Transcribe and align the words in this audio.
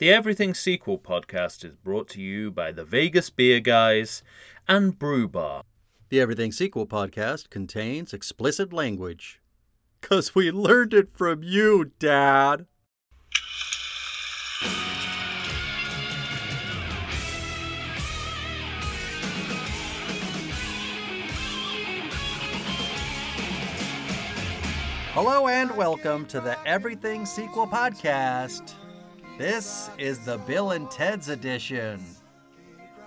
The 0.00 0.10
Everything 0.10 0.54
Sequel 0.54 0.98
podcast 0.98 1.62
is 1.62 1.76
brought 1.76 2.08
to 2.08 2.22
you 2.22 2.50
by 2.50 2.72
the 2.72 2.86
Vegas 2.86 3.28
Beer 3.28 3.60
Guys 3.60 4.22
and 4.66 4.98
Brew 4.98 5.28
Bar. 5.28 5.64
The 6.08 6.22
Everything 6.22 6.52
Sequel 6.52 6.86
podcast 6.86 7.50
contains 7.50 8.14
explicit 8.14 8.72
language. 8.72 9.42
Because 10.00 10.34
we 10.34 10.50
learned 10.50 10.94
it 10.94 11.12
from 11.12 11.42
you, 11.42 11.92
Dad. 11.98 12.64
Hello 25.12 25.46
and 25.46 25.76
welcome 25.76 26.24
to 26.28 26.40
the 26.40 26.56
Everything 26.66 27.26
Sequel 27.26 27.66
podcast. 27.66 28.79
This 29.40 29.88
is 29.96 30.18
the 30.18 30.36
Bill 30.36 30.72
and 30.72 30.90
Ted's 30.90 31.30
edition. 31.30 32.04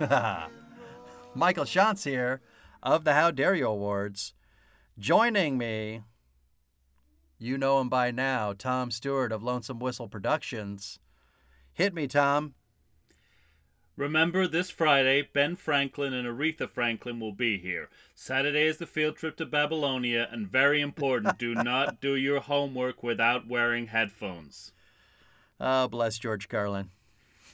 Michael 0.00 1.64
Shantz 1.64 2.02
here 2.04 2.40
of 2.82 3.04
the 3.04 3.12
How 3.12 3.30
Dare 3.30 3.54
You 3.54 3.68
Awards. 3.68 4.34
Joining 4.98 5.56
me, 5.56 6.02
you 7.38 7.56
know 7.56 7.80
him 7.80 7.88
by 7.88 8.10
now, 8.10 8.52
Tom 8.52 8.90
Stewart 8.90 9.30
of 9.30 9.44
Lonesome 9.44 9.78
Whistle 9.78 10.08
Productions. 10.08 10.98
Hit 11.72 11.94
me, 11.94 12.08
Tom. 12.08 12.54
Remember, 13.96 14.48
this 14.48 14.70
Friday, 14.70 15.28
Ben 15.32 15.54
Franklin 15.54 16.12
and 16.12 16.26
Aretha 16.26 16.68
Franklin 16.68 17.20
will 17.20 17.30
be 17.30 17.58
here. 17.58 17.90
Saturday 18.16 18.64
is 18.64 18.78
the 18.78 18.86
field 18.86 19.14
trip 19.14 19.36
to 19.36 19.46
Babylonia, 19.46 20.28
and 20.32 20.50
very 20.50 20.80
important, 20.80 21.38
do 21.38 21.54
not 21.54 22.00
do 22.00 22.16
your 22.16 22.40
homework 22.40 23.04
without 23.04 23.46
wearing 23.46 23.86
headphones. 23.86 24.72
Oh, 25.60 25.88
bless 25.88 26.18
George 26.18 26.48
Carlin. 26.48 26.90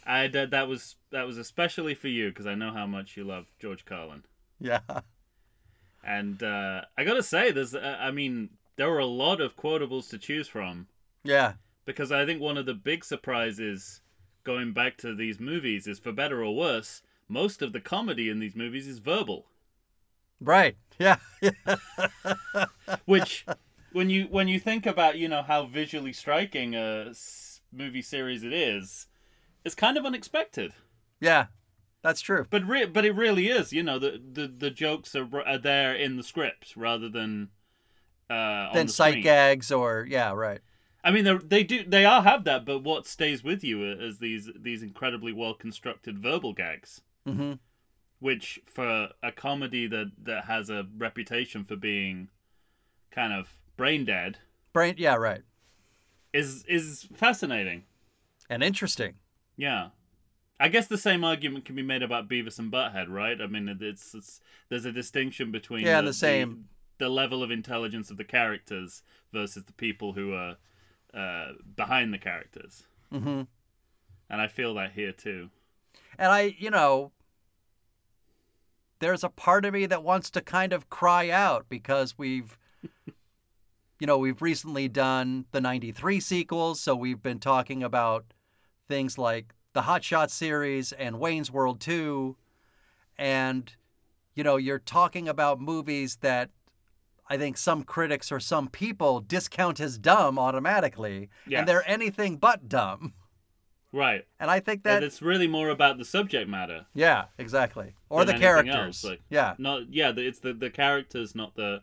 I 0.07 0.27
did, 0.27 0.51
that 0.53 0.67
was 0.69 0.97
that 1.13 1.27
was 1.27 1.37
especially 1.39 1.95
for 1.95 2.09
you 2.09 2.31
because 2.31 2.47
I 2.47 2.55
know 2.55 2.73
how 2.73 2.87
much 2.87 3.17
you 3.17 3.25
love 3.25 3.47
George 3.59 3.85
Carlin. 3.85 4.25
Yeah. 4.59 4.81
And 6.03 6.43
uh, 6.43 6.83
I 6.97 7.05
gotta 7.05 7.23
say, 7.23 7.51
there's 7.51 7.75
uh, 7.75 7.99
I 8.01 8.11
mean, 8.11 8.51
there 8.77 8.89
were 8.91 8.99
a 8.99 9.07
lot 9.07 9.41
of 9.41 9.57
quotables 9.57 10.09
to 10.11 10.19
choose 10.19 10.49
from 10.49 10.87
Yeah. 11.25 11.55
because 11.85 12.11
I 12.11 12.25
think 12.25 12.41
one 12.41 12.57
of 12.57 12.67
the 12.67 12.75
big 12.75 13.05
surprises 13.05 14.01
going 14.43 14.73
back 14.73 14.97
to 14.99 15.15
these 15.15 15.39
movies 15.39 15.87
is 15.87 15.99
for 15.99 16.13
better 16.13 16.43
or 16.43 16.57
worse, 16.57 17.03
most 17.29 17.61
of 17.61 17.73
the 17.75 17.81
comedy 17.81 18.31
in 18.31 18.39
these 18.41 18.57
movies 18.57 18.89
is 18.89 18.99
verbal. 18.99 19.47
Right. 20.41 20.77
Yeah. 20.99 21.19
which 23.05 23.45
when 23.93 24.09
you 24.11 24.25
when 24.31 24.49
you 24.49 24.59
think 24.59 24.87
about 24.87 25.19
you 25.19 25.29
know 25.29 25.43
how 25.43 25.67
visually 25.67 26.13
striking 26.15 26.75
a 26.75 27.13
movie 27.73 28.03
series 28.03 28.43
it 28.45 28.53
is 28.53 29.07
it's 29.65 29.75
kind 29.75 29.97
of 29.97 30.05
unexpected 30.05 30.73
yeah. 31.21 31.47
That's 32.03 32.23
true. 32.23 32.47
but 32.49 32.67
re- 32.67 32.87
but 32.87 33.05
it 33.05 33.15
really 33.15 33.49
is 33.49 33.73
you 33.75 33.83
know 33.83 33.99
the 33.99 34.19
the, 34.33 34.47
the 34.49 34.71
jokes 34.71 35.15
are, 35.15 35.29
are 35.47 35.59
there 35.59 35.95
in 35.95 36.17
the 36.17 36.23
script 36.23 36.73
rather 36.77 37.09
than 37.11 37.51
uh 38.31 38.33
on 38.33 38.75
Then 38.75 38.87
the 38.87 38.93
sight 38.93 39.11
screen. 39.13 39.23
gags 39.25 39.71
or 39.71 40.07
yeah, 40.09 40.33
right. 40.33 40.61
i 41.05 41.11
mean 41.11 41.41
they 41.47 41.63
do 41.63 41.85
they 41.85 42.07
all 42.07 42.23
have 42.23 42.45
that 42.45 42.65
but 42.65 42.79
what 42.83 43.07
stays 43.07 43.45
with 43.45 43.63
you 43.63 43.85
is 43.85 44.19
these 44.19 44.49
these 44.59 44.83
incredibly 44.83 45.33
well 45.33 45.53
constructed 45.55 46.19
verbal 46.19 46.53
gags 46.55 47.03
Mm-hmm. 47.29 47.53
which 48.19 48.61
for 48.65 49.11
a 49.23 49.31
comedy 49.31 49.87
that 49.87 50.13
that 50.23 50.47
has 50.47 50.71
a 50.71 50.87
reputation 50.97 51.65
for 51.65 51.77
being 51.77 52.29
kind 53.11 53.33
of 53.35 53.59
brain 53.77 54.05
dead 54.07 54.39
Brain. 54.73 54.95
Yeah, 54.97 55.17
right. 55.17 55.43
Is 56.33 56.65
is 56.69 57.09
fascinating 57.15 57.85
And 58.49 58.63
interesting. 58.63 59.15
Yeah. 59.57 59.89
I 60.59 60.69
guess 60.69 60.87
the 60.87 60.99
same 60.99 61.25
argument 61.25 61.65
can 61.65 61.75
be 61.75 61.83
made 61.83 62.03
about 62.03 62.29
Beavis 62.29 62.59
and 62.59 62.71
Butthead, 62.71 63.09
right? 63.09 63.41
I 63.41 63.47
mean, 63.47 63.79
it's, 63.81 64.15
it's 64.15 64.41
there's 64.69 64.85
a 64.85 64.93
distinction 64.93 65.51
between 65.51 65.87
Yeah, 65.87 66.03
the 66.03 66.13
same- 66.13 66.69
the, 66.99 67.09
level 67.09 67.43
of 67.43 67.51
intelligence 67.51 68.11
of 68.11 68.19
the 68.19 68.25
characters 68.25 69.03
versus 69.33 69.65
the 69.65 69.73
people 69.73 70.13
who 70.13 70.35
are 70.35 70.57
uh, 71.15 71.53
behind 71.77 72.13
the 72.13 72.19
characters, 72.19 72.83
Mm-hmm. 73.13 73.43
and 74.29 74.41
I 74.41 74.47
feel 74.49 74.75
that 74.75 74.93
here 74.93 75.13
too. 75.13 75.49
And 76.19 76.31
I, 76.31 76.55
you 76.59 76.71
know, 76.71 77.11
there's 78.99 79.25
a 79.25 79.31
part 79.31 79.65
of 79.65 79.73
me 79.73 79.87
that 79.87 80.03
wants 80.05 80.29
to 80.31 80.41
kind 80.43 80.73
of 80.75 80.91
cry 80.91 81.31
out 81.31 81.67
because 81.71 82.19
we've, 82.19 82.59
you 84.01 84.07
know, 84.07 84.19
we've 84.19 84.43
recently 84.43 84.89
done 84.89 85.45
the 85.53 85.61
93 85.61 86.19
sequels. 86.21 86.81
So 86.81 86.97
we've 86.97 87.23
been 87.23 87.39
talking 87.39 87.83
about 87.83 88.25
things 88.89 89.19
like 89.19 89.55
the 89.75 89.83
Hot 89.83 90.03
Shot 90.03 90.31
series 90.31 90.91
and 90.93 91.21
Wayne's 91.21 91.51
World 91.51 91.81
2. 91.81 92.35
And, 93.19 93.71
you 94.35 94.43
know, 94.43 94.57
you're 94.57 94.79
talking 94.79 95.29
about 95.29 95.61
movies 95.61 96.17
that 96.23 96.51
I 97.29 97.37
think 97.37 97.59
some 97.59 97.85
critics 97.85 98.33
or 98.33 98.41
some 98.41 98.69
people 98.69 99.21
discount 99.21 99.79
as 99.79 99.99
dumb 99.99 100.39
automatically. 100.39 101.29
Yes. 101.47 101.61
And 101.61 101.69
they're 101.69 101.89
anything 101.89 102.39
but 102.39 102.69
dumb. 102.69 103.13
Right, 103.93 104.25
And 104.39 104.49
I 104.53 104.61
think 104.61 104.83
and 104.85 104.85
that, 104.85 105.03
it's 105.03 105.21
really 105.21 105.49
more 105.49 105.69
about 105.69 105.99
the 105.99 106.05
subject 106.05 106.49
matter, 106.49 106.87
yeah, 106.95 107.25
exactly. 107.39 107.97
Or 108.09 108.25
the 108.25 108.35
characters. 108.35 108.77
else, 108.77 109.05
like- 109.05 109.23
yeah. 109.31 109.55
not 109.59 109.93
yeah. 109.93 110.13
It's 110.17 110.39
the 110.39 110.53
the 110.53 110.71
characters, 110.71 111.35
not 111.35 111.57
the 111.57 111.83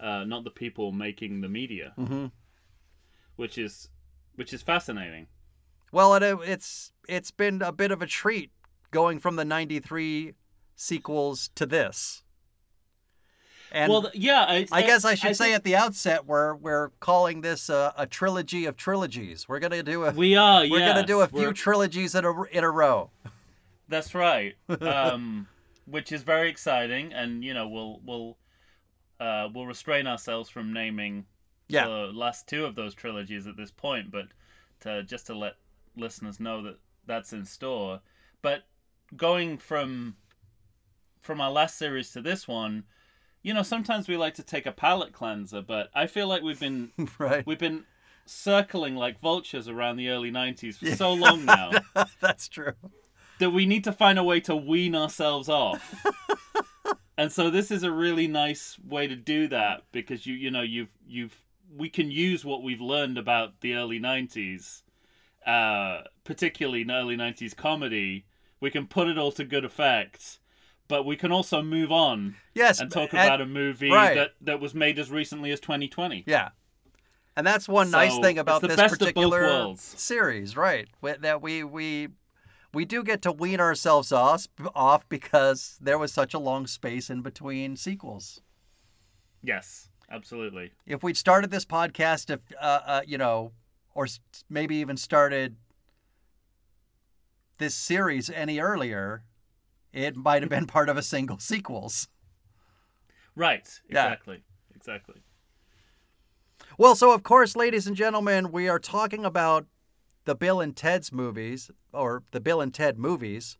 uh, 0.00 0.24
not 0.24 0.44
the 0.44 0.50
people 0.50 0.92
making 0.92 1.40
the 1.40 1.48
media, 1.48 1.92
Mm-hmm. 1.98 2.26
which 3.36 3.58
is 3.58 3.88
which 4.36 4.52
is 4.52 4.62
fascinating. 4.62 5.26
Well, 5.92 6.14
it, 6.14 6.22
it's 6.48 6.92
it's 7.08 7.30
been 7.30 7.62
a 7.62 7.72
bit 7.72 7.90
of 7.92 8.02
a 8.02 8.06
treat 8.06 8.50
going 8.90 9.18
from 9.20 9.36
the 9.36 9.44
'93 9.44 10.34
sequels 10.76 11.50
to 11.54 11.66
this. 11.66 12.22
And 13.72 13.90
well, 13.90 14.08
yeah, 14.14 14.44
I, 14.48 14.66
I 14.70 14.82
guess 14.82 15.04
I 15.04 15.14
should 15.14 15.36
say 15.36 15.46
think- 15.46 15.56
at 15.56 15.64
the 15.64 15.74
outset 15.76 16.26
we're 16.26 16.54
we're 16.54 16.90
calling 17.00 17.40
this 17.40 17.68
a, 17.68 17.92
a 17.96 18.06
trilogy 18.06 18.66
of 18.66 18.76
trilogies. 18.76 19.48
We're 19.48 19.58
gonna 19.58 19.82
do 19.82 20.04
a 20.04 20.12
We 20.12 20.36
are. 20.36 20.62
we're 20.68 20.78
gonna 20.80 21.06
do 21.06 21.20
a 21.22 21.26
few 21.28 21.40
We're- 21.40 21.52
trilogies 21.54 22.14
in 22.14 22.24
a 22.24 22.42
in 22.44 22.62
a 22.64 22.70
row. 22.70 23.10
That's 23.88 24.14
right. 24.14 24.54
Um, 24.80 25.48
which 25.86 26.12
is 26.12 26.22
very 26.22 26.48
exciting, 26.48 27.12
and 27.12 27.44
you 27.44 27.52
know 27.52 27.68
we'll 27.68 28.00
we'll 28.06 28.36
uh, 29.24 29.48
we'll 29.54 29.66
restrain 29.66 30.06
ourselves 30.06 30.50
from 30.50 30.72
naming 30.72 31.24
Yeah. 31.68 31.86
the 31.86 32.10
last 32.12 32.46
two 32.46 32.64
of 32.64 32.74
those 32.74 32.94
trilogies 32.94 33.46
at 33.46 33.56
this 33.56 33.70
point, 33.70 34.10
but 34.10 34.26
to 34.80 35.02
just 35.02 35.26
to 35.28 35.34
let 35.34 35.54
listeners 35.96 36.38
know 36.40 36.62
that 36.62 36.78
that's 37.06 37.32
in 37.32 37.44
store. 37.44 38.00
But 38.42 38.64
going 39.16 39.58
from 39.58 40.16
from 41.20 41.40
our 41.40 41.50
last 41.50 41.78
series 41.78 42.10
to 42.12 42.20
this 42.20 42.46
one, 42.46 42.84
you 43.42 43.54
know, 43.54 43.62
sometimes 43.62 44.08
we 44.08 44.16
like 44.16 44.34
to 44.34 44.42
take 44.42 44.66
a 44.66 44.72
palate 44.72 45.12
cleanser, 45.12 45.62
but 45.62 45.88
I 45.94 46.06
feel 46.06 46.28
like 46.28 46.42
we've 46.42 46.60
been 46.60 46.92
right. 47.18 47.46
we've 47.46 47.58
been 47.58 47.84
circling 48.26 48.94
like 48.96 49.20
vultures 49.20 49.68
around 49.68 49.96
the 49.96 50.08
early 50.08 50.30
90s 50.30 50.76
for 50.78 50.94
so 50.96 51.12
long 51.12 51.44
now 51.44 51.70
That's 52.20 52.48
true. 52.48 52.72
that 53.38 53.50
we 53.50 53.66
need 53.66 53.84
to 53.84 53.92
find 53.92 54.18
a 54.18 54.24
way 54.24 54.40
to 54.40 54.56
wean 54.56 54.94
ourselves 54.94 55.48
off. 55.48 55.82
and 57.16 57.30
so 57.32 57.50
this 57.50 57.70
is 57.70 57.82
a 57.82 57.90
really 57.92 58.26
nice 58.26 58.76
way 58.86 59.06
to 59.06 59.16
do 59.16 59.48
that 59.48 59.82
because 59.92 60.26
you 60.26 60.34
you 60.34 60.50
know 60.50 60.62
you've 60.62 60.92
you've 61.06 61.36
we 61.76 61.88
can 61.88 62.10
use 62.10 62.44
what 62.44 62.62
we've 62.62 62.80
learned 62.80 63.18
about 63.18 63.60
the 63.60 63.74
early 63.74 63.98
90s 63.98 64.82
uh 65.46 66.02
particularly 66.24 66.82
in 66.82 66.90
early 66.90 67.16
90s 67.16 67.54
comedy 67.56 68.24
we 68.60 68.70
can 68.70 68.86
put 68.86 69.08
it 69.08 69.18
all 69.18 69.32
to 69.32 69.44
good 69.44 69.64
effect 69.64 70.38
but 70.88 71.04
we 71.04 71.16
can 71.16 71.32
also 71.32 71.62
move 71.62 71.90
on 71.90 72.36
Yes. 72.54 72.80
and 72.80 72.90
talk 72.90 73.12
and- 73.12 73.20
about 73.22 73.40
a 73.40 73.46
movie 73.46 73.90
right. 73.90 74.14
that 74.14 74.30
that 74.42 74.60
was 74.60 74.74
made 74.74 74.98
as 74.98 75.10
recently 75.10 75.50
as 75.50 75.60
2020 75.60 76.24
Yeah. 76.26 76.50
And 77.36 77.44
that's 77.44 77.68
one 77.68 77.90
nice 77.90 78.16
thing 78.20 78.38
about 78.38 78.62
this 78.62 78.76
best 78.76 78.92
of 78.94 78.98
both 79.00 79.08
particular 79.08 79.74
series, 79.76 80.56
right? 80.56 80.86
That 81.02 81.42
we 81.42 81.64
we 81.64 82.10
we 82.74 82.84
do 82.84 83.02
get 83.02 83.22
to 83.22 83.32
wean 83.32 83.60
ourselves 83.60 84.12
off 84.12 84.48
off 84.74 85.08
because 85.08 85.78
there 85.80 85.98
was 85.98 86.12
such 86.12 86.34
a 86.34 86.38
long 86.38 86.66
space 86.66 87.08
in 87.08 87.22
between 87.22 87.76
sequels. 87.76 88.40
yes 89.42 89.88
absolutely 90.10 90.72
If 90.86 91.02
we'd 91.02 91.16
started 91.16 91.50
this 91.50 91.64
podcast, 91.64 92.30
if 92.30 92.40
uh, 92.60 92.80
uh, 92.86 93.00
you 93.06 93.16
know, 93.18 93.52
or 93.94 94.06
maybe 94.50 94.76
even 94.76 94.96
started 94.96 95.56
this 97.58 97.74
series 97.74 98.28
any 98.30 98.58
earlier, 98.58 99.22
it 99.92 100.16
might 100.16 100.42
have 100.42 100.50
been 100.50 100.66
part 100.66 100.88
of 100.88 100.96
a 100.96 101.02
single 101.02 101.38
sequels. 101.50 102.08
right 103.36 103.68
Yeah. 103.88 104.06
exactly 104.06 104.42
exactly 104.74 105.22
Well, 106.78 106.96
so 106.96 107.12
of 107.12 107.22
course, 107.22 107.54
ladies 107.56 107.86
and 107.86 107.96
gentlemen, 107.96 108.50
we 108.52 108.68
are 108.68 108.78
talking 108.80 109.24
about 109.24 109.66
the 110.24 110.34
Bill 110.34 110.60
and 110.60 110.76
Ted's 110.76 111.12
movies, 111.12 111.70
or 111.92 112.22
the 112.30 112.40
Bill 112.40 112.60
and 112.60 112.72
Ted 112.72 112.98
movies. 112.98 113.58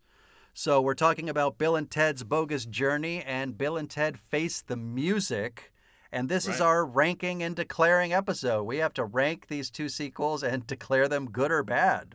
So 0.52 0.80
we're 0.80 0.94
talking 0.94 1.28
about 1.28 1.58
Bill 1.58 1.76
and 1.76 1.90
Ted's 1.90 2.22
Bogus 2.22 2.64
Journey 2.64 3.22
and 3.22 3.58
Bill 3.58 3.76
and 3.76 3.90
Ted 3.90 4.18
Face 4.18 4.62
the 4.62 4.76
Music. 4.76 5.72
And 6.12 6.28
this 6.28 6.46
is 6.46 6.60
our 6.60 6.86
ranking 6.86 7.42
and 7.42 7.56
declaring 7.56 8.12
episode. 8.12 8.62
We 8.62 8.76
have 8.76 8.94
to 8.94 9.04
rank 9.04 9.48
these 9.48 9.68
two 9.68 9.88
sequels 9.88 10.44
and 10.44 10.64
declare 10.64 11.08
them 11.08 11.28
good 11.28 11.50
or 11.50 11.64
bad. 11.64 12.14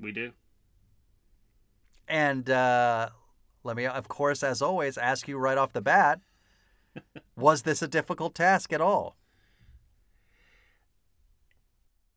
We 0.00 0.10
do. 0.12 0.32
And 2.08 2.48
uh, 2.48 3.10
let 3.62 3.76
me, 3.76 3.84
of 3.84 4.08
course, 4.08 4.42
as 4.42 4.62
always, 4.62 4.96
ask 4.96 5.28
you 5.28 5.36
right 5.36 5.58
off 5.58 5.74
the 5.74 5.82
bat 5.82 6.20
was 7.36 7.62
this 7.62 7.82
a 7.82 7.88
difficult 7.88 8.34
task 8.34 8.72
at 8.72 8.80
all? 8.80 9.16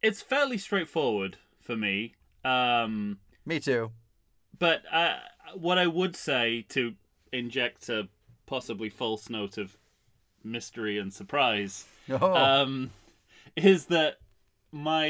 It's 0.02 0.22
fairly 0.22 0.58
straightforward 0.58 1.38
for 1.62 1.76
me. 1.76 2.16
Um, 2.46 3.20
Me 3.46 3.60
too. 3.60 3.92
but 4.58 4.84
uh, 4.92 5.18
what 5.56 5.78
I 5.78 5.88
would 5.88 6.16
say 6.16 6.66
to 6.70 6.94
inject 7.34 7.90
a 7.90 8.08
possibly 8.46 8.90
false 8.90 9.30
note 9.30 9.58
of 9.58 9.78
mystery 10.44 10.98
and 10.98 11.14
surprise 11.14 11.86
Oh, 12.10 12.34
um, 12.34 12.92
is 13.56 13.86
that 13.88 14.20
my 14.72 15.08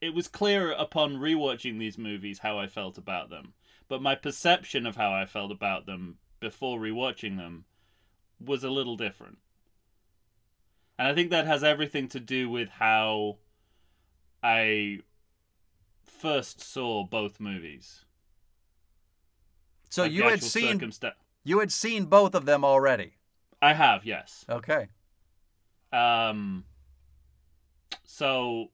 it 0.00 0.14
was 0.14 0.28
clear 0.28 0.72
upon 0.72 1.16
rewatching 1.16 1.78
these 1.78 1.96
movies 1.96 2.40
how 2.40 2.58
I 2.58 2.66
felt 2.66 2.98
about 2.98 3.30
them, 3.30 3.54
but 3.88 4.02
my 4.02 4.14
perception 4.14 4.86
of 4.86 4.96
how 4.96 5.12
I 5.12 5.24
felt 5.24 5.50
about 5.50 5.86
them 5.86 6.18
before 6.38 6.78
rewatching 6.78 7.38
them 7.38 7.64
was 8.38 8.62
a 8.62 8.70
little 8.70 8.96
different. 8.96 9.38
And 10.98 11.08
I 11.08 11.14
think 11.14 11.30
that 11.30 11.46
has 11.46 11.64
everything 11.64 12.08
to 12.08 12.20
do 12.20 12.50
with 12.50 12.68
how 12.68 13.38
I 14.42 15.00
first 16.04 16.60
saw 16.60 17.04
both 17.04 17.40
movies. 17.40 18.04
so 19.90 20.02
Like 20.02 20.12
you 20.12 20.22
had 20.24 20.42
seen 20.42 20.80
circumsta- 20.80 21.12
you 21.44 21.60
had 21.60 21.70
seen 21.72 22.06
both 22.06 22.34
of 22.34 22.44
them 22.44 22.64
already. 22.64 23.14
I 23.62 23.72
have, 23.74 24.04
yes. 24.04 24.44
Okay. 24.48 24.88
Um. 25.92 26.64
So, 28.04 28.70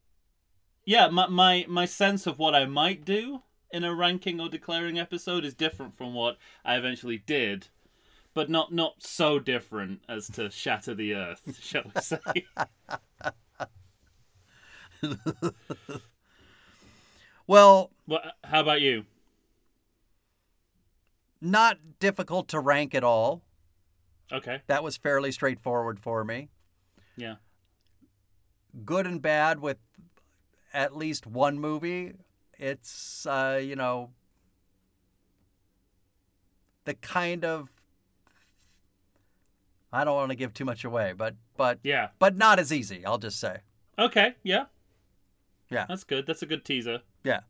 yeah, 0.85 1.09
my, 1.09 1.26
my 1.29 1.67
my 1.69 1.85
sense 1.85 2.26
of 2.26 2.38
what 2.38 2.55
I 2.55 2.64
might 2.67 3.05
do 3.05 3.43
in 3.70 3.85
a 3.85 3.94
ranking 3.94 4.41
or 4.41 4.49
declaring 4.49 4.99
episode 4.99 5.44
is 5.44 5.55
different 5.55 5.97
from 5.97 6.14
what 6.14 6.37
I 6.64 6.76
eventually 6.76 7.19
did, 7.19 7.69
but 8.35 8.50
not 8.50 8.73
not 8.73 9.03
so 9.03 9.38
different 9.38 10.03
as 10.09 10.29
to 10.29 10.50
shatter 10.50 10.94
the 10.94 11.14
earth, 11.14 11.59
shall 11.62 11.85
we 11.94 12.00
say? 12.00 12.19
Well, 17.49 17.90
well, 18.06 18.20
how 18.44 18.60
about 18.60 18.81
you? 18.81 19.04
not 21.40 21.76
difficult 21.99 22.46
to 22.49 22.60
rank 22.60 22.94
at 22.94 23.02
all. 23.02 23.43
Okay. 24.31 24.62
That 24.69 24.84
was 24.84 24.96
fairly 24.96 25.32
straightforward 25.32 25.99
for 25.99 26.22
me. 26.25 26.49
Yeah. 27.16 27.34
Good 28.84 29.06
and 29.08 29.20
bad 29.20 29.58
with 29.60 29.78
at 30.72 30.96
least 30.96 31.26
one 31.26 31.58
movie. 31.58 32.12
It's 32.58 33.26
uh, 33.26 33.60
you 33.62 33.75
know 33.75 34.10
the 36.84 36.94
kind 36.94 37.44
of 37.44 37.69
I 39.93 40.04
don't 40.04 40.14
want 40.14 40.31
to 40.31 40.37
give 40.37 40.54
too 40.54 40.64
much 40.64 40.84
away, 40.84 41.12
but 41.12 41.34
but 41.56 41.81
Yeah. 41.82 42.10
but 42.20 42.37
not 42.37 42.60
as 42.60 42.72
easy, 42.72 43.04
I'll 43.04 43.19
just 43.19 43.40
say. 43.40 43.58
Okay. 43.99 44.37
Yeah. 44.44 44.66
Yeah. 45.72 45.86
That's 45.88 46.04
good. 46.04 46.26
That's 46.26 46.42
a 46.42 46.46
good 46.46 46.64
teaser. 46.64 47.00
Yeah. 47.24 47.40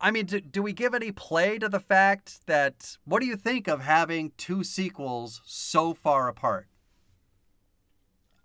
I 0.00 0.10
mean, 0.10 0.26
do, 0.26 0.40
do 0.40 0.62
we 0.62 0.72
give 0.72 0.94
any 0.94 1.12
play 1.12 1.58
to 1.58 1.68
the 1.68 1.78
fact 1.80 2.46
that 2.46 2.96
what 3.04 3.20
do 3.20 3.26
you 3.26 3.36
think 3.36 3.68
of 3.68 3.80
having 3.82 4.32
two 4.36 4.64
sequels 4.64 5.40
so 5.44 5.94
far 5.94 6.28
apart? 6.28 6.66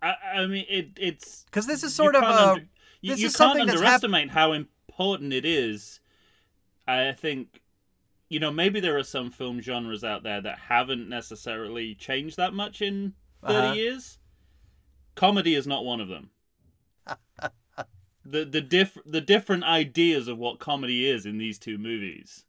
I, 0.02 0.14
I 0.36 0.46
mean, 0.46 0.66
it 0.70 0.90
it's 0.98 1.44
Because 1.46 1.66
this 1.66 1.84
is 1.84 1.96
sort 1.96 2.16
of 2.16 2.24
a 2.24 2.28
under- 2.50 2.62
you, 3.02 3.12
this 3.14 3.20
you 3.20 3.26
is 3.28 3.36
can't 3.36 3.50
something 3.50 3.66
that's 3.66 3.80
hap- 3.82 3.86
underestimate 4.04 4.30
how 4.32 4.52
important 4.54 5.34
it 5.34 5.46
is. 5.46 6.00
I 6.88 7.12
think, 7.14 7.62
you 8.30 8.40
know, 8.40 8.52
maybe 8.52 8.80
there 8.80 8.98
are 8.98 9.04
some 9.04 9.32
film 9.32 9.60
genres 9.60 10.04
out 10.04 10.22
there 10.24 10.40
that 10.42 10.60
haven't 10.70 11.10
necessarily 11.10 11.96
changed 11.96 12.38
that 12.38 12.54
much 12.54 12.82
in 12.82 13.14
30 13.44 13.56
Uh-huh. 13.56 13.74
years. 13.74 14.20
Comedy 15.16 15.56
is 15.56 15.66
not 15.66 15.84
one 15.84 16.00
of 16.00 16.08
them. 16.08 16.30
The 18.30 18.46
the 18.46 18.62
diff 18.62 18.98
the 19.06 19.22
different 19.22 19.64
ideas 19.64 20.28
of 20.28 20.38
what 20.38 20.60
comedy 20.60 21.10
is 21.10 21.26
in 21.26 21.38
these 21.38 21.58
two 21.58 21.78
movies 21.78 22.44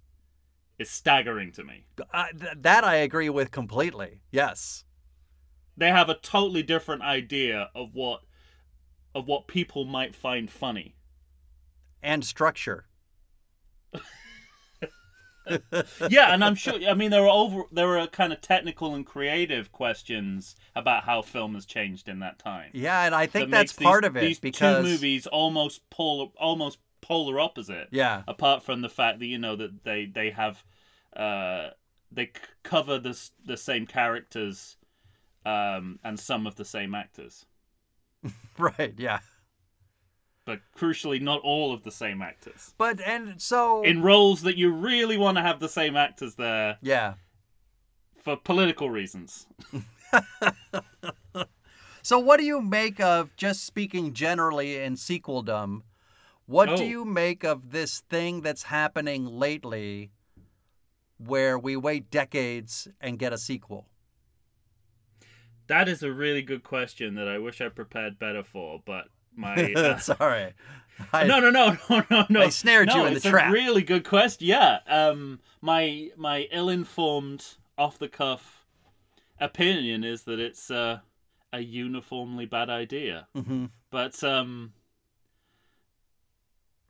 is 0.78 0.90
staggering 0.90 1.52
to 1.52 1.64
me. 1.64 1.84
Th- 1.96 2.54
that 2.56 2.84
I 2.84 2.96
agree 2.96 3.28
with 3.28 3.50
completely. 3.50 4.20
Yes. 4.30 4.84
They 5.76 5.88
have 5.88 6.08
a 6.08 6.14
totally 6.14 6.62
different 6.62 7.02
idea 7.02 7.70
of 7.74 7.94
what 7.94 8.22
of 9.14 9.26
what 9.26 9.48
people 9.48 9.84
might 9.84 10.14
find 10.14 10.50
funny. 10.50 10.96
And 12.02 12.24
structure. 12.24 12.86
yeah, 16.08 16.32
and 16.32 16.44
I'm 16.44 16.54
sure. 16.54 16.74
I 16.88 16.94
mean, 16.94 17.10
there 17.10 17.24
are 17.24 17.28
over 17.28 17.62
there 17.72 17.98
are 17.98 18.06
kind 18.06 18.32
of 18.32 18.40
technical 18.40 18.94
and 18.94 19.04
creative 19.04 19.72
questions 19.72 20.56
about 20.74 21.04
how 21.04 21.22
film 21.22 21.54
has 21.54 21.66
changed 21.66 22.08
in 22.08 22.20
that 22.20 22.38
time. 22.38 22.70
Yeah, 22.72 23.04
and 23.04 23.14
I 23.14 23.26
think 23.26 23.50
that 23.50 23.56
that's 23.56 23.78
makes 23.78 23.84
part 23.84 24.02
these, 24.02 24.08
of 24.08 24.16
it 24.16 24.20
These 24.20 24.40
because 24.40 24.84
two 24.84 24.90
movies 24.90 25.26
almost 25.26 25.88
polar, 25.90 26.28
almost 26.38 26.78
polar 27.00 27.40
opposite. 27.40 27.88
yeah, 27.90 28.22
Apart 28.28 28.62
from 28.62 28.80
the 28.82 28.88
fact 28.88 29.18
that 29.20 29.26
you 29.26 29.38
know 29.38 29.56
that 29.56 29.84
they 29.84 30.06
they 30.06 30.30
have, 30.30 30.64
uh, 31.16 31.70
they 32.12 32.26
c- 32.26 32.32
cover 32.62 32.98
the 32.98 33.18
the 33.44 33.56
same 33.56 33.86
characters, 33.86 34.76
um, 35.46 35.98
and 36.04 36.18
some 36.18 36.46
of 36.46 36.56
the 36.56 36.64
same 36.64 36.94
actors, 36.94 37.46
right, 38.58 38.94
yeah. 38.96 39.20
But 40.48 40.60
crucially 40.74 41.20
not 41.20 41.40
all 41.42 41.74
of 41.74 41.82
the 41.82 41.90
same 41.90 42.22
actors 42.22 42.72
But 42.78 43.00
and 43.02 43.40
so 43.40 43.82
in 43.82 44.00
roles 44.02 44.40
that 44.42 44.56
you 44.56 44.72
really 44.72 45.18
want 45.18 45.36
to 45.36 45.42
have 45.42 45.60
the 45.60 45.68
same 45.68 45.94
actors 45.94 46.36
there 46.36 46.78
yeah. 46.80 47.14
for 48.24 48.34
political 48.36 48.88
reasons. 48.88 49.46
So 52.02 52.18
what 52.18 52.38
do 52.40 52.46
you 52.46 52.62
make 52.62 53.00
of 53.00 53.36
just 53.36 53.64
speaking 53.64 54.14
generally 54.14 54.78
in 54.78 54.94
sequeldom? 54.94 55.82
What 56.46 56.70
do 56.76 56.82
Oh. 56.82 56.86
you 56.86 57.04
make 57.04 57.44
of 57.44 57.70
this 57.70 58.00
thing 58.00 58.40
that's 58.40 58.62
happening 58.62 59.26
lately 59.26 60.10
where 61.18 61.58
we 61.58 61.76
wait 61.76 62.10
decades 62.10 62.88
and 62.98 63.18
get 63.18 63.34
a 63.34 63.38
sequel? 63.38 63.88
That 65.66 65.86
is 65.86 66.02
a 66.02 66.10
really 66.10 66.40
good 66.40 66.62
question 66.62 67.14
that 67.16 67.28
I 67.28 67.36
wish 67.38 67.60
I 67.60 67.68
prepared 67.68 68.18
better 68.18 68.42
for, 68.42 68.80
but 68.86 69.08
my 69.38 69.72
uh, 69.76 69.98
Sorry. 69.98 70.52
I, 71.12 71.24
no, 71.24 71.38
no, 71.38 71.50
no, 71.50 71.76
no, 71.90 72.04
no, 72.10 72.26
no. 72.28 72.42
I 72.42 72.48
snared 72.48 72.88
no, 72.88 72.96
you 73.02 73.06
in 73.06 73.14
the 73.14 73.20
trap. 73.20 73.50
a 73.50 73.52
really 73.52 73.82
good 73.82 74.04
question. 74.04 74.46
Yeah. 74.48 74.80
Um, 74.86 75.40
my 75.60 76.10
my 76.16 76.48
ill-informed, 76.50 77.44
off-the-cuff 77.76 78.66
opinion 79.40 80.02
is 80.02 80.24
that 80.24 80.40
it's 80.40 80.70
uh, 80.70 80.98
a 81.52 81.60
uniformly 81.60 82.46
bad 82.46 82.68
idea. 82.68 83.28
hmm 83.34 83.66
But 83.90 84.22
um, 84.24 84.72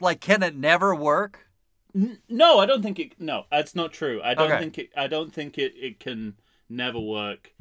Like, 0.00 0.20
can 0.20 0.42
it 0.42 0.56
never 0.56 0.94
work? 0.94 1.46
n- 1.94 2.18
no, 2.28 2.58
I 2.58 2.66
don't 2.66 2.82
think 2.82 2.98
it. 2.98 3.20
No, 3.20 3.44
that's 3.50 3.74
not 3.74 3.92
true. 3.92 4.20
I 4.24 4.34
don't 4.34 4.50
Okay. 4.50 4.60
think 4.60 4.78
it. 4.78 4.90
I 4.96 5.06
don't 5.06 5.32
think 5.32 5.58
it. 5.58 5.74
It 5.76 6.00
can 6.00 6.36
never 6.68 6.98
work. 7.00 7.52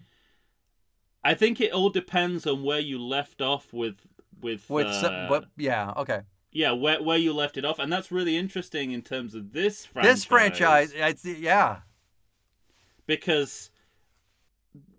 I 1.24 1.34
think 1.34 1.60
it 1.60 1.74
all 1.74 1.90
depends 1.90 2.48
on 2.48 2.64
where 2.64 2.80
you 2.80 3.02
left 3.02 3.42
off 3.42 3.74
with 3.74 3.96
with 4.42 4.70
With 4.70 4.88
uh, 4.88 5.02
some, 5.02 5.30
what, 5.30 5.46
yeah, 5.58 5.94
okay. 5.98 6.22
yeah 6.52 6.72
where 6.72 7.02
where 7.02 7.18
you 7.18 7.34
left 7.34 7.58
it 7.58 7.66
off, 7.66 7.80
and 7.80 7.92
that's 7.92 8.12
really 8.12 8.38
interesting 8.38 8.92
in 8.92 9.02
terms 9.02 9.34
of 9.36 9.54
this 9.54 9.86
franchise. 9.86 10.14
This 10.16 10.26
franchise, 10.26 10.94
it's, 10.96 11.26
yeah, 11.26 11.80
because 13.06 13.72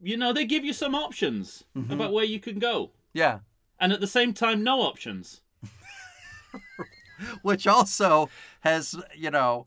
you 0.02 0.16
know 0.16 0.33
they 0.33 0.45
give 0.45 0.64
you 0.64 0.73
some 0.73 0.95
options 0.95 1.64
Mhm. 1.76 1.90
about 1.92 2.12
where 2.12 2.25
you 2.25 2.40
can 2.40 2.59
go, 2.59 2.92
yeah. 3.12 3.40
and 3.80 3.92
at 3.92 4.00
the 4.00 4.07
same 4.07 4.33
time, 4.35 4.62
no 4.64 4.80
options. 4.80 5.40
Which 7.42 7.66
also 7.66 8.30
has, 8.61 8.95
you 9.14 9.30
know, 9.30 9.66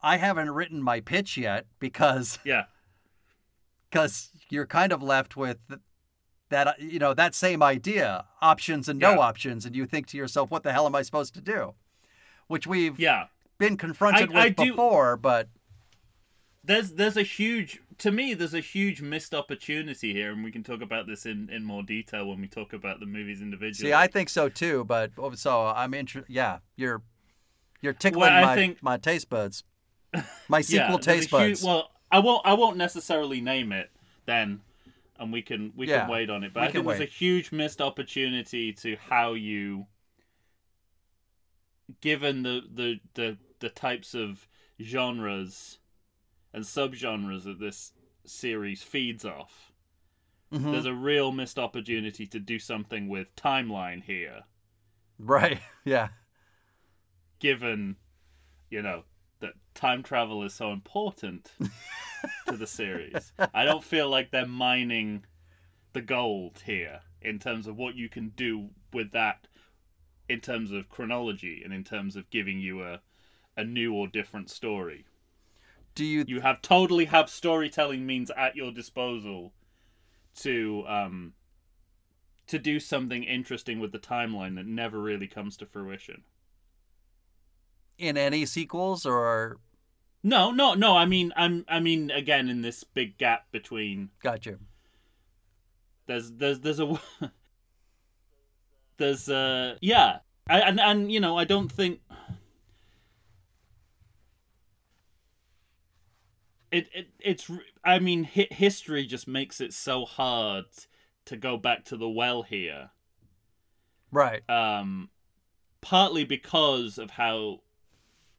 I 0.00 0.16
haven't 0.16 0.50
written 0.50 0.80
my 0.82 1.00
pitch 1.00 1.36
yet 1.36 1.66
because 1.80 2.38
Yeah, 2.44 2.64
because 3.90 4.30
you're 4.48 4.66
kind 4.66 4.92
of 4.92 5.02
left 5.02 5.36
with 5.36 5.58
that 6.50 6.66
uh, 6.66 6.72
you 6.78 6.98
know 6.98 7.14
that 7.14 7.34
same 7.34 7.62
idea 7.62 8.24
options 8.40 8.88
and 8.88 8.98
no 8.98 9.12
Yeah. 9.12 9.18
options 9.18 9.64
and 9.66 9.74
you 9.76 9.86
think 9.86 10.06
to 10.08 10.16
yourself 10.16 10.50
what 10.50 10.62
the 10.62 10.72
hell 10.72 10.86
am 10.86 10.94
i 10.94 11.02
supposed 11.02 11.34
to 11.34 11.40
do 11.40 11.74
which 12.46 12.66
we've 12.66 12.98
yeah. 12.98 13.26
been 13.58 13.76
confronted 13.76 14.30
I- 14.30 14.34
with 14.34 14.36
I 14.44 14.48
do- 14.64 14.70
before 14.72 15.16
but 15.16 15.48
There's 16.64 16.92
there's 16.92 17.16
a 17.16 17.22
huge 17.22 17.80
to 17.98 18.10
me 18.10 18.34
there's 18.34 18.54
a 18.54 18.60
huge 18.60 19.00
missed 19.02 19.34
opportunity 19.34 20.12
here, 20.12 20.30
and 20.32 20.44
we 20.44 20.52
can 20.52 20.62
talk 20.62 20.80
about 20.82 21.06
this 21.06 21.26
in 21.26 21.48
in 21.50 21.64
more 21.64 21.82
detail 21.82 22.26
when 22.28 22.40
we 22.40 22.48
talk 22.48 22.72
about 22.72 23.00
the 23.00 23.06
movies 23.06 23.40
individually. 23.40 23.90
see 23.90 23.94
i 23.94 24.06
think 24.06 24.28
so 24.28 24.48
too 24.48 24.84
but 24.84 25.10
oh, 25.18 25.32
so 25.34 25.66
i'm 25.66 25.94
interested 25.94 26.32
yeah 26.32 26.58
you're 26.76 27.02
you're 27.80 27.92
tickling 27.92 28.20
Well, 28.32 28.44
my, 28.46 28.54
think- 28.54 28.82
my 28.82 28.96
taste 28.96 29.28
buds 29.30 29.64
my 30.48 30.60
sequel 30.62 30.92
yeah, 30.94 30.96
taste 30.98 31.30
buds 31.30 31.60
huge- 31.60 31.62
well, 31.68 31.90
I 32.10 32.18
won't 32.20 32.46
I 32.46 32.54
won't 32.54 32.76
necessarily 32.78 33.40
name 33.42 33.70
it 33.72 33.90
then, 34.24 34.60
and 35.18 35.32
we 35.32 35.42
can 35.42 35.72
we 35.76 35.86
Yeah, 35.86 36.00
can 36.00 36.08
wait 36.10 36.30
on 36.30 36.44
it. 36.44 36.52
But 36.54 36.64
I 36.64 36.68
think 36.70 36.86
there's 36.86 37.00
a 37.00 37.04
huge 37.06 37.52
missed 37.52 37.80
opportunity 37.80 38.72
to 38.74 38.96
how 38.96 39.34
you 39.34 39.86
given 42.00 42.42
the 42.42 42.62
the 42.72 43.00
the, 43.14 43.38
the 43.60 43.68
types 43.70 44.14
of 44.14 44.46
genres 44.82 45.78
and 46.52 46.64
subgenres 46.64 47.44
that 47.44 47.58
this 47.58 47.92
series 48.24 48.82
feeds 48.82 49.24
off, 49.24 49.72
Mhm. 50.52 50.72
there's 50.72 50.86
a 50.86 50.94
real 50.94 51.32
missed 51.32 51.58
opportunity 51.58 52.26
to 52.26 52.38
do 52.40 52.58
something 52.58 53.08
with 53.08 53.34
timeline 53.36 54.02
here, 54.04 54.44
Right. 55.18 55.60
Yeah. 55.84 56.10
given, 57.40 57.96
you 58.70 58.82
know, 58.82 59.04
that 59.40 59.54
time 59.74 60.02
travel 60.02 60.42
is 60.42 60.54
so 60.54 60.72
important 60.72 61.52
to 62.48 62.56
the 62.56 62.66
series. 62.66 63.32
I 63.54 63.64
don't 63.64 63.84
feel 63.84 64.08
like 64.08 64.30
they're 64.30 64.46
mining 64.46 65.24
the 65.92 66.00
gold 66.02 66.62
here 66.64 67.00
in 67.22 67.38
terms 67.38 67.66
of 67.66 67.76
what 67.76 67.94
you 67.94 68.08
can 68.08 68.30
do 68.30 68.70
with 68.92 69.12
that 69.12 69.46
in 70.28 70.40
terms 70.40 70.70
of 70.70 70.88
chronology 70.88 71.62
and 71.64 71.72
in 71.72 71.84
terms 71.84 72.16
of 72.16 72.30
giving 72.30 72.60
you 72.60 72.82
a 72.82 73.00
a 73.56 73.64
new 73.64 73.92
or 73.92 74.06
different 74.06 74.48
story. 74.48 75.04
Do 75.94 76.04
you 76.04 76.24
You 76.26 76.40
have 76.40 76.62
totally 76.62 77.06
have 77.06 77.28
storytelling 77.28 78.06
means 78.06 78.30
at 78.36 78.54
your 78.54 78.70
disposal 78.70 79.52
to 80.36 80.84
um 80.86 81.32
to 82.46 82.58
do 82.58 82.80
something 82.80 83.24
interesting 83.24 83.78
with 83.80 83.92
the 83.92 83.98
timeline 83.98 84.54
that 84.54 84.66
never 84.66 85.00
really 85.00 85.26
comes 85.26 85.56
to 85.58 85.66
fruition. 85.66 86.22
In 87.98 88.16
any 88.16 88.46
sequels 88.46 89.04
or 89.04 89.58
No, 90.22 90.50
no, 90.50 90.74
no. 90.74 90.96
I 90.96 91.04
mean, 91.04 91.32
I'm. 91.36 91.64
I 91.68 91.80
mean, 91.80 92.10
again, 92.10 92.48
in 92.48 92.62
this 92.62 92.84
big 92.84 93.18
gap 93.18 93.50
between 93.50 94.10
got 94.22 94.46
you? 94.46 94.58
there's 96.06 96.32
there's 96.32 96.60
there's 96.60 96.80
a 96.80 97.00
there's 98.96 99.28
uh 99.28 99.76
yeah, 99.80 100.18
I, 100.48 100.60
and 100.60 100.80
and 100.80 101.12
you 101.12 101.20
know 101.20 101.36
I 101.38 101.44
don't 101.44 101.70
think 101.70 102.00
it 106.70 106.88
it 106.94 107.08
it's 107.18 107.50
i 107.82 107.98
mean 107.98 108.24
hi- 108.24 108.46
history 108.50 109.06
just 109.06 109.26
makes 109.26 109.58
it 109.58 109.72
so 109.72 110.04
hard 110.04 110.66
to 111.24 111.36
go 111.36 111.56
back 111.56 111.84
to 111.84 111.96
the 111.96 112.08
well 112.08 112.42
here. 112.42 112.90
Right. 114.10 114.48
Um, 114.48 115.10
partly 115.82 116.24
because 116.24 116.96
of 116.96 117.10
how 117.10 117.60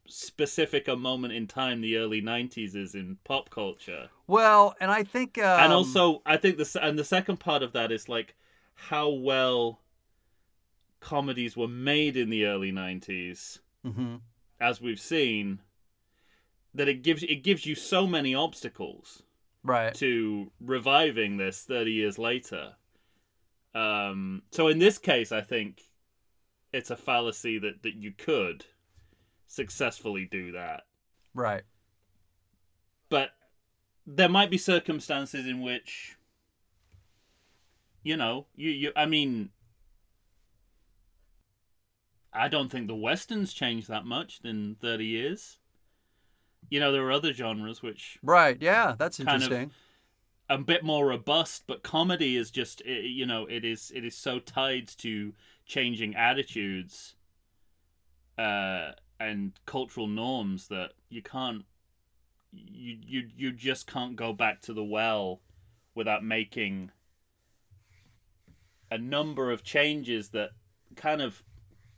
specific 0.10 0.88
a 0.88 0.96
moment 0.96 1.34
in 1.34 1.48
time 1.48 1.82
the 1.82 1.98
early 1.98 2.22
90s 2.22 2.76
is 2.76 2.96
in 2.96 3.18
pop 3.24 3.50
culture 3.50 4.10
Well, 4.28 4.76
and 4.80 4.92
I 4.92 5.04
think 5.04 5.38
um, 5.38 5.60
and 5.60 5.74
also 5.74 6.22
i 6.26 6.38
think 6.38 6.58
the 6.58 6.64
s- 6.64 6.76
and 6.76 6.98
the 6.98 7.04
second 7.04 7.40
part 7.40 7.64
of 7.64 7.74
that 7.74 7.92
is 7.92 8.10
like 8.10 8.36
how 8.74 9.10
well 9.10 9.82
comedies 11.00 11.56
were 11.56 11.68
made 11.68 12.18
in 12.18 12.30
the 12.30 12.46
early 12.46 12.72
90s 12.72 13.60
mhm. 13.86 14.20
as 14.60 14.82
we've 14.82 15.00
seen 15.00 15.60
that 16.74 16.88
it 16.88 17.02
gives 17.04 17.24
it 17.24 17.44
gives 17.44 17.66
you 17.66 17.76
so 17.76 18.06
many 18.06 18.36
obstacles 18.36 19.24
right. 19.64 19.94
to 19.96 20.52
reviving 20.60 21.38
this 21.38 21.64
30 21.64 21.92
years 21.92 22.18
later 22.18 22.74
um 23.74 24.42
so 24.52 24.68
in 24.68 24.80
this 24.80 24.98
case 24.98 25.32
i 25.32 25.42
think 25.42 25.82
it's 26.74 26.90
a 26.90 26.98
fallacy 26.98 27.58
that 27.60 27.82
that 27.84 27.96
you 27.96 28.12
could 28.12 28.66
successfully 29.50 30.26
do 30.26 30.52
that 30.54 30.84
Right. 31.34 31.64
but 33.10 33.32
there 34.06 34.30
might 34.30 34.50
be 34.50 34.58
circumstances 34.58 35.46
in 35.46 35.62
which 35.62 36.16
you 38.04 38.16
know 38.16 38.46
you, 38.56 38.70
you 38.70 38.92
i 38.96 39.06
mean 39.06 39.50
i 42.32 42.48
don't 42.48 42.70
think 42.72 42.88
the 42.88 42.96
westerns 42.96 43.54
changed 43.54 43.88
that 43.88 44.06
much 44.06 44.40
in 44.44 44.76
30 44.82 45.06
years 45.06 45.58
you 46.70 46.80
know 46.80 46.92
there 46.92 47.06
are 47.06 47.12
other 47.12 47.34
genres 47.34 47.82
which 47.82 48.18
Right. 48.22 48.58
Yeah, 48.62 48.96
that's 48.98 49.20
interesting. 49.20 49.72
a 50.50 50.58
bit 50.58 50.84
more 50.84 51.08
robust 51.08 51.64
but 51.68 51.84
comedy 51.84 52.36
is 52.38 52.52
just 52.52 52.84
you 52.86 53.26
know 53.26 53.46
it 53.48 53.64
is 53.66 53.92
it 53.96 54.04
is 54.06 54.16
so 54.16 54.40
tied 54.40 54.88
to 55.00 55.34
changing 55.66 56.16
attitudes 56.16 57.16
uh 58.38 58.92
and 59.20 59.54
cultural 59.66 60.08
norms 60.08 60.68
that 60.68 60.92
you 61.10 61.22
can't 61.22 61.66
you 62.52 62.98
you 63.06 63.28
you 63.36 63.52
just 63.52 63.86
can't 63.88 64.16
go 64.16 64.34
back 64.34 64.62
to 64.62 64.74
the 64.74 64.84
well 64.84 65.42
without 65.96 66.24
making 66.24 66.92
a 68.92 68.98
number 68.98 69.52
of 69.52 69.64
changes 69.64 70.30
that 70.30 70.50
kind 70.96 71.22
of 71.22 71.44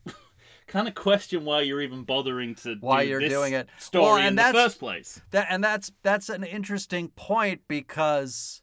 kind 0.67 0.87
of 0.87 0.95
question 0.95 1.45
why 1.45 1.61
you're 1.61 1.81
even 1.81 2.03
bothering 2.03 2.55
to 2.55 2.75
Why 2.75 3.03
do 3.03 3.09
you're 3.09 3.19
this 3.21 3.31
doing 3.31 3.53
it. 3.53 3.69
story 3.79 4.03
Well, 4.21 4.27
in 4.27 4.35
the 4.35 4.43
first 4.43 4.79
place 4.79 5.21
That 5.31 5.47
and 5.49 5.63
that's 5.63 5.91
that's 6.03 6.29
an 6.29 6.43
interesting 6.43 7.09
point 7.09 7.61
because 7.67 8.61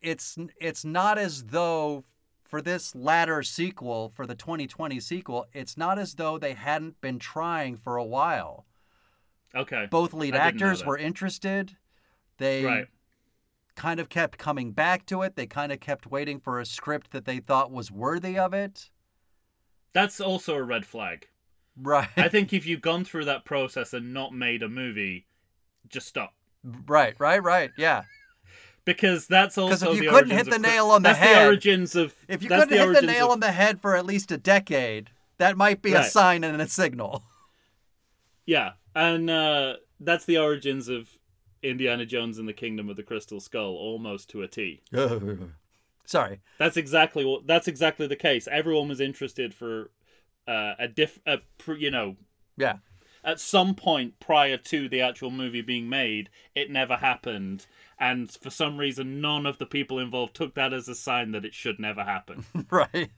it's 0.00 0.36
it's 0.60 0.84
not 0.84 1.18
as 1.18 1.44
though 1.44 2.04
for 2.52 2.60
this 2.60 2.94
latter 2.94 3.42
sequel 3.42 4.12
for 4.14 4.26
the 4.26 4.34
2020 4.34 5.00
sequel, 5.00 5.46
it's 5.54 5.78
not 5.78 5.98
as 5.98 6.16
though 6.16 6.36
they 6.36 6.52
hadn't 6.52 7.00
been 7.00 7.18
trying 7.18 7.78
for 7.78 7.96
a 7.96 8.04
while. 8.04 8.66
okay 9.54 9.86
Both 9.90 10.12
lead 10.12 10.34
actors 10.34 10.84
were 10.84 10.98
interested. 10.98 11.78
They 12.36 12.62
right 12.62 12.86
kind 13.74 13.98
of 14.00 14.10
kept 14.10 14.36
coming 14.36 14.72
back 14.72 15.06
to 15.06 15.22
it. 15.22 15.34
They 15.34 15.46
kind 15.46 15.72
of 15.72 15.80
kept 15.80 16.06
waiting 16.06 16.38
for 16.40 16.60
a 16.60 16.66
script 16.66 17.12
that 17.12 17.24
they 17.24 17.38
thought 17.38 17.70
was 17.72 17.90
worthy 17.90 18.38
of 18.38 18.52
it. 18.52 18.90
that's 19.94 20.20
also 20.20 20.54
a 20.54 20.62
red 20.62 20.84
flag 20.84 21.28
Right. 21.74 22.08
I 22.18 22.28
think 22.28 22.52
if 22.52 22.66
you've 22.66 22.82
gone 22.82 23.06
through 23.06 23.24
that 23.24 23.46
process 23.46 23.94
and 23.94 24.12
not 24.12 24.34
made 24.34 24.62
a 24.62 24.68
movie, 24.68 25.26
just 25.88 26.06
stop. 26.06 26.34
right, 26.86 27.14
right, 27.18 27.42
right. 27.42 27.70
Yeah. 27.78 28.02
Because 28.84 29.26
that's 29.28 29.56
also 29.58 29.92
if 29.92 29.98
you 29.98 30.04
the 30.04 30.10
couldn't 30.10 30.36
hit 30.36 30.46
the 30.50 30.56
of 30.56 30.62
nail 30.62 30.86
on 30.86 31.02
the 31.02 31.10
that's 31.10 31.18
head- 31.20 31.42
the 31.42 31.46
origins 31.46 31.94
of 31.94 32.14
If 32.28 32.42
you 32.42 32.48
couldn't 32.48 32.70
hit 32.70 32.92
the 33.00 33.06
nail 33.06 33.26
of- 33.26 33.32
on 33.32 33.40
the 33.40 33.52
head 33.52 33.80
for 33.80 33.94
at 33.96 34.04
least 34.04 34.32
a 34.32 34.36
decade, 34.36 35.10
that 35.38 35.56
might 35.56 35.82
be 35.82 35.92
a 35.92 36.02
sign 36.02 36.42
and 36.44 36.60
a 36.60 36.68
signal. 36.68 37.22
yeah, 38.46 38.72
and 38.94 39.30
uh, 39.30 39.76
that's 40.00 40.24
the 40.24 40.38
origins 40.38 40.88
of 40.88 41.08
Indiana 41.62 42.04
Jones 42.04 42.38
and 42.38 42.48
the 42.48 42.52
Kingdom 42.52 42.88
of 42.90 42.96
the 42.96 43.02
Crystal 43.04 43.40
Skull, 43.40 43.74
almost 43.76 44.28
to 44.30 44.42
a 44.42 44.48
T. 44.48 44.82
Sorry. 46.04 46.40
That's 46.58 46.76
exactly 46.76 47.24
what. 47.24 47.46
That's 47.46 47.68
exactly 47.68 48.06
the 48.08 48.16
case. 48.16 48.48
Everyone 48.50 48.88
was 48.88 49.00
interested 49.00 49.54
for 49.54 49.90
uh, 50.48 50.74
a 50.78 50.88
diff. 50.88 51.20
A, 51.26 51.38
pr- 51.58 51.74
you 51.74 51.90
know, 51.92 52.16
Yeah. 52.56 52.78
at 53.22 53.38
some 53.38 53.74
point 53.76 54.18
prior 54.18 54.56
to 54.56 54.88
the 54.88 55.00
actual 55.00 55.30
movie 55.30 55.62
being 55.62 55.88
made, 55.88 56.28
it 56.56 56.70
never 56.70 56.96
happened. 56.96 57.66
And 58.02 58.32
for 58.32 58.50
some 58.50 58.78
reason, 58.78 59.20
none 59.20 59.46
of 59.46 59.58
the 59.58 59.64
people 59.64 60.00
involved 60.00 60.34
took 60.34 60.56
that 60.56 60.72
as 60.72 60.88
a 60.88 60.94
sign 60.96 61.30
that 61.30 61.44
it 61.44 61.54
should 61.54 61.78
never 61.78 62.02
happen. 62.02 62.44
Right. 62.68 63.10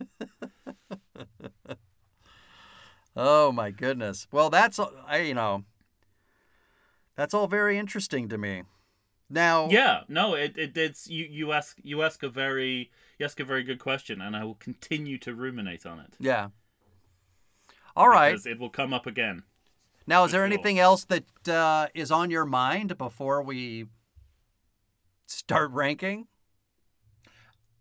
oh 3.16 3.50
my 3.50 3.70
goodness. 3.70 4.26
Well, 4.30 4.50
that's 4.50 4.78
I 5.08 5.18
you 5.20 5.32
know. 5.32 5.64
That's 7.16 7.32
all 7.32 7.46
very 7.46 7.78
interesting 7.78 8.28
to 8.28 8.36
me. 8.36 8.64
Now, 9.30 9.68
yeah, 9.70 10.00
no, 10.06 10.34
it, 10.34 10.58
it 10.58 10.76
it's 10.76 11.08
you 11.08 11.24
you 11.30 11.52
ask 11.52 11.78
you 11.82 12.02
ask 12.02 12.22
a 12.22 12.28
very 12.28 12.90
you 13.18 13.24
ask 13.24 13.40
a 13.40 13.44
very 13.44 13.62
good 13.62 13.78
question, 13.78 14.20
and 14.20 14.36
I 14.36 14.44
will 14.44 14.56
continue 14.56 15.16
to 15.18 15.34
ruminate 15.34 15.86
on 15.86 15.98
it. 16.00 16.14
yeah. 16.20 16.48
All 17.96 18.08
right. 18.08 18.32
because 18.32 18.44
it 18.44 18.58
will 18.58 18.70
come 18.70 18.92
up 18.92 19.06
again. 19.06 19.44
Now, 20.06 20.24
is 20.24 20.32
there 20.32 20.44
anything 20.44 20.78
else 20.78 21.04
that 21.04 21.48
uh, 21.48 21.86
is 21.94 22.10
on 22.10 22.30
your 22.30 22.44
mind 22.44 22.98
before 22.98 23.40
we 23.40 23.86
start 25.26 25.70
ranking? 25.72 26.26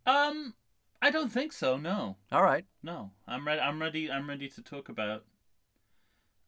Um, 0.06 0.54
I 1.02 1.12
don't 1.12 1.32
think 1.32 1.52
so. 1.54 1.78
No, 1.78 2.18
All 2.32 2.44
right. 2.44 2.66
no, 2.82 3.12
I'm 3.28 3.46
ready. 3.48 3.62
I'm 3.62 3.82
ready. 3.82 4.12
I'm 4.12 4.28
ready 4.30 4.50
to 4.50 4.62
talk 4.62 4.90
about. 4.90 5.24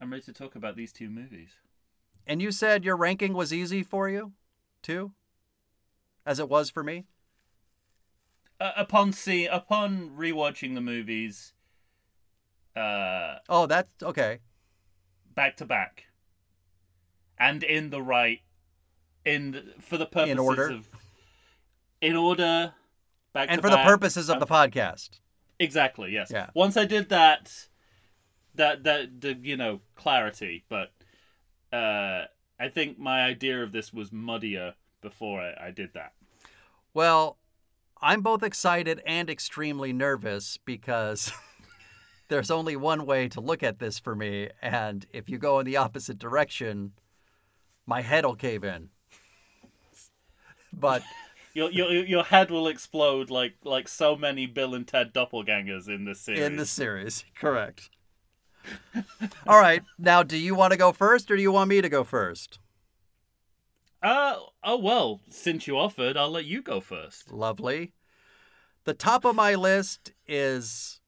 I'm 0.01 0.11
ready 0.11 0.23
to 0.23 0.33
talk 0.33 0.55
about 0.55 0.75
these 0.75 0.91
two 0.91 1.09
movies. 1.09 1.51
And 2.27 2.41
you 2.41 2.51
said 2.51 2.83
your 2.83 2.97
ranking 2.97 3.33
was 3.33 3.53
easy 3.53 3.81
for 3.83 4.09
you, 4.09 4.33
too, 4.81 5.13
as 6.25 6.39
it 6.39 6.49
was 6.49 6.69
for 6.69 6.83
me. 6.83 7.05
Uh, 8.59 8.71
upon 8.75 9.11
see 9.13 9.45
upon 9.45 10.09
rewatching 10.17 10.73
the 10.75 10.81
movies, 10.81 11.53
uh, 12.75 13.35
Oh, 13.49 13.65
that's 13.67 13.89
okay. 14.01 14.39
back 15.33 15.55
to 15.57 15.65
back, 15.65 16.05
and 17.37 17.63
in 17.63 17.89
the 17.89 18.01
right, 18.01 18.41
in 19.25 19.73
for 19.79 19.97
the 19.97 20.05
purposes 20.05 20.39
order. 20.39 20.69
of, 20.71 20.87
in 22.01 22.15
order, 22.15 22.73
back 23.33 23.47
And 23.49 23.61
for 23.61 23.69
the 23.69 23.77
back, 23.77 23.87
purposes 23.87 24.29
of 24.29 24.39
the 24.39 24.45
podcast. 24.45 25.19
Exactly. 25.59 26.11
Yes. 26.11 26.29
Yeah. 26.31 26.49
Once 26.53 26.77
I 26.77 26.85
did 26.85 27.09
that, 27.09 27.67
that 28.55 28.83
that 28.83 29.21
the 29.21 29.33
you 29.41 29.57
know 29.57 29.81
clarity, 29.95 30.63
but 30.69 30.91
uh, 31.73 32.25
I 32.59 32.69
think 32.69 32.97
my 32.99 33.23
idea 33.23 33.63
of 33.63 33.71
this 33.71 33.93
was 33.93 34.11
muddier 34.11 34.75
before 35.01 35.41
I, 35.41 35.67
I 35.67 35.71
did 35.71 35.93
that. 35.93 36.13
Well, 36.93 37.37
I'm 38.01 38.21
both 38.21 38.43
excited 38.43 39.01
and 39.05 39.29
extremely 39.29 39.91
nervous 39.91 40.57
because 40.63 41.31
there's 42.29 42.51
only 42.51 42.75
one 42.75 43.05
way 43.05 43.27
to 43.29 43.41
look 43.41 43.63
at 43.63 43.79
this 43.79 43.99
for 43.99 44.15
me, 44.15 44.49
and 44.61 45.05
if 45.11 45.29
you 45.29 45.37
go 45.37 45.59
in 45.59 45.65
the 45.65 45.77
opposite 45.77 46.17
direction, 46.17 46.93
my 47.85 48.01
head'll 48.01 48.35
cave 48.35 48.63
in. 48.63 48.89
But 50.77 51.03
Your, 51.55 51.71
your 51.71 51.89
your 51.89 52.23
head 52.25 52.51
will 52.51 52.67
explode 52.67 53.29
like 53.29 53.53
like 53.63 53.87
so 53.87 54.17
many 54.17 54.45
Bill 54.45 54.75
and 54.75 54.85
Ted 54.85 55.13
doppelgangers 55.13 55.87
in 55.87 56.03
this 56.03 56.19
series. 56.19 56.41
in 56.41 56.57
the 56.57 56.65
series, 56.65 57.23
correct. 57.39 57.89
All 59.47 59.57
right, 59.57 59.81
now 59.97 60.21
do 60.21 60.37
you 60.37 60.53
want 60.53 60.71
to 60.71 60.77
go 60.77 60.91
first, 60.91 61.31
or 61.31 61.37
do 61.37 61.41
you 61.41 61.53
want 61.53 61.69
me 61.69 61.79
to 61.79 61.87
go 61.87 62.03
first? 62.03 62.59
Uh 64.03 64.35
oh 64.65 64.77
well, 64.77 65.21
since 65.29 65.65
you 65.65 65.77
offered, 65.77 66.17
I'll 66.17 66.29
let 66.29 66.43
you 66.43 66.61
go 66.61 66.81
first. 66.81 67.31
Lovely. 67.31 67.93
The 68.83 68.93
top 68.93 69.23
of 69.23 69.33
my 69.33 69.55
list 69.55 70.11
is 70.27 70.99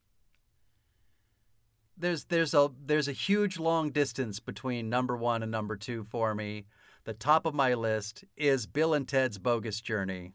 there's 1.97 2.23
there's 2.23 2.53
a 2.53 2.71
there's 2.85 3.09
a 3.09 3.13
huge 3.13 3.59
long 3.59 3.89
distance 3.89 4.39
between 4.39 4.89
number 4.89 5.17
1 5.17 5.43
and 5.43 5.51
number 5.51 5.75
2 5.75 6.05
for 6.05 6.33
me. 6.33 6.67
The 7.07 7.13
top 7.13 7.45
of 7.45 7.53
my 7.53 7.73
list 7.73 8.25
is 8.35 8.67
Bill 8.67 8.93
and 8.93 9.07
Ted's 9.07 9.37
Bogus 9.37 9.79
Journey. 9.79 10.33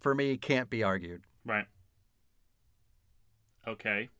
For 0.00 0.14
me, 0.14 0.36
can't 0.36 0.68
be 0.68 0.82
argued. 0.82 1.22
Right. 1.46 1.64
Okay. 3.66 4.10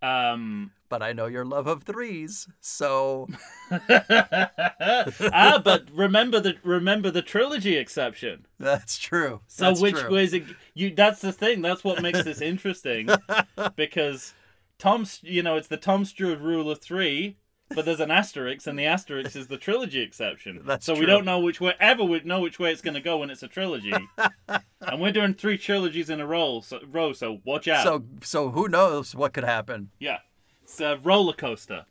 Um 0.00 0.70
But 0.88 1.02
I 1.02 1.12
know 1.12 1.26
your 1.26 1.44
love 1.44 1.66
of 1.66 1.82
threes, 1.82 2.46
so 2.60 3.26
ah, 3.72 5.60
but 5.64 5.86
remember 5.92 6.38
the 6.38 6.54
remember 6.62 7.10
the 7.10 7.22
trilogy 7.22 7.76
exception. 7.76 8.46
that's 8.60 8.96
true. 8.96 9.40
So 9.48 9.64
That's 9.64 9.80
which 9.80 9.96
true. 9.96 10.10
was 10.10 10.32
it? 10.32 10.44
You 10.74 10.94
that's 10.94 11.20
the 11.20 11.32
thing. 11.32 11.60
That's 11.60 11.82
what 11.82 12.00
makes 12.02 12.22
this 12.22 12.40
interesting 12.40 13.08
because 13.74 14.32
Tom, 14.78 15.06
you 15.22 15.42
know, 15.42 15.56
it's 15.56 15.66
the 15.66 15.76
Tom 15.76 16.04
Stewart 16.04 16.38
rule 16.38 16.70
of 16.70 16.80
three, 16.80 17.38
but 17.74 17.84
there's 17.84 18.00
an 18.00 18.10
asterisk, 18.10 18.66
and 18.66 18.78
the 18.78 18.86
asterisk 18.86 19.34
is 19.36 19.48
the 19.48 19.56
trilogy 19.56 20.00
exception. 20.00 20.62
That's 20.64 20.86
so 20.86 20.94
we 20.94 21.06
don't 21.06 21.24
know 21.24 21.38
which 21.38 21.60
way 21.60 21.74
ever 21.80 22.04
we 22.04 22.20
know 22.20 22.40
which 22.40 22.58
way 22.58 22.72
it's 22.72 22.82
going 22.82 22.94
to 22.94 23.00
go 23.00 23.18
when 23.18 23.30
it's 23.30 23.42
a 23.42 23.48
trilogy, 23.48 23.92
and 24.80 25.00
we're 25.00 25.12
doing 25.12 25.34
three 25.34 25.58
trilogies 25.58 26.10
in 26.10 26.20
a 26.20 26.26
row. 26.26 26.60
So 26.60 26.80
row, 26.90 27.12
so 27.12 27.40
watch 27.44 27.68
out. 27.68 27.84
So 27.84 28.04
so 28.22 28.50
who 28.50 28.68
knows 28.68 29.14
what 29.14 29.32
could 29.32 29.44
happen? 29.44 29.90
Yeah, 29.98 30.18
it's 30.62 30.80
a 30.80 30.98
roller 31.02 31.32
coaster. 31.32 31.86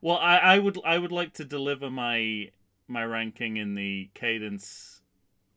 Well, 0.00 0.18
I, 0.18 0.36
I 0.38 0.58
would 0.58 0.78
I 0.84 0.98
would 0.98 1.12
like 1.12 1.34
to 1.34 1.44
deliver 1.44 1.90
my 1.90 2.50
my 2.86 3.04
ranking 3.04 3.56
in 3.56 3.74
the 3.74 4.10
cadence 4.14 5.02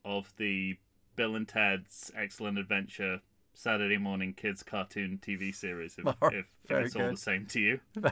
of 0.04 0.32
the 0.36 0.76
Bill 1.16 1.34
and 1.34 1.48
Ted's 1.48 2.10
Excellent 2.16 2.58
Adventure 2.58 3.20
Saturday 3.54 3.98
morning 3.98 4.34
kids 4.34 4.62
cartoon 4.62 5.20
TV 5.22 5.54
series. 5.54 5.96
If, 5.98 6.06
All 6.06 6.14
right, 6.20 6.34
if, 6.34 6.46
if 6.68 6.86
it's 6.86 6.96
all 6.96 7.10
the 7.10 7.16
same 7.16 7.46
to 7.46 7.60
you, 7.60 7.80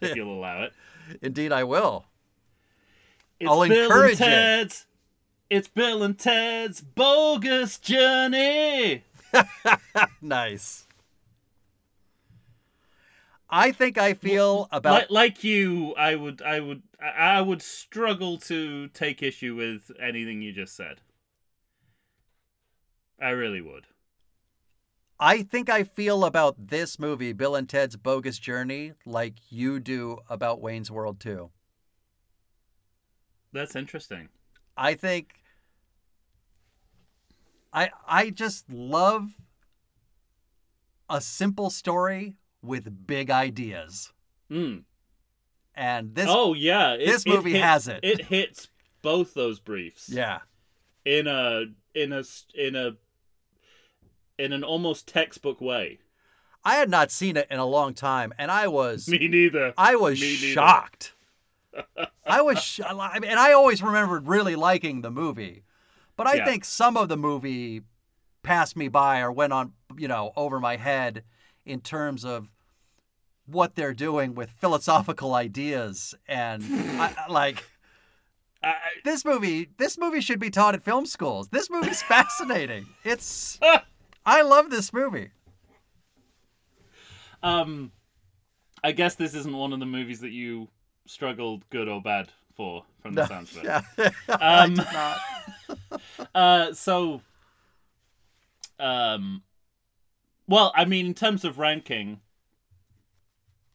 if 0.00 0.16
you'll 0.16 0.32
allow 0.32 0.62
it. 0.64 0.72
Indeed, 1.22 1.52
I 1.52 1.64
will. 1.64 2.06
It's 3.40 3.48
I'll 3.48 3.66
Bill 3.66 3.84
encourage 3.84 4.20
it. 4.20 4.20
and 4.22 4.30
Ted's. 4.70 4.86
It's 5.50 5.68
Bill 5.68 6.02
and 6.02 6.18
Ted's 6.18 6.80
bogus 6.80 7.78
journey. 7.78 9.04
Nice. 10.22 10.86
I 13.50 13.72
think 13.72 13.96
I 13.98 14.14
feel 14.14 14.68
about 14.70 15.10
like, 15.10 15.10
like 15.10 15.44
you, 15.44 15.94
I 15.96 16.14
would, 16.14 16.42
I 16.42 16.60
would, 16.60 16.82
I 17.00 17.40
would 17.40 17.62
struggle 17.62 18.38
to 18.38 18.88
take 18.88 19.22
issue 19.22 19.54
with 19.54 19.90
anything 20.00 20.42
you 20.42 20.52
just 20.52 20.76
said. 20.76 21.00
I 23.20 23.30
really 23.30 23.60
would. 23.60 23.86
I 25.20 25.42
think 25.42 25.68
I 25.68 25.82
feel 25.82 26.24
about 26.24 26.68
this 26.68 26.98
movie, 26.98 27.32
Bill 27.32 27.56
and 27.56 27.68
Ted's 27.68 27.96
Bogus 27.96 28.38
Journey, 28.38 28.92
like 29.04 29.34
you 29.50 29.80
do 29.80 30.18
about 30.28 30.60
Wayne's 30.60 30.90
World 30.90 31.18
2. 31.18 31.50
That's 33.52 33.74
interesting. 33.74 34.28
I 34.76 34.94
think 34.94 35.42
I 37.72 37.90
I 38.06 38.30
just 38.30 38.70
love 38.70 39.30
a 41.10 41.20
simple 41.20 41.70
story 41.70 42.36
with 42.62 43.06
big 43.06 43.30
ideas. 43.30 44.12
Hmm. 44.48 44.78
And 45.74 46.14
this 46.14 46.26
oh 46.28 46.54
yeah, 46.54 46.92
it, 46.92 47.06
this 47.06 47.26
it 47.26 47.30
movie 47.30 47.52
hits- 47.52 47.64
has 47.64 47.88
it. 47.88 48.00
It 48.02 48.24
hits 48.26 48.68
both 49.02 49.34
those 49.34 49.58
briefs. 49.58 50.08
yeah. 50.08 50.40
In 51.04 51.26
a 51.26 51.64
in 51.94 52.12
a 52.12 52.22
in 52.54 52.76
a 52.76 52.92
in 54.38 54.52
an 54.52 54.62
almost 54.64 55.06
textbook 55.08 55.60
way. 55.60 55.98
I 56.64 56.74
had 56.76 56.90
not 56.90 57.10
seen 57.10 57.36
it 57.36 57.46
in 57.50 57.58
a 57.58 57.66
long 57.66 57.94
time 57.94 58.32
and 58.38 58.50
I 58.50 58.68
was 58.68 59.08
Me 59.08 59.28
neither. 59.28 59.74
I 59.78 59.96
was 59.96 60.20
neither. 60.20 60.52
shocked. 60.52 61.14
I 62.26 62.42
was, 62.42 62.58
sh- 62.62 62.80
I 62.86 63.18
mean, 63.18 63.30
and 63.30 63.38
I 63.40 63.52
always 63.52 63.82
remembered 63.82 64.26
really 64.28 64.56
liking 64.56 65.00
the 65.02 65.10
movie, 65.10 65.62
but 66.16 66.26
I 66.26 66.34
Yeah. 66.36 66.44
think 66.44 66.64
some 66.64 66.96
of 66.96 67.08
the 67.08 67.16
movie 67.16 67.82
passed 68.42 68.76
me 68.76 68.88
by 68.88 69.20
or 69.20 69.30
went 69.32 69.52
on, 69.52 69.72
you 69.96 70.08
know, 70.08 70.32
over 70.36 70.58
my 70.60 70.76
head 70.76 71.22
in 71.64 71.80
terms 71.80 72.24
of 72.24 72.48
what 73.46 73.76
they're 73.76 73.94
doing 73.94 74.34
with 74.34 74.50
philosophical 74.50 75.34
ideas 75.34 76.14
and 76.26 76.62
I, 77.00 77.14
I- 77.26 77.32
like 77.32 77.64
I, 78.62 78.74
this 79.04 79.24
movie. 79.24 79.68
This 79.78 79.96
movie 79.96 80.20
should 80.20 80.40
be 80.40 80.50
taught 80.50 80.74
at 80.74 80.82
film 80.82 81.06
schools. 81.06 81.48
This 81.50 81.70
movie's 81.70 82.02
fascinating. 82.02 82.86
It's, 83.04 83.58
I- 84.28 84.38
I 84.38 84.42
love 84.42 84.70
this 84.70 84.92
movie. 84.92 85.30
um, 87.42 87.92
I 88.82 88.92
guess 88.92 89.14
this 89.14 89.34
isn't 89.34 89.56
one 89.56 89.72
of 89.72 89.80
the 89.80 89.86
movies 89.86 90.20
that 90.20 90.30
you 90.30 90.68
struggled 91.06 91.68
good 91.70 91.88
or 91.88 92.02
bad 92.02 92.28
for, 92.54 92.84
from 93.00 93.14
the 93.14 93.26
sounds 93.26 93.56
of 93.56 93.64
it. 93.64 93.66
Yeah, 93.66 94.10
I 94.40 94.64
Um, 94.64 94.74
did 94.74 94.86
not. 94.92 95.18
Uh, 96.34 96.72
so, 96.72 97.20
um, 98.78 99.42
well, 100.46 100.72
I 100.74 100.84
mean, 100.84 101.06
in 101.06 101.14
terms 101.14 101.44
of 101.44 101.58
ranking, 101.58 102.20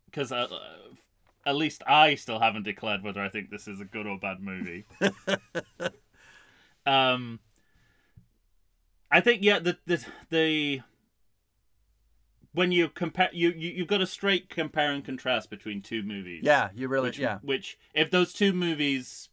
because 0.05 0.31
uh, 0.31 0.47
uh, 0.49 0.59
at 1.45 1.55
least 1.55 1.83
I 1.87 2.15
still 2.15 2.39
haven't 2.39 2.63
declared 2.63 3.03
whether 3.03 3.21
I 3.21 3.29
think 3.29 3.49
this 3.49 3.67
is 3.67 3.79
a 3.79 3.85
good 3.85 4.07
or 4.07 4.17
bad 4.17 4.41
movie. 4.41 4.85
um, 6.85 7.39
I 9.13 9.21
think 9.21 9.43
yeah, 9.43 9.59
the 9.59 9.77
the 9.85 10.03
the 10.31 10.81
when 12.51 12.71
you 12.71 12.89
compare 12.89 13.29
you, 13.31 13.51
you 13.51 13.69
you've 13.69 13.87
got 13.87 14.01
a 14.01 14.07
straight 14.07 14.49
compare 14.49 14.91
and 14.91 15.05
contrast 15.05 15.51
between 15.51 15.83
two 15.83 16.01
movies. 16.01 16.41
Yeah, 16.43 16.69
you 16.73 16.87
really, 16.87 17.09
Which, 17.09 17.19
yeah. 17.19 17.37
which 17.43 17.77
if 17.93 18.09
those 18.09 18.33
two 18.33 18.53
movies, 18.53 19.29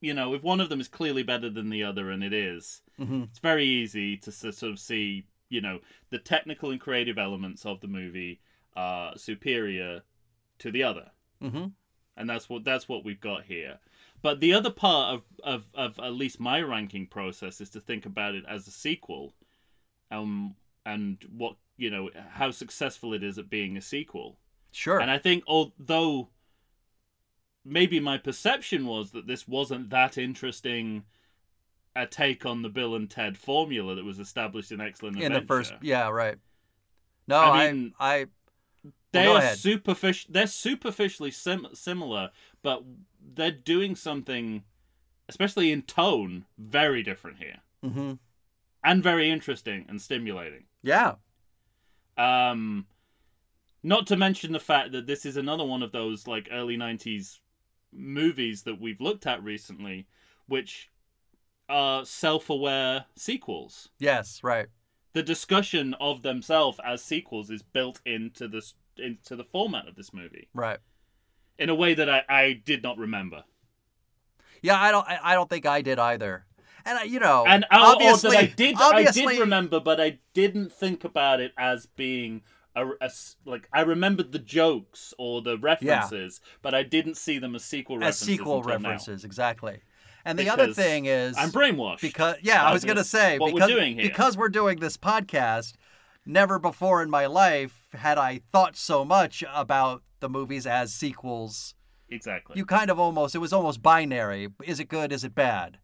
you 0.00 0.14
know, 0.14 0.34
if 0.34 0.44
one 0.44 0.60
of 0.60 0.68
them 0.68 0.80
is 0.80 0.86
clearly 0.86 1.24
better 1.24 1.50
than 1.50 1.68
the 1.68 1.82
other, 1.82 2.10
and 2.10 2.22
it 2.22 2.32
is, 2.32 2.82
hmm 2.96 3.24
it's 3.24 3.40
very 3.40 3.64
easy 3.64 4.16
to 4.18 4.30
sort 4.30 4.62
of 4.62 4.78
see, 4.78 5.26
you 5.48 5.60
know, 5.60 5.80
the 6.10 6.18
technical 6.18 6.70
and 6.70 6.80
creative 6.80 7.18
elements 7.18 7.66
of 7.66 7.80
the 7.80 7.88
movie 7.88 8.40
are 8.76 9.18
superior 9.18 10.02
to 10.60 10.70
the 10.70 10.84
other, 10.84 11.10
hmm 11.40 11.66
and 12.16 12.30
that's 12.30 12.48
what 12.48 12.62
that's 12.62 12.88
what 12.88 13.04
we've 13.04 13.20
got 13.20 13.46
here. 13.46 13.80
But 14.22 14.40
the 14.40 14.54
other 14.54 14.70
part 14.70 15.14
of, 15.14 15.22
of, 15.42 15.64
of 15.74 15.98
at 15.98 16.14
least 16.14 16.38
my 16.38 16.60
ranking 16.62 17.06
process 17.06 17.60
is 17.60 17.70
to 17.70 17.80
think 17.80 18.06
about 18.06 18.34
it 18.34 18.44
as 18.48 18.66
a 18.66 18.70
sequel, 18.70 19.34
um, 20.10 20.54
and 20.86 21.18
what 21.36 21.56
you 21.76 21.90
know 21.90 22.10
how 22.30 22.50
successful 22.50 23.14
it 23.14 23.22
is 23.22 23.38
at 23.38 23.50
being 23.50 23.76
a 23.76 23.80
sequel. 23.82 24.38
Sure. 24.70 25.00
And 25.00 25.10
I 25.10 25.18
think 25.18 25.44
although 25.46 26.28
maybe 27.64 28.00
my 28.00 28.18
perception 28.18 28.86
was 28.86 29.10
that 29.12 29.26
this 29.26 29.46
wasn't 29.46 29.90
that 29.90 30.18
interesting 30.18 31.04
a 31.94 32.06
take 32.06 32.46
on 32.46 32.62
the 32.62 32.68
Bill 32.68 32.94
and 32.94 33.10
Ted 33.10 33.36
formula 33.36 33.94
that 33.94 34.04
was 34.04 34.18
established 34.18 34.72
in 34.72 34.80
Excellent 34.80 35.16
Adventure. 35.16 35.36
in 35.36 35.42
the 35.42 35.46
first 35.46 35.74
yeah 35.82 36.08
right 36.08 36.38
no 37.28 37.36
I 37.36 37.64
i 37.64 37.72
mean, 37.72 37.92
i, 38.00 38.26
they 39.12 39.26
well, 39.26 39.36
are 39.36 39.38
ahead. 39.38 39.58
superficial 39.58 40.32
they're 40.32 40.46
superficially 40.46 41.30
sim- 41.30 41.68
similar, 41.74 42.30
but 42.62 42.82
they're 43.34 43.50
doing 43.50 43.94
something 43.96 44.64
especially 45.28 45.70
in 45.72 45.82
tone 45.82 46.44
very 46.58 47.02
different 47.02 47.38
here. 47.38 47.58
hmm 47.82 48.14
And 48.84 49.02
very 49.02 49.30
interesting 49.30 49.86
and 49.88 50.00
stimulating. 50.00 50.64
yeah 50.82 51.14
Um, 52.16 52.86
not 53.82 54.06
to 54.08 54.16
mention 54.16 54.52
the 54.52 54.60
fact 54.60 54.92
that 54.92 55.06
this 55.06 55.24
is 55.24 55.36
another 55.36 55.64
one 55.64 55.82
of 55.82 55.92
those 55.92 56.26
like 56.26 56.48
early 56.52 56.76
'90s 56.76 57.38
movies 57.92 58.62
that 58.64 58.80
we've 58.80 59.00
looked 59.00 59.26
at 59.26 59.42
recently, 59.42 60.06
which 60.46 60.90
are 61.68 62.04
self-aware 62.04 63.06
sequels. 63.16 63.88
yes 63.98 64.40
right 64.42 64.68
The 65.14 65.22
discussion 65.22 65.94
of 66.00 66.22
themselves 66.22 66.80
as 66.84 67.02
sequels 67.02 67.50
is 67.50 67.62
built 67.62 68.00
into 68.04 68.48
this 68.48 68.74
into 69.02 69.36
the 69.36 69.44
format 69.44 69.88
of 69.88 69.94
this 69.96 70.12
movie 70.14 70.48
right 70.54 70.78
in 71.58 71.68
a 71.68 71.74
way 71.74 71.94
that 71.94 72.08
I, 72.08 72.22
I 72.28 72.52
did 72.64 72.82
not 72.82 72.96
remember. 72.98 73.44
yeah 74.62 74.80
i 74.80 74.90
don't 74.90 75.06
i, 75.08 75.18
I 75.22 75.34
don't 75.34 75.50
think 75.50 75.66
i 75.66 75.82
did 75.82 75.98
either 75.98 76.46
and 76.84 76.98
I, 76.98 77.02
you 77.04 77.20
know 77.20 77.44
And 77.46 77.64
oh, 77.70 77.76
or 77.76 77.94
obviously 77.94 78.36
I 78.36 78.46
did 78.46 78.76
obviously 78.80 79.24
I 79.24 79.30
did 79.32 79.40
remember, 79.40 79.78
but 79.78 80.00
I 80.00 80.18
didn't 80.34 80.72
think 80.72 81.04
about 81.04 81.38
it 81.40 81.52
as 81.56 81.86
being 81.86 82.42
a, 82.74 82.84
a 82.88 83.04
s- 83.04 83.36
like 83.44 83.68
I 83.72 83.82
remembered 83.82 84.32
the 84.32 84.40
jokes 84.40 85.14
or 85.16 85.42
the 85.42 85.58
references, 85.58 86.40
but 86.60 86.74
I 86.74 86.82
didn't 86.82 87.16
see 87.16 87.38
them 87.38 87.54
as 87.54 87.62
sequel 87.64 87.98
as 87.98 88.00
references. 88.00 88.26
sequel 88.26 88.56
until 88.56 88.68
now. 88.80 88.88
references 88.88 89.24
exactly. 89.24 89.78
And 90.24 90.36
the 90.36 90.48
other 90.48 90.72
thing 90.72 91.04
is 91.06 91.36
I'm 91.38 91.50
brainwashed. 91.52 92.00
because 92.00 92.36
yeah, 92.42 92.64
I 92.64 92.72
was 92.72 92.84
gonna 92.84 93.04
say 93.04 93.38
what 93.38 93.54
because 93.54 93.68
we're 93.70 93.76
doing 93.76 93.94
here. 93.98 94.08
because 94.08 94.36
we're 94.36 94.48
doing 94.48 94.80
this 94.80 94.96
podcast. 94.96 95.74
Never 96.24 96.58
before 96.58 97.02
in 97.02 97.10
my 97.10 97.26
life 97.26 97.88
had 97.92 98.16
I 98.18 98.40
thought 98.52 98.76
so 98.76 99.04
much 99.04 99.42
about 99.52 100.02
the 100.20 100.28
movies 100.28 100.66
as 100.66 100.92
sequels. 100.92 101.74
exactly. 102.08 102.56
You 102.56 102.64
kind 102.64 102.90
of 102.90 102.98
almost 103.00 103.34
it 103.34 103.38
was 103.38 103.52
almost 103.52 103.82
binary. 103.82 104.48
Is 104.64 104.78
it 104.78 104.88
good? 104.88 105.12
Is 105.12 105.24
it 105.24 105.34
bad? 105.34 105.78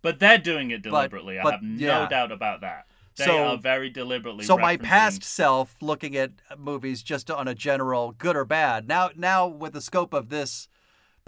But 0.00 0.20
they're 0.20 0.38
doing 0.38 0.70
it 0.70 0.82
deliberately. 0.82 1.38
I 1.38 1.42
but, 1.42 1.52
have 1.54 1.62
no 1.62 1.86
yeah. 1.86 2.08
doubt 2.08 2.32
about 2.32 2.60
that. 2.62 2.86
They 3.16 3.24
So- 3.24 3.44
are 3.48 3.58
very 3.58 3.90
deliberately. 3.90 4.44
So 4.44 4.56
my 4.56 4.76
past 4.76 5.22
self 5.24 5.74
looking 5.82 6.16
at 6.16 6.30
movies 6.56 7.02
just 7.02 7.30
on 7.30 7.48
a 7.48 7.54
general 7.54 8.12
good 8.12 8.36
or 8.36 8.44
bad. 8.44 8.88
Now 8.88 9.10
now 9.16 9.46
with 9.46 9.72
the 9.74 9.80
scope 9.82 10.14
of 10.14 10.28
this 10.28 10.68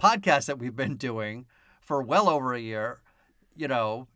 podcast 0.01 0.45
that 0.47 0.57
we've 0.57 0.75
been 0.75 0.95
doing 0.95 1.45
for 1.81 2.01
well 2.01 2.27
over 2.29 2.53
a 2.53 2.59
year, 2.59 3.01
you 3.55 3.67
know, 3.67 4.07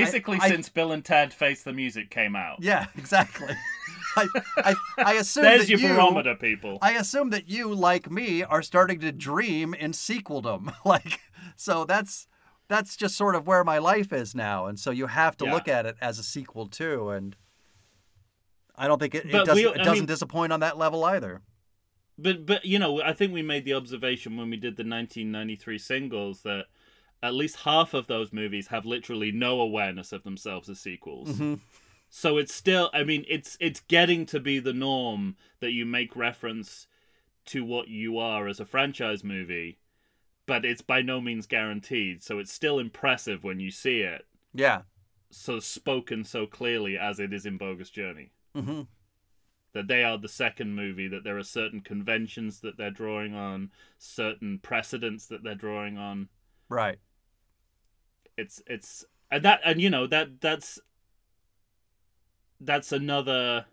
basically 0.00 0.38
I- 0.40 0.48
since 0.48 0.68
Bill 0.68 0.92
and 0.92 1.04
Ted 1.04 1.32
Face 1.32 1.62
the 1.62 1.72
Music 1.72 2.10
came 2.10 2.34
out. 2.36 2.58
yeah, 2.62 2.86
exactly. 2.96 3.54
I, 4.16 4.28
I 4.58 4.74
I 4.98 5.12
assume 5.14 5.42
There's 5.42 5.62
that 5.62 5.68
your 5.70 5.80
you 5.80 5.88
barometer, 5.88 6.36
people. 6.36 6.78
I 6.80 6.92
assume 6.92 7.30
that 7.30 7.48
you 7.48 7.74
like 7.74 8.10
me 8.10 8.44
are 8.44 8.62
starting 8.62 9.00
to 9.00 9.10
dream 9.10 9.74
in 9.74 9.90
sequeldom. 9.92 10.72
Like 10.84 11.18
so 11.56 11.84
that's 11.84 12.26
that's 12.68 12.96
just 12.96 13.16
sort 13.16 13.34
of 13.34 13.46
where 13.46 13.64
my 13.64 13.78
life 13.78 14.12
is 14.12 14.34
now 14.34 14.66
and 14.66 14.78
so 14.78 14.90
you 14.90 15.06
have 15.08 15.36
to 15.38 15.44
Yeah. 15.46 15.52
look 15.54 15.68
at 15.68 15.84
it 15.86 15.96
as 16.00 16.18
a 16.18 16.22
sequel 16.22 16.66
too 16.68 17.10
and 17.10 17.36
I 18.76 18.86
don't 18.88 18.98
think 18.98 19.14
it, 19.14 19.26
it 19.26 19.32
doesn't 19.32 19.54
we- 19.56 19.66
it 19.68 19.78
doesn't 19.78 19.92
mean- 19.94 20.06
disappoint 20.06 20.52
on 20.52 20.60
that 20.60 20.78
level 20.78 21.04
either. 21.04 21.42
But 22.16 22.46
but 22.46 22.64
you 22.64 22.78
know, 22.78 23.02
I 23.02 23.12
think 23.12 23.32
we 23.32 23.42
made 23.42 23.64
the 23.64 23.74
observation 23.74 24.36
when 24.36 24.48
we 24.48 24.56
did 24.56 24.76
the 24.76 24.84
1993 24.84 25.78
singles 25.78 26.42
that 26.42 26.66
at 27.24 27.34
least 27.34 27.56
half 27.60 27.94
of 27.94 28.06
those 28.06 28.32
movies 28.32 28.68
have 28.68 28.84
literally 28.84 29.32
no 29.32 29.60
awareness 29.60 30.12
of 30.12 30.22
themselves 30.24 30.68
as 30.68 30.78
sequels. 30.78 31.38
Mhm. 31.38 31.60
So 32.10 32.36
it's 32.38 32.54
still 32.54 32.90
I 32.92 33.02
mean, 33.02 33.24
it's 33.28 33.56
it's 33.60 33.80
getting 33.80 34.26
to 34.26 34.38
be 34.40 34.58
the 34.58 34.72
norm 34.72 35.36
that 35.60 35.72
you 35.72 35.86
make 35.86 36.14
reference 36.14 36.86
to 37.46 37.64
what 37.64 37.88
you 37.88 38.18
are 38.18 38.46
as 38.46 38.60
a 38.60 38.64
franchise 38.64 39.24
movie, 39.24 39.78
but 40.46 40.64
it's 40.64 40.82
by 40.82 41.02
no 41.02 41.20
means 41.20 41.46
guaranteed. 41.46 42.22
So 42.22 42.38
it's 42.38 42.52
still 42.52 42.78
impressive 42.78 43.42
when 43.42 43.58
you 43.60 43.70
see 43.70 44.00
it 44.00 44.26
Yeah. 44.52 44.82
so 45.30 45.58
spoken 45.60 46.24
so 46.24 46.46
clearly 46.46 46.96
as 46.96 47.18
it 47.18 47.32
is 47.32 47.46
in 47.46 47.56
Bogus 47.58 47.90
Journey. 47.90 48.32
hmm 48.54 48.82
that 49.72 49.88
they 49.88 50.04
are 50.04 50.16
the 50.16 50.28
second 50.28 50.72
movie 50.76 51.08
that 51.08 51.24
there 51.24 51.36
are 51.36 51.42
certain 51.42 51.80
conventions 51.80 52.60
that 52.60 52.76
they're 52.76 52.92
drawing 52.92 53.34
on 53.34 53.72
certain 53.98 54.56
precedents 54.60 55.26
that 55.26 55.42
they're 55.42 55.56
drawing 55.56 55.98
on 55.98 56.28
Right. 56.68 56.98
It's 58.36 58.62
it's 58.66 59.04
and 59.30 59.44
that 59.44 59.60
and 59.64 59.80
you 59.80 59.90
know 59.90 60.06
that 60.06 60.40
that's 60.40 60.78
that's 62.60 62.92
another 62.92 63.66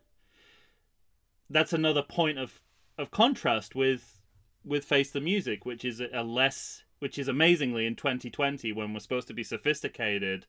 that's 1.50 1.74
another 1.74 2.02
point 2.02 2.38
of 2.38 2.62
of 2.98 3.12
contrast 3.12 3.76
with 3.76 4.22
with 4.64 4.86
face 4.86 5.12
the 5.12 5.22
music 5.22 5.66
which 5.66 5.84
is 5.84 6.02
a 6.02 6.24
less 6.24 6.84
which 7.00 7.18
is 7.18 7.28
amazingly 7.28 7.86
in 7.86 7.96
2020 7.96 8.72
when 8.74 8.94
we're 8.94 9.00
supposed 9.00 9.28
to 9.28 9.34
be 9.34 9.44
sophisticated 9.44 10.46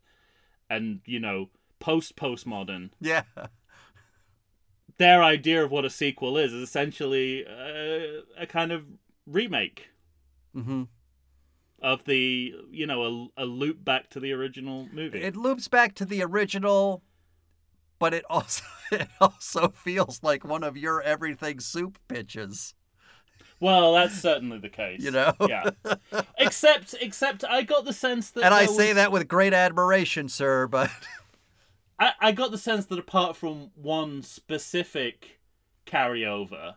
and 0.68 1.00
you 1.06 1.18
know 1.18 1.48
post 1.80 2.14
postmodern. 2.14 2.90
Yeah. 3.00 3.22
their 4.98 5.22
idea 5.22 5.64
of 5.64 5.70
what 5.70 5.84
a 5.84 5.90
sequel 5.90 6.36
is 6.36 6.52
is 6.52 6.62
essentially 6.62 7.44
a, 7.44 8.20
a 8.38 8.46
kind 8.46 8.70
of 8.70 8.84
remake. 9.26 9.88
Hmm 10.54 10.84
of 11.82 12.04
the 12.04 12.54
you 12.70 12.86
know 12.86 13.30
a, 13.36 13.42
a 13.42 13.44
loop 13.44 13.84
back 13.84 14.08
to 14.10 14.20
the 14.20 14.32
original 14.32 14.88
movie 14.92 15.20
It 15.20 15.36
loops 15.36 15.68
back 15.68 15.94
to 15.96 16.04
the 16.04 16.22
original, 16.22 17.02
but 17.98 18.14
it 18.14 18.24
also 18.30 18.64
it 18.92 19.08
also 19.20 19.68
feels 19.68 20.20
like 20.22 20.44
one 20.44 20.62
of 20.64 20.76
your 20.76 21.02
everything 21.02 21.58
soup 21.60 21.98
pitches. 22.08 22.74
well 23.60 23.94
that's 23.94 24.14
certainly 24.20 24.58
the 24.58 24.68
case 24.68 25.00
You 25.02 25.10
know? 25.10 25.32
yeah 25.48 25.70
except 26.38 26.94
except 27.00 27.44
i 27.44 27.62
got 27.62 27.84
the 27.84 27.92
sense 27.92 28.30
that 28.30 28.44
And 28.44 28.54
I 28.54 28.66
say 28.66 28.88
was- 28.88 28.96
that 28.96 29.12
with 29.12 29.26
great 29.28 29.52
admiration, 29.54 30.28
sir, 30.28 30.66
but 30.68 30.90
I, 31.98 32.12
I 32.20 32.32
got 32.32 32.50
the 32.52 32.58
sense 32.58 32.86
that 32.86 32.98
apart 32.98 33.36
from 33.36 33.70
one 33.74 34.22
specific 34.22 35.38
carryover 35.86 36.74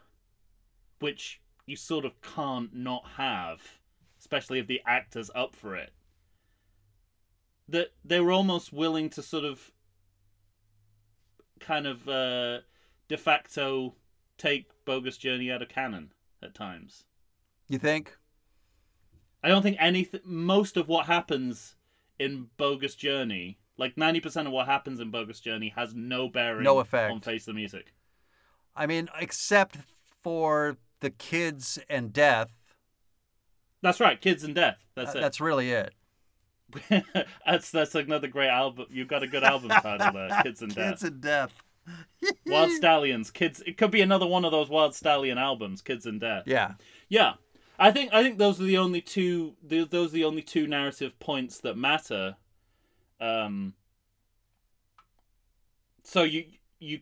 which 1.00 1.42
you 1.68 1.76
sort 1.76 2.06
of 2.06 2.20
can't 2.22 2.74
not 2.76 3.04
have 3.18 3.62
especially 4.36 4.60
if 4.60 4.68
the 4.68 4.82
actor's 4.86 5.32
up 5.34 5.56
for 5.56 5.76
it 5.76 5.92
that 7.70 7.94
they 8.04 8.20
were 8.20 8.32
almost 8.34 8.74
willing 8.74 9.10
to 9.10 9.22
sort 9.24 9.46
of 9.46 9.72
kind 11.60 11.88
of 11.88 12.08
uh, 12.10 12.60
de 13.08 13.18
facto 13.18 13.96
take 14.38 14.68
bogus 14.84 15.16
journey 15.18 15.50
out 15.50 15.62
of 15.62 15.70
canon 15.70 16.12
at 16.44 16.54
times 16.54 17.06
you 17.70 17.80
think? 17.80 18.18
i 19.42 19.48
don't 19.48 19.62
think 19.64 19.78
anything 19.80 20.20
most 20.26 20.76
of 20.76 20.90
what 20.90 21.06
happens 21.06 21.76
in 22.20 22.48
bogus 22.58 22.96
journey 22.96 23.58
like 23.78 23.96
90% 23.96 24.48
of 24.48 24.52
what 24.54 24.68
happens 24.68 25.00
in 25.00 25.12
bogus 25.12 25.40
journey 25.40 25.74
has 25.76 25.94
no 25.96 26.28
bearing 26.30 26.64
No 26.64 26.80
effect. 26.80 27.12
on 27.12 27.22
face 27.22 27.46
the 27.46 27.54
music 27.54 27.94
I 28.78 28.88
mean, 28.88 29.08
except 29.18 29.78
for 30.22 30.76
the 31.00 31.10
kids 31.10 31.80
and 31.90 32.12
death. 32.12 32.50
That's 33.86 34.00
right 34.00 34.20
kids 34.20 34.44
and 34.44 34.56
death 34.56 34.78
that's 34.96 35.16
uh, 35.16 35.20
it 35.20 35.22
That's 35.22 35.40
really 35.40 35.72
it. 35.72 35.94
that's 37.46 37.70
that's 37.70 37.94
another 37.96 38.28
great 38.28 38.50
album 38.50 38.88
you've 38.90 39.08
got 39.08 39.22
a 39.24 39.28
good 39.28 39.44
album 39.44 39.70
title 39.70 40.12
there 40.12 40.40
kids 40.44 40.62
and 40.62 40.74
death 40.74 40.90
Kids 40.94 41.04
and 41.04 41.22
death. 41.22 41.54
Wyld 42.48 42.72
Stallyns, 42.82 43.32
kids. 43.32 43.62
It 43.68 43.78
could 43.78 43.92
be 43.92 44.02
another 44.02 44.26
one 44.26 44.44
of 44.44 44.52
those 44.52 44.70
Wyld 44.70 45.00
Stallyn 45.00 45.38
albums, 45.40 45.84
Kids 45.84 46.08
and 46.08 46.20
Death. 46.20 46.46
Yeah. 46.48 46.72
Yeah, 47.10 47.34
I 47.78 47.92
think 47.92 48.12
I 48.12 48.24
think 48.24 48.40
those 48.40 48.60
are 48.60 48.64
the 48.64 48.80
only 48.80 49.02
two. 49.02 49.54
th- 49.70 49.92
Those 49.92 50.10
are 50.10 50.14
the 50.14 50.24
only 50.24 50.42
two 50.42 50.66
narrative 50.66 51.20
points 51.20 51.60
that 51.60 51.78
matter. 51.78 52.38
Um. 53.22 53.76
So 56.04 56.24
you 56.24 56.46
you 56.80 57.02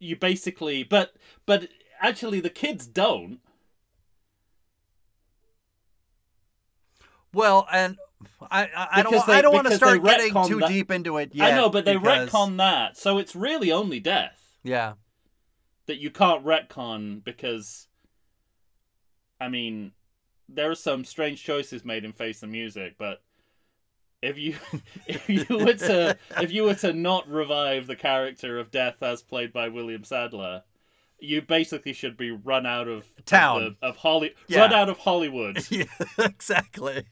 you 0.00 0.16
basically, 0.16 0.82
but 0.82 1.14
but 1.46 1.68
actually 2.00 2.40
the 2.40 2.50
kids 2.50 2.88
don't. 2.88 3.38
Well, 7.34 7.66
and 7.72 7.96
I 8.50 8.64
I, 8.64 8.88
I 8.92 9.02
don't 9.02 9.12
Because 9.12 9.28
wa- 9.28 9.34
I 9.34 9.42
don't 9.42 9.54
want 9.54 9.66
to 9.68 9.76
start 9.76 10.02
getting 10.02 10.34
too 10.46 10.60
that- 10.60 10.68
deep 10.68 10.90
into 10.90 11.18
it 11.18 11.34
yet. 11.34 11.52
I 11.52 11.56
know, 11.56 11.68
but 11.68 11.84
they 11.84 11.96
because- 11.96 12.28
retcon 12.30 12.56
that, 12.58 12.96
so 12.96 13.18
it's 13.18 13.34
really 13.36 13.70
only 13.72 14.00
death. 14.00 14.40
Yeah. 14.62 14.94
that 15.86 15.98
you 15.98 16.10
can't 16.10 16.42
retcon 16.44 17.22
because 17.22 17.88
I 19.40 19.48
mean 19.48 19.92
there 20.48 20.70
are 20.70 20.74
some 20.74 21.04
strange 21.04 21.42
choices 21.42 21.84
made 21.84 22.04
in 22.04 22.12
Face 22.12 22.40
the 22.40 22.46
Music, 22.46 22.94
but 22.98 23.22
if 24.22 24.38
you 24.38 24.56
if 25.06 25.28
you 25.28 25.44
were 25.50 25.74
to 25.74 26.16
if 26.40 26.52
you 26.52 26.64
were 26.64 26.74
to 26.76 26.92
not 26.94 27.28
revive 27.28 27.86
the 27.86 27.96
character 27.96 28.58
of 28.58 28.70
Death 28.70 29.02
as 29.02 29.22
played 29.22 29.52
by 29.52 29.68
William 29.68 30.04
Sadler, 30.04 30.62
you 31.18 31.42
basically 31.42 31.92
should 31.92 32.16
be 32.16 32.30
run 32.30 32.64
out 32.66 32.88
of 32.88 33.04
Town. 33.26 33.62
of, 33.62 33.76
the, 33.80 33.86
of 33.86 33.96
Holly 33.96 34.34
Yeah. 34.48 34.60
run 34.60 34.72
out 34.72 34.88
of 34.88 34.98
Hollywood, 34.98 35.58
Yeah, 35.70 35.84
exactly. 36.18 37.04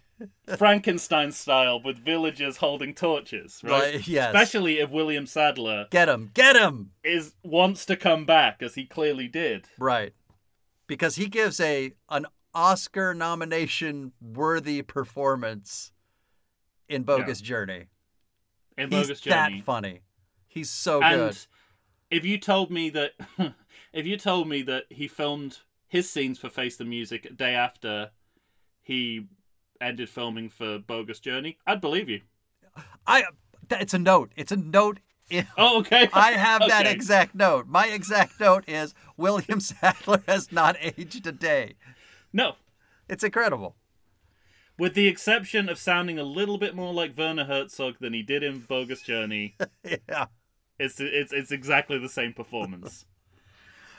Frankenstein 0.56 1.32
style, 1.32 1.82
with 1.82 1.98
villagers 1.98 2.58
holding 2.58 2.94
torches, 2.94 3.60
right? 3.62 3.94
Right, 3.94 4.08
yes. 4.08 4.26
Especially 4.26 4.78
if 4.78 4.90
William 4.90 5.26
Sadler 5.26 5.86
Get 5.90 6.08
him. 6.08 6.30
Get 6.34 6.56
him. 6.56 6.92
is 7.04 7.34
wants 7.42 7.86
to 7.86 7.96
come 7.96 8.24
back, 8.24 8.62
as 8.62 8.74
he 8.74 8.84
clearly 8.84 9.28
did. 9.28 9.68
Right. 9.78 10.12
Because 10.86 11.16
he 11.16 11.26
gives 11.26 11.60
a 11.60 11.92
an 12.08 12.26
Oscar 12.54 13.14
nomination 13.14 14.12
worthy 14.20 14.82
performance 14.82 15.92
in 16.88 17.02
Bogus 17.02 17.40
Journey. 17.40 17.86
In 18.76 18.90
He's 18.90 19.08
Bogus 19.08 19.20
that 19.22 19.52
funny. 19.64 20.00
He's 20.48 20.70
so 20.70 21.02
and 21.02 21.30
good. 21.30 21.38
if 22.10 22.24
you 22.24 22.38
told 22.38 22.70
me 22.70 22.90
that 22.90 23.12
if 23.92 24.06
you 24.06 24.16
told 24.16 24.48
me 24.48 24.62
that 24.62 24.84
he 24.90 25.08
filmed 25.08 25.58
his 25.88 26.08
scenes 26.10 26.38
for 26.38 26.50
Face 26.50 26.76
the 26.76 26.84
Music 26.84 27.26
a 27.26 27.32
day 27.32 27.54
after 27.54 28.10
he 28.82 29.26
ended 29.82 30.08
filming 30.08 30.48
for 30.48 30.78
Bogus 30.78 31.20
Journey, 31.20 31.58
I'd 31.66 31.80
believe 31.80 32.08
you. 32.08 32.20
I 33.06 33.24
it's 33.70 33.94
a 33.94 33.98
note. 33.98 34.32
It's 34.36 34.52
a 34.52 34.56
note 34.56 35.00
Oh, 35.56 35.78
okay. 35.80 36.08
I 36.12 36.32
have 36.32 36.60
that 36.68 36.86
exact 36.86 37.34
note. 37.34 37.66
My 37.66 37.86
exact 37.86 38.38
note 38.40 38.64
is 38.68 38.94
William 39.16 39.60
Sadler 39.70 40.22
has 40.26 40.52
not 40.52 40.76
aged 40.80 41.26
a 41.26 41.32
day. 41.32 41.74
No, 42.32 42.56
It's 43.08 43.24
incredible. 43.24 43.76
with 44.78 44.94
the 44.94 45.06
exception 45.08 45.68
of 45.68 45.78
sounding 45.78 46.18
a 46.18 46.22
little 46.24 46.58
bit 46.58 46.74
more 46.74 46.92
like 46.92 47.16
Werner 47.16 47.44
Herzog 47.44 47.96
than 48.00 48.12
he 48.14 48.22
did 48.22 48.42
in 48.42 48.60
Bogus 48.60 49.02
Journey, 49.02 49.56
Yeah. 49.84 50.26
it's 50.78 50.98
it's 51.00 51.32
it's 51.32 51.50
exactly 51.52 51.98
the 51.98 52.08
same 52.08 52.32
performance. 52.32 53.06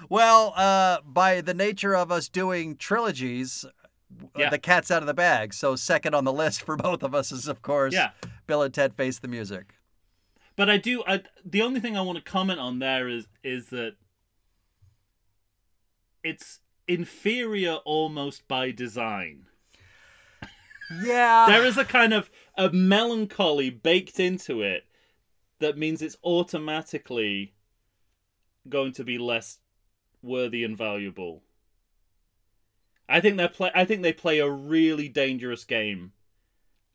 Well, 0.10 0.54
uh, 0.58 0.98
by 1.06 1.42
the 1.42 1.54
nature 1.54 1.96
of 1.96 2.12
us 2.12 2.28
doing 2.28 2.76
trilogies, 2.76 3.66
Uh, 4.24 4.28
yeah. 4.40 4.50
the 4.50 4.58
cat's 4.60 4.92
out 4.92 5.02
of 5.04 5.08
the 5.08 5.14
bag. 5.14 5.54
So 5.54 5.76
second 5.76 6.14
on 6.14 6.24
the 6.24 6.34
list 6.44 6.62
for 6.62 6.76
both 6.76 7.04
of 7.04 7.14
us 7.16 7.32
is, 7.32 7.48
of 7.48 7.62
course, 7.62 7.94
Yeah. 7.94 8.12
Bill 8.48 8.62
and 8.62 8.74
Ted 8.74 8.94
Face 8.96 9.20
the 9.20 9.28
Music. 9.28 9.76
But 10.56 10.70
I 10.70 10.78
do. 10.78 11.04
I, 11.08 11.24
the 11.44 11.62
only 11.62 11.80
thing 11.80 11.98
I 11.98 12.02
want 12.02 12.24
to 12.24 12.24
comment 12.24 12.60
on 12.60 12.80
there 12.80 13.08
is 13.08 13.28
is 13.44 13.68
that 13.70 13.96
it's 16.24 16.60
inferior 16.88 17.76
almost 17.86 18.48
by 18.48 18.72
design. 18.72 19.46
Yeah. 21.04 21.46
There 21.48 21.66
is 21.66 21.78
a 21.78 21.86
kind 21.86 22.14
of 22.14 22.30
a 22.58 22.70
melancholy 22.70 23.70
baked 23.70 24.20
into 24.20 24.62
it 24.62 24.86
that 25.60 25.78
means 25.78 26.02
it's 26.02 26.18
automatically 26.24 27.54
going 28.70 28.92
to 28.94 29.04
be 29.04 29.18
less 29.18 29.60
worthy 30.22 30.64
and 30.64 30.78
valuable. 30.78 31.42
I 33.08 33.20
think 33.20 33.38
they 33.38 33.48
play. 33.48 33.72
I 33.76 33.86
think 33.86 34.02
they 34.02 34.14
play 34.14 34.40
a 34.40 34.50
really 34.50 35.10
dangerous 35.10 35.64
game 35.64 36.14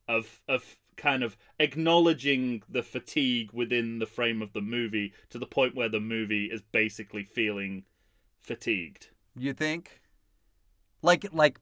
of 0.06 0.40
of 0.48 0.76
kind 0.96 1.22
of 1.22 1.36
acknowledging 1.58 2.62
the 2.68 2.82
fatigue 2.82 3.52
within 3.52 4.00
the 4.00 4.06
frame 4.06 4.42
of 4.42 4.52
the 4.52 4.60
movie 4.60 5.12
to 5.30 5.38
the 5.38 5.46
point 5.46 5.74
where 5.74 5.88
the 5.88 6.00
movie 6.00 6.46
is 6.46 6.60
basically 6.72 7.22
feeling 7.22 7.84
fatigued. 8.42 9.08
You 9.36 9.52
think? 9.52 10.00
Like, 11.00 11.26
like, 11.32 11.60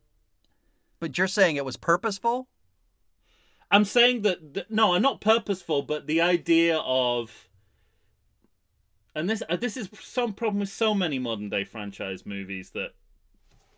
but 0.98 1.18
you're 1.18 1.26
saying 1.26 1.56
it 1.56 1.64
was 1.64 1.76
purposeful? 1.76 2.48
I'm 3.70 3.84
saying 3.84 4.22
that, 4.22 4.54
that 4.54 4.70
no, 4.70 4.94
I'm 4.94 5.02
not 5.02 5.20
purposeful, 5.20 5.82
but 5.82 6.06
the 6.06 6.20
idea 6.20 6.78
of 6.78 7.48
and 9.14 9.28
this 9.28 9.42
uh, 9.48 9.56
this 9.56 9.76
is 9.76 9.88
some 10.00 10.32
problem 10.32 10.60
with 10.60 10.68
so 10.68 10.94
many 10.94 11.18
modern 11.18 11.48
day 11.48 11.64
franchise 11.64 12.24
movies 12.24 12.70
that 12.70 12.92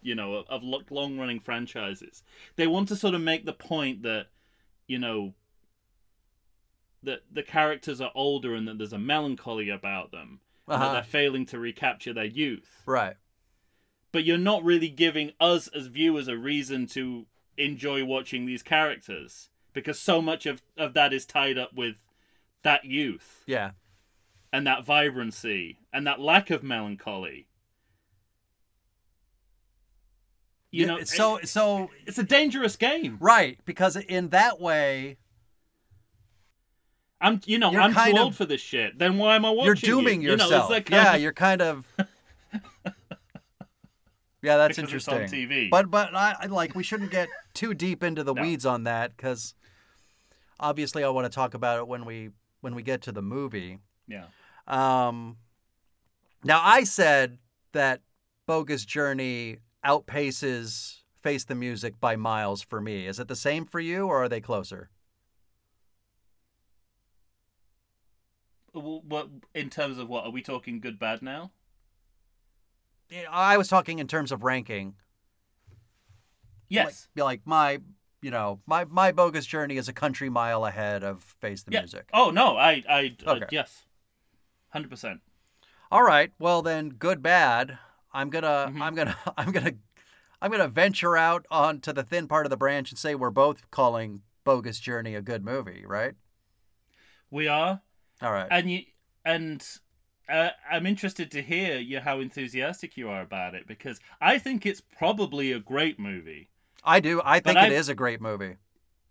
you 0.03 0.15
know 0.15 0.45
of, 0.49 0.63
long 0.91 1.19
running 1.19 1.41
franchises. 1.41 2.23
They 2.57 2.67
want 2.67 2.89
to 2.89 2.97
sort 2.97 3.15
of 3.15 3.21
make 3.21 3.45
the 3.45 3.53
point 3.53 4.03
that 4.03 4.27
you 4.87 4.99
know 4.99 5.35
that 7.03 7.21
the 7.31 7.43
characters 7.43 8.01
are 8.01 8.11
older 8.15 8.55
and 8.55 8.67
that 8.67 8.79
there's 8.79 8.93
a 8.93 8.99
melancholy 8.99 9.69
about 9.71 10.11
them 10.11 10.41
and 10.67 10.81
that 10.81 10.87
Uh-huh. 10.87 10.93
they're 10.95 11.03
failing 11.05 11.47
to 11.47 11.59
recapture 11.59 12.13
their 12.13 12.25
youth. 12.25 12.83
Right. 12.87 13.17
But 14.13 14.25
you're 14.25 14.39
not 14.39 14.65
really 14.65 14.89
giving 14.89 15.33
us 15.41 15.69
as 15.69 15.87
viewers 15.87 16.29
a 16.29 16.37
reason 16.37 16.87
to 16.89 17.27
enjoy 17.57 18.05
watching 18.05 18.47
these 18.47 18.63
characters 18.63 19.51
because 19.73 19.99
so 19.99 20.21
much 20.21 20.47
of, 20.47 20.63
of 20.77 20.95
that 20.95 21.13
is 21.13 21.25
tied 21.27 21.59
up 21.59 21.75
with 21.75 21.97
that 22.63 22.85
youth 22.85 23.45
Yeah. 23.47 23.73
and 24.53 24.67
that 24.67 24.85
vibrancy 24.85 25.79
and 25.93 26.07
that 26.07 26.21
lack 26.21 26.51
of 26.51 26.63
melancholy. 26.63 27.47
You 30.71 30.83
Yeah, 30.83 30.87
know, 30.87 31.05
so 31.05 31.37
it- 31.37 31.49
so 31.49 31.91
it's 32.07 32.19
a 32.19 32.23
dangerous 32.23 32.77
game. 32.77 33.17
right 33.21 33.59
because 33.65 33.97
in 33.97 34.29
that 34.31 34.61
way 34.61 35.17
I'm, 37.21 37.41
you 37.47 37.59
know, 37.59 37.75
I'm 37.77 37.93
too 37.93 38.17
of- 38.17 38.23
old 38.25 38.37
for 38.37 38.45
this 38.45 38.61
shit. 38.61 38.97
Then 38.99 39.19
why 39.19 39.35
am 39.37 39.45
I 39.45 39.51
watching? 39.51 39.67
you're 39.67 39.75
dooming 39.75 40.23
you? 40.23 40.31
You 40.31 40.37
know, 40.37 40.45
yourself. 40.45 40.89
yeah, 40.91 41.15
of- 41.15 41.21
you're 41.23 41.33
kind 41.33 41.61
of. 41.63 41.85
yeah, 44.43 44.57
that's 44.57 44.77
Because 44.77 44.93
it's 44.95 45.09
on 45.09 45.15
interesting. 45.23 45.49
TV. 45.49 45.71
But 45.71 45.91
but 45.91 46.15
I 46.15 46.37
I- 46.43 46.47
like 46.47 46.75
we 46.75 46.83
shouldn't 46.85 47.11
get 47.11 47.29
too 47.55 47.75
deep 47.75 48.03
into 48.05 48.23
the 48.23 48.35
No. 48.35 48.43
weeds 48.43 48.65
on 48.65 48.85
that 48.85 49.17
because 49.17 49.55
obviously 50.61 51.03
I 51.03 51.09
want 51.09 51.25
to 51.25 51.35
talk 51.35 51.55
about 51.55 51.79
it 51.79 51.89
when 51.89 52.05
we 52.05 52.31
when 52.61 52.75
we 52.75 52.83
get 52.83 53.03
to 53.03 53.13
the 53.13 53.23
movie. 53.23 53.79
yeah. 54.07 54.27
Um, 54.67 55.39
now 56.45 56.61
I 56.63 56.85
said 56.85 57.39
that 57.73 58.03
Bogus 58.47 58.85
Journey 58.85 59.59
outpaces 59.89 61.01
Face 61.23 61.45
the 61.45 61.55
Music 61.55 61.99
by 61.99 62.15
miles 62.15 62.63
for 62.63 62.81
me. 62.81 63.07
Is 63.07 63.19
it 63.19 63.29
the 63.29 63.37
same 63.37 63.65
for 63.65 63.81
you, 63.81 64.07
or 64.07 64.23
are 64.23 64.29
they 64.29 64.41
closer? 64.41 64.91
What 68.73 69.29
in 69.55 69.71
terms 69.71 69.99
of 69.99 70.09
what 70.09 70.25
are 70.25 70.31
we 70.31 70.43
talking 70.43 70.79
good 70.79 70.99
bad 70.99 71.23
now? 71.23 71.51
I 73.31 73.57
was 73.57 73.67
talking 73.69 73.99
in 73.99 74.07
terms 74.07 74.31
of 74.31 74.45
ranking. 74.45 74.95
Yes. 76.69 77.09
Like, 77.17 77.25
like 77.25 77.41
my, 77.47 77.81
you 78.21 78.31
know, 78.31 78.61
my 78.67 78.85
my 78.85 79.11
Bogus 79.11 79.47
Journey 79.47 79.79
is 79.79 79.89
a 79.89 79.93
country 79.93 80.29
mile 80.29 80.67
ahead 80.67 81.03
of 81.03 81.23
Face 81.41 81.63
the 81.63 81.73
yeah. 81.73 81.81
Music. 81.81 82.09
Oh 82.13 82.31
no, 82.31 82.57
I 82.57 82.85
I 82.89 83.17
uh, 83.27 83.41
yes. 83.51 83.85
100%. 84.75 85.21
All 85.91 86.03
right. 86.03 86.31
Well 86.39 86.61
then, 86.61 86.91
good 86.91 87.23
bad. 87.23 87.79
I'm 88.13 88.31
gonna 88.31 88.73
Mhm. 88.75 88.81
I'm 88.83 88.95
gonna 88.95 89.17
I'm 89.37 89.53
gonna 89.53 89.73
I'm 90.41 90.51
gonna 90.51 90.69
venture 90.69 91.17
out 91.17 91.47
onto 91.51 91.93
the 91.93 92.03
thin 92.03 92.29
part 92.29 92.47
of 92.47 92.51
the 92.51 92.57
branch 92.57 92.91
and 92.91 92.99
say 92.99 93.15
we're 93.15 93.31
both 93.31 93.71
calling 93.71 94.23
Bogus 94.45 94.79
Journey 94.81 95.15
a 95.15 95.21
good 95.23 95.45
movie, 95.45 95.85
right? 95.87 96.15
We 97.31 97.49
are 97.49 97.81
All 98.23 98.33
right. 98.33 98.49
and 98.51 98.71
you 98.71 98.83
and 99.25 99.67
uh, 100.29 100.51
I'm 100.71 100.87
interested 100.87 101.31
to 101.33 101.43
hear 101.43 101.79
you 101.79 102.01
how 102.01 102.21
enthusiastic 102.21 102.97
you 102.97 103.09
are 103.09 103.23
about 103.23 103.55
it 103.55 103.67
because 103.67 103.99
I 104.21 104.39
think 104.39 104.67
it's 104.67 104.81
probably 104.81 105.53
a 105.53 105.59
great 105.59 105.99
movie. 105.99 106.51
I 106.85 107.01
do. 107.01 107.21
I 107.25 107.41
think 107.41 107.57
it 107.57 107.73
I- 107.73 107.75
is 107.75 107.89
a 107.89 107.95
great 107.95 108.21
movie. 108.21 108.57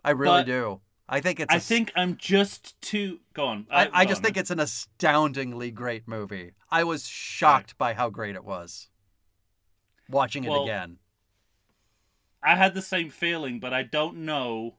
I 0.05 0.11
really 0.11 0.41
But- 0.41 0.45
do. 0.45 0.81
I 1.09 1.21
think 1.21 1.39
it's. 1.39 1.53
I 1.53 1.57
a 1.57 1.59
think 1.59 1.91
I'm 1.95 2.17
just 2.17 2.79
too 2.81 3.19
go 3.33 3.45
on. 3.45 3.67
I, 3.71 3.89
I 3.93 4.03
go 4.05 4.09
just 4.09 4.19
on, 4.19 4.23
think 4.25 4.37
it's 4.37 4.51
an 4.51 4.59
astoundingly 4.59 5.71
great 5.71 6.07
movie. 6.07 6.51
I 6.69 6.83
was 6.83 7.07
shocked 7.07 7.77
by 7.77 7.93
how 7.93 8.09
great 8.09 8.35
it 8.35 8.43
was. 8.43 8.89
Watching 10.09 10.43
it 10.43 10.49
Well, 10.49 10.63
again. 10.63 10.97
I 12.43 12.55
had 12.55 12.73
the 12.73 12.81
same 12.81 13.09
feeling, 13.09 13.59
but 13.59 13.73
I 13.73 13.83
don't 13.83 14.17
know 14.25 14.75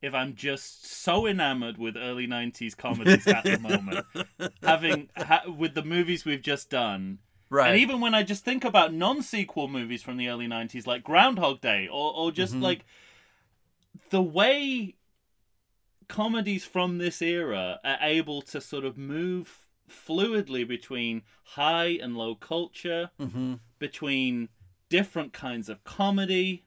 if 0.00 0.14
I'm 0.14 0.34
just 0.34 0.84
so 0.86 1.26
enamored 1.26 1.78
with 1.78 1.96
early 1.96 2.26
'90s 2.26 2.76
comedies 2.76 3.26
at 3.28 3.44
the 3.44 3.58
moment, 3.58 4.04
having 4.62 5.08
ha- 5.16 5.44
with 5.48 5.74
the 5.74 5.84
movies 5.84 6.24
we've 6.24 6.42
just 6.42 6.70
done, 6.70 7.18
Right. 7.50 7.70
and 7.70 7.78
even 7.78 8.00
when 8.00 8.14
I 8.14 8.24
just 8.24 8.44
think 8.44 8.64
about 8.64 8.92
non-sequel 8.92 9.68
movies 9.68 10.02
from 10.02 10.16
the 10.16 10.28
early 10.28 10.46
'90s, 10.48 10.86
like 10.88 11.04
Groundhog 11.04 11.60
Day, 11.60 11.86
or 11.86 12.12
or 12.14 12.32
just 12.32 12.54
Mhm. 12.54 12.62
like 12.62 12.84
the 14.10 14.22
way 14.22 14.96
comedies 16.12 16.64
from 16.64 16.98
this 16.98 17.22
era 17.22 17.80
are 17.82 17.96
able 18.02 18.42
to 18.42 18.60
sort 18.60 18.84
of 18.84 18.98
move 18.98 19.66
fluidly 19.88 20.66
between 20.68 21.22
high 21.44 21.98
and 22.02 22.16
low 22.16 22.34
culture 22.34 23.10
hmm 23.18 23.54
between 23.78 24.48
different 24.88 25.32
kinds 25.32 25.68
of 25.68 25.82
comedy 25.84 26.64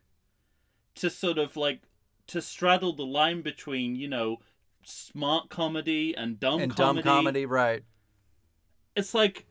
to 0.95 1.10
sort 1.10 1.38
of 1.38 1.55
like 1.55 1.81
to 2.27 2.41
straddle 2.41 2.93
the 2.93 3.05
line 3.05 3.41
between 3.41 3.95
you 3.95 4.08
know 4.08 4.38
smart 4.84 5.49
comedy 5.49 6.15
and 6.17 6.39
dumb 6.39 6.62
And 6.62 6.75
comedy. 6.75 7.03
dumb 7.03 7.15
comedy, 7.15 7.45
right. 7.45 7.84
It's 8.95 9.13
like 9.13 9.45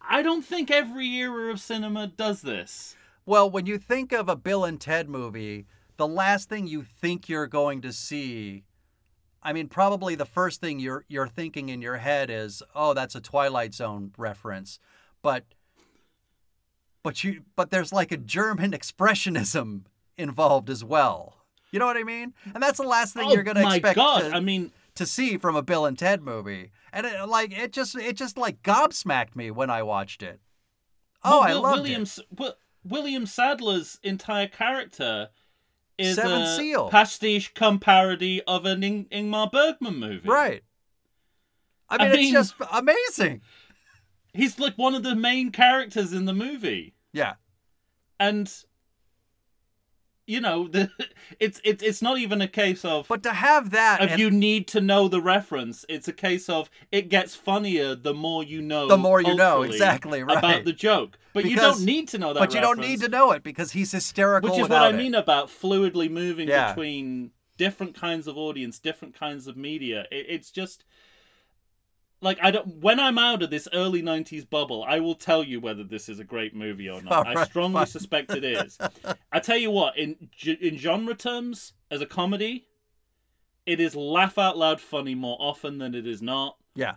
I 0.00 0.22
don't 0.22 0.44
think 0.44 0.70
every 0.70 1.08
era 1.16 1.52
of 1.52 1.60
cinema 1.60 2.06
does 2.06 2.42
this. 2.42 2.96
Well, 3.26 3.50
when 3.50 3.66
you 3.66 3.78
think 3.78 4.12
of 4.12 4.28
a 4.28 4.36
Bill 4.36 4.64
and 4.64 4.80
Ted 4.80 5.08
movie, 5.08 5.66
the 5.96 6.08
last 6.08 6.48
thing 6.48 6.66
you 6.66 6.82
think 6.82 7.28
you're 7.28 7.46
going 7.46 7.82
to 7.82 7.92
see, 7.92 8.64
I 9.42 9.52
mean, 9.52 9.68
probably 9.68 10.14
the 10.14 10.26
first 10.26 10.60
thing 10.60 10.80
you're 10.80 11.04
you're 11.08 11.28
thinking 11.28 11.68
in 11.68 11.80
your 11.80 11.96
head 11.96 12.30
is, 12.30 12.62
"Oh, 12.74 12.94
that's 12.94 13.14
a 13.14 13.20
Twilight 13.20 13.74
Zone 13.74 14.12
reference," 14.18 14.78
but 15.22 15.44
but 17.02 17.24
you 17.24 17.42
but 17.56 17.70
there's 17.70 17.92
like 17.92 18.12
a 18.12 18.16
German 18.16 18.70
expressionism 18.72 19.82
involved 20.18 20.68
as 20.68 20.84
well. 20.84 21.36
You 21.70 21.78
know 21.78 21.86
what 21.86 21.96
I 21.96 22.02
mean? 22.02 22.34
And 22.52 22.62
that's 22.62 22.78
the 22.78 22.86
last 22.86 23.14
thing 23.14 23.28
oh 23.28 23.32
you're 23.32 23.44
going 23.44 23.56
to 23.56 23.62
my 23.62 23.76
expect 23.76 23.96
god! 23.96 24.20
to, 24.20 24.36
I 24.36 24.40
mean, 24.40 24.72
to 24.96 25.06
see 25.06 25.38
from 25.38 25.56
a 25.56 25.62
Bill 25.62 25.86
and 25.86 25.98
Ted 25.98 26.22
movie. 26.22 26.72
And 26.92 27.06
it, 27.06 27.28
like 27.28 27.56
it 27.56 27.72
just 27.72 27.96
it 27.96 28.16
just 28.16 28.36
like 28.36 28.62
gobsmacked 28.62 29.36
me 29.36 29.50
when 29.50 29.70
I 29.70 29.82
watched 29.82 30.22
it. 30.22 30.40
Oh, 31.22 31.40
well, 31.40 31.48
I 31.48 31.52
loved 31.52 31.88
it. 31.88 32.18
Wi- 32.34 32.56
William 32.82 33.26
Sadler's 33.26 33.98
entire 34.02 34.48
character 34.48 35.28
is 36.00 36.16
Seventh 36.16 36.48
a 36.48 36.56
Seal. 36.56 36.88
pastiche 36.90 37.52
cum 37.54 37.78
parody 37.78 38.42
of 38.42 38.64
an 38.66 38.82
Ing- 38.82 39.06
Ingmar 39.12 39.50
Bergman 39.52 39.96
movie. 39.98 40.28
Right. 40.28 40.62
I 41.88 41.96
I 41.96 41.98
mean, 41.98 42.08
it's 42.08 42.16
mean- 42.18 42.32
just 42.32 42.54
amazing. 42.72 43.42
He's 44.32 44.58
like 44.58 44.76
one 44.76 44.94
of 44.94 45.02
the 45.02 45.16
main 45.16 45.50
characters 45.50 46.12
in 46.12 46.24
the 46.24 46.32
movie. 46.34 46.94
Yeah. 47.12 47.34
and 48.20 48.52
you 50.30 50.40
know 50.40 50.68
the 50.68 50.90
it's 51.40 51.60
it's 51.64 51.82
it's 51.82 52.00
not 52.00 52.18
even 52.18 52.40
a 52.40 52.48
case 52.48 52.84
of 52.84 53.08
But 53.08 53.22
to 53.24 53.32
have 53.32 53.70
that, 53.70 54.00
if 54.00 54.12
and 54.12 54.20
you 54.20 54.30
need 54.30 54.68
to 54.68 54.80
know 54.80 55.08
the 55.08 55.20
reference 55.20 55.84
it's 55.88 56.08
a 56.08 56.12
case 56.12 56.48
of 56.48 56.70
it 56.92 57.08
gets 57.08 57.34
funnier 57.34 57.94
the 57.94 58.14
more 58.14 58.42
you 58.44 58.62
know 58.62 58.86
The 58.88 58.96
more 58.96 59.20
you 59.20 59.34
know, 59.34 59.62
exactly, 59.62 60.22
right. 60.22 60.38
about 60.38 60.64
the 60.64 60.72
joke 60.72 61.18
but 61.32 61.44
you 61.44 61.56
don't 61.56 61.82
need 61.82 62.08
to 62.08 62.18
know 62.18 62.32
that 62.32 62.40
but 62.40 62.54
you 62.54 62.60
don't 62.60 62.78
need 62.78 63.00
to 63.00 63.08
know 63.08 63.32
it 63.32 63.42
because 63.42 63.72
he's 63.72 63.92
hysterical 63.92 64.50
which 64.50 64.58
is 64.60 64.68
what 64.68 64.82
i 64.82 64.92
mean 64.92 65.14
about 65.14 65.48
fluidly 65.48 66.10
moving 66.10 66.48
Yeah. 66.48 66.72
between 66.72 67.30
different 67.56 67.94
kinds 67.94 68.26
of 68.26 68.36
audience 68.38 68.78
different 68.78 69.14
kinds 69.18 69.46
of 69.46 69.56
media 69.56 70.06
it, 70.10 70.26
it's 70.28 70.50
just 70.50 70.84
like 72.20 72.38
I 72.42 72.50
don't 72.50 72.76
when 72.80 73.00
I'm 73.00 73.18
out 73.18 73.42
of 73.42 73.50
this 73.50 73.68
early 73.72 74.02
'90s 74.02 74.48
bubble, 74.48 74.84
I 74.86 75.00
will 75.00 75.14
tell 75.14 75.42
you 75.42 75.60
whether 75.60 75.84
this 75.84 76.08
is 76.08 76.18
a 76.18 76.24
great 76.24 76.54
movie 76.54 76.88
or 76.88 77.02
not. 77.02 77.26
All 77.26 77.38
I 77.38 77.44
strongly 77.44 77.80
fine. 77.80 77.86
suspect 77.86 78.34
it 78.34 78.44
is. 78.44 78.78
I 79.32 79.40
tell 79.40 79.56
you 79.56 79.70
what, 79.70 79.96
in 79.96 80.30
in 80.44 80.76
genre 80.76 81.14
terms, 81.14 81.72
as 81.90 82.00
a 82.00 82.06
comedy, 82.06 82.66
it 83.66 83.80
is 83.80 83.94
laugh 83.96 84.38
out 84.38 84.58
loud 84.58 84.80
funny 84.80 85.14
more 85.14 85.36
often 85.40 85.78
than 85.78 85.94
it 85.94 86.06
is 86.06 86.20
not. 86.20 86.56
Yeah. 86.74 86.96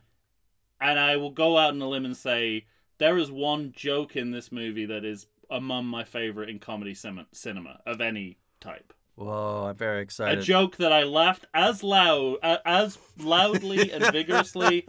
And 0.82 1.00
I 1.00 1.16
will 1.16 1.32
go 1.32 1.58
out 1.58 1.72
on 1.72 1.82
a 1.82 1.88
limb 1.88 2.06
and 2.06 2.18
say 2.18 2.66
there 2.98 3.18
is 3.18 3.32
one 3.32 3.72
joke 3.76 4.16
in 4.16 4.32
this 4.32 4.52
movie 4.52 4.86
that 4.86 5.06
is 5.06 5.28
among 5.50 5.86
my 5.86 6.04
favorite 6.04 6.50
in 6.50 6.60
comedy 6.60 6.94
cinema 6.94 7.80
of 7.86 8.02
any 8.02 8.38
type. 8.60 8.94
Whoa, 9.15 9.67
I'm 9.69 9.76
very 9.76 10.02
excited. 10.02 10.39
A 10.39 10.41
joke 10.41 10.78
that 10.78 10.91
I 10.91 11.04
laughed 11.04 11.45
as 11.54 11.84
loud, 11.84 12.38
uh, 12.41 12.58
as 12.65 12.97
loudly 13.17 13.91
and 13.91 14.12
vigorously 14.12 14.88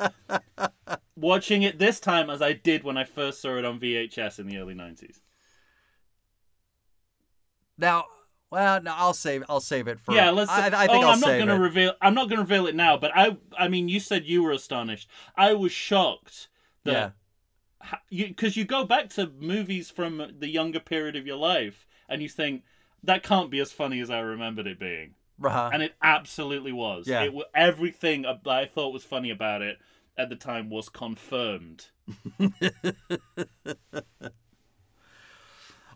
watching 1.16 1.62
it 1.62 1.78
this 1.78 2.00
time 2.00 2.30
as 2.30 2.40
I 2.40 2.54
did 2.54 2.84
when 2.84 2.96
I 2.96 3.04
first 3.04 3.42
saw 3.42 3.58
it 3.58 3.66
on 3.66 3.78
VHS 3.78 4.38
in 4.38 4.46
the 4.46 4.56
early 4.56 4.74
'90s. 4.74 5.20
now, 7.76 8.06
well, 8.50 8.80
no, 8.80 8.94
I'll 8.96 9.12
save. 9.12 9.44
I'll 9.48 9.60
save 9.60 9.88
it 9.88 10.00
for. 10.00 10.14
yeah, 10.14 10.30
let's. 10.30 10.50
I, 10.50 10.68
I 10.68 10.87
oh, 10.87 10.92
think 10.92 11.04
I'll 11.04 11.10
I'm 11.10 11.20
not 11.20 11.26
going 11.26 11.48
to 11.48 11.58
reveal. 11.58 11.92
I'm 12.00 12.14
not 12.14 12.28
going 12.30 12.38
to 12.38 12.44
reveal 12.44 12.66
it 12.66 12.74
now. 12.74 12.96
But 12.96 13.10
I, 13.14 13.37
I 13.58 13.68
mean, 13.68 13.90
you 13.90 14.00
said 14.00 14.24
you 14.24 14.42
were 14.42 14.52
astonished. 14.52 15.08
I 15.37 15.52
was 15.52 15.72
shocked 15.72 16.48
yeah, 16.84 16.92
that 16.92 17.12
you 18.08 18.28
because 18.28 18.56
you 18.56 18.64
go 18.64 18.84
back 18.84 19.10
to 19.10 19.30
movies 19.38 19.90
from 19.90 20.37
the 20.38 20.48
younger 20.48 20.80
period 20.80 21.16
of 21.16 21.26
your 21.26 21.37
life 21.37 21.87
and 22.08 22.22
you 22.22 22.28
think 22.28 22.62
that 23.05 23.23
can't 23.23 23.51
be 23.51 23.61
as 23.61 23.73
funny 23.73 24.01
as 24.01 24.11
I 24.11 24.21
remembered 24.21 24.67
it 24.67 24.79
being. 24.79 25.14
uh 25.43 25.71
and 25.73 25.83
it 25.83 25.95
absolutely 26.03 26.73
was. 26.73 27.07
Yeah. 27.09 27.23
It 27.25 27.35
everything 27.55 28.25
ab- 28.27 28.47
I 28.49 28.67
thought 28.67 28.93
was 28.93 29.05
funny 29.05 29.31
about 29.31 29.62
it 29.62 29.79
at 30.17 30.29
the 30.29 30.37
time 30.37 30.71
was 30.71 30.88
confirmed. 30.88 31.87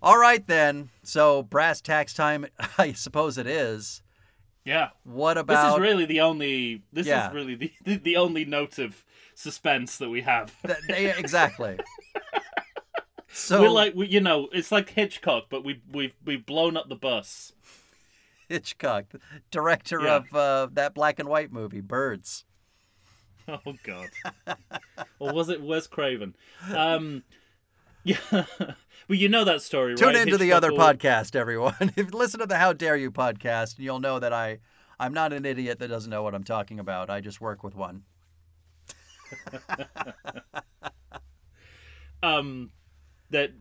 All 0.03 0.19
right 0.19 0.47
then. 0.47 0.91
So 1.03 1.43
brass 1.43 1.81
tacks 1.81 2.15
time. 2.15 2.47
I 2.79 2.93
suppose 2.93 3.37
it 3.39 3.47
is. 3.47 4.03
Yeah, 4.65 4.91
What 5.05 5.39
about. 5.39 5.65
this 5.69 5.75
is 5.77 5.81
really 5.81 6.05
the 6.05 6.21
only. 6.21 6.83
This 6.93 7.07
Yeah. 7.07 7.29
is 7.29 7.35
really 7.35 7.55
the, 7.55 7.73
the 7.85 7.97
the 8.05 8.17
only 8.17 8.45
note 8.45 8.79
of 8.79 9.03
suspense 9.35 9.97
that 9.99 10.11
we 10.11 10.21
have. 10.23 10.53
Th- 10.63 10.79
they- 10.89 11.17
exactly. 11.17 11.79
So 13.39 13.63
We're 13.63 13.69
like, 13.71 13.95
we, 13.95 14.09
you 14.09 14.21
know, 14.21 14.49
it's 14.53 14.73
like 14.73 14.91
Hitchcock, 14.91 15.45
but 15.49 15.65
we 15.65 15.81
we've 15.93 16.15
we've 16.25 16.45
blown 16.45 16.77
up 16.77 16.89
the 16.89 16.97
bus. 16.97 17.53
Hitchcock, 18.49 19.05
director 19.51 20.01
Yeah. 20.03 20.17
of 20.17 20.35
uh, 20.35 20.69
that 20.73 20.93
black 20.95 21.19
and 21.19 21.29
white 21.29 21.53
movie, 21.53 21.81
Birds. 21.81 22.45
Oh 23.49 23.75
God. 23.83 24.11
or 25.19 25.33
was 25.33 25.49
it 25.49 25.63
Wes 25.63 25.87
Craven? 25.87 26.37
Um, 26.71 27.23
yeah. 28.05 28.19
well, 28.31 28.45
you 29.09 29.31
know 29.31 29.45
that 29.45 29.63
story, 29.63 29.93
right? 29.93 29.97
Tune 29.99 30.09
right? 30.09 30.17
into 30.17 30.37
the 30.37 30.53
other 30.53 30.71
al- 30.71 30.77
podcast, 30.77 31.35
everyone. 31.35 31.75
if 31.97 32.13
listen 32.13 32.41
to 32.41 32.47
the 32.47 32.59
How 32.59 32.75
Dare 32.75 32.97
You 32.97 33.11
podcast, 33.11 33.77
and 33.77 33.87
you'll 33.87 34.01
know 34.01 34.19
that 34.19 34.35
I, 34.35 34.59
I'm 35.01 35.15
not 35.15 35.33
an 35.33 35.47
idiot 35.47 35.79
that 35.79 35.89
doesn't 35.89 36.11
know 36.11 36.23
what 36.23 36.35
I'm 36.35 36.45
talking 36.45 36.79
about. 36.79 37.09
I 37.09 37.23
just 37.23 37.41
work 37.41 37.65
with 37.65 37.75
one. 37.75 38.03
um 42.23 42.71
that 43.31 43.53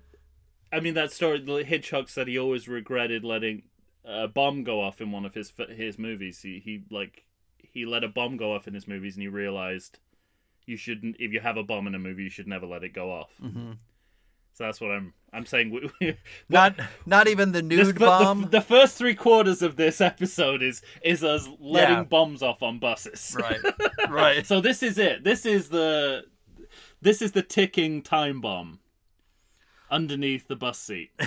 I 0.72 0.80
mean 0.80 0.94
that 0.96 1.12
story 1.12 1.40
the 1.40 1.64
Hitchcock 1.64 2.10
said 2.10 2.28
he 2.28 2.38
always 2.38 2.68
regretted 2.68 3.24
letting 3.24 3.64
a 4.06 4.28
bomb 4.28 4.64
go 4.64 4.82
off 4.82 5.02
in 5.02 5.12
one 5.12 5.26
of 5.26 5.34
his 5.34 5.52
his 5.70 5.98
movies. 6.00 6.42
He 6.42 6.60
he 6.64 6.84
like 6.90 7.24
he 7.58 7.86
let 7.86 8.04
a 8.04 8.08
bomb 8.08 8.38
go 8.38 8.54
off 8.54 8.68
in 8.68 8.74
his 8.74 8.88
movies 8.88 9.16
and 9.16 9.22
he 9.22 9.28
realized 9.28 10.00
you 10.66 10.78
shouldn't 10.78 11.16
if 11.20 11.32
you 11.32 11.40
have 11.40 11.58
a 11.58 11.64
bomb 11.64 11.88
in 11.88 11.96
a 11.96 12.00
movie 12.00 12.24
you 12.24 12.30
should 12.30 12.48
never 12.48 12.66
let 12.66 12.84
it 12.84 12.94
go 12.94 13.12
off. 13.12 13.30
hmm 13.40 13.74
So 14.54 14.64
that's 14.66 14.82
what 14.82 14.92
I'm 14.92 15.14
I'm 15.34 15.46
saying. 15.46 15.72
we- 15.72 15.90
we- 16.02 16.18
Not, 16.50 16.76
not 17.06 17.28
even 17.28 17.52
the 17.52 17.62
this, 17.62 17.88
nude 17.88 17.88
the- 17.96 18.00
the, 18.00 18.06
bomb. 18.06 18.50
the 18.50 18.62
first 18.62 18.98
three 18.98 19.14
quarters 19.16 19.62
of 19.62 19.76
this 19.76 20.00
episode 20.02 20.62
is 20.64 20.82
is 21.04 21.24
us 21.24 21.48
letting 21.60 21.98
Yeah. 21.98 22.04
bombs 22.04 22.42
off 22.42 22.64
on 22.64 22.80
buses. 22.80 23.36
right, 23.38 23.60
right. 24.10 24.46
So 24.46 24.60
this 24.62 24.82
is 24.84 24.98
it. 24.98 25.24
This 25.24 25.46
is 25.46 25.70
the 25.70 26.24
this 27.02 27.22
is 27.22 27.34
the 27.34 27.44
ticking 27.44 28.02
time 28.02 28.42
bomb 28.42 28.80
underneath 29.90 30.48
the 30.48 30.56
bus 30.56 30.78
seat. 30.80 31.12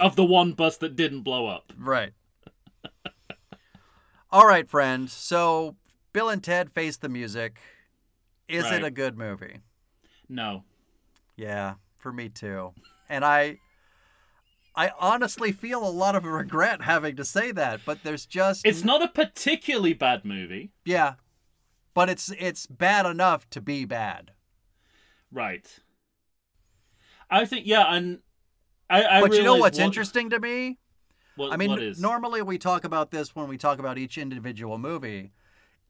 of 0.00 0.16
the 0.16 0.24
one 0.24 0.52
bus 0.52 0.76
that 0.78 0.96
didn't 0.96 1.22
blow 1.22 1.46
up. 1.46 1.72
Right. 1.78 2.12
All 4.30 4.46
right, 4.46 4.68
friend. 4.68 5.10
So, 5.10 5.76
Bill 6.12 6.28
and 6.28 6.42
Ted 6.42 6.72
Face 6.72 6.96
the 6.96 7.08
Music. 7.08 7.58
Is 8.48 8.64
Right. 8.64 8.74
it 8.74 8.84
a 8.84 8.90
good 8.90 9.16
movie? 9.16 9.60
No. 10.28 10.64
Yeah, 11.36 11.74
for 11.98 12.12
me 12.12 12.28
too. 12.28 12.72
And 13.08 13.24
I 13.24 13.58
I 14.74 14.90
honestly 14.98 15.52
feel 15.52 15.86
a 15.86 15.90
lot 15.90 16.16
of 16.16 16.24
regret 16.24 16.82
having 16.82 17.16
to 17.16 17.24
say 17.24 17.52
that, 17.52 17.80
but 17.84 18.02
there's 18.02 18.24
just 18.26 18.66
It's 18.66 18.84
not 18.84 19.02
a 19.02 19.08
particularly 19.08 19.92
bad 19.92 20.24
movie. 20.24 20.70
yeah. 20.84 21.14
But 21.94 22.08
it's 22.08 22.30
it's 22.38 22.66
bad 22.66 23.04
enough 23.04 23.48
to 23.50 23.60
be 23.60 23.84
bad. 23.84 24.32
Right. 25.32 25.66
I 27.30 27.44
think 27.46 27.66
yeah, 27.66 27.94
and 27.94 28.20
I, 28.90 29.04
I 29.04 29.20
but 29.22 29.32
you 29.32 29.42
know 29.42 29.56
what's 29.56 29.78
what- 29.78 29.84
interesting 29.84 30.30
to 30.30 30.38
me? 30.38 30.78
What, 31.36 31.50
I 31.50 31.56
mean, 31.56 31.70
what 31.70 31.82
is? 31.82 31.98
normally 31.98 32.42
we 32.42 32.58
talk 32.58 32.84
about 32.84 33.10
this 33.10 33.34
when 33.34 33.48
we 33.48 33.56
talk 33.56 33.78
about 33.78 33.96
each 33.96 34.18
individual 34.18 34.76
movie. 34.76 35.32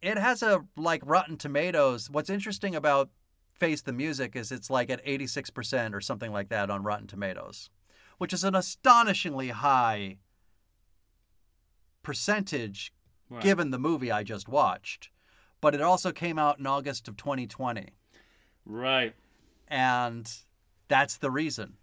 It 0.01 0.17
has 0.17 0.41
a 0.43 0.65
like 0.77 1.03
Rotten 1.05 1.37
Tomatoes. 1.37 2.09
What's 2.09 2.31
interesting 2.31 2.77
about 2.77 3.11
Face 3.53 3.83
the 3.83 3.93
Music 3.93 4.37
is 4.37 4.53
it's 4.53 4.71
like 4.71 4.89
at 4.89 5.05
86% 5.05 5.95
or 5.95 6.01
something 6.01 6.31
like 6.33 6.49
that 6.51 6.71
on 6.71 6.85
Rotten 6.85 7.09
Tomatoes, 7.09 7.71
which 8.19 8.33
is 8.33 8.45
an 8.45 8.55
astonishingly 8.55 9.49
high 9.49 10.19
percentage 12.03 12.93
Right. 13.29 13.43
given 13.43 13.71
the 13.71 13.79
movie 13.79 14.13
I 14.13 14.25
just 14.25 14.47
watched. 14.49 15.09
But 15.63 15.75
it 15.75 15.81
also 15.81 16.13
came 16.13 16.39
out 16.39 16.59
in 16.59 16.67
August 16.67 17.09
of 17.09 17.17
2020, 17.17 17.89
Right. 18.67 19.15
And 19.73 20.31
that's 20.89 21.17
the 21.17 21.31
reason. 21.31 21.79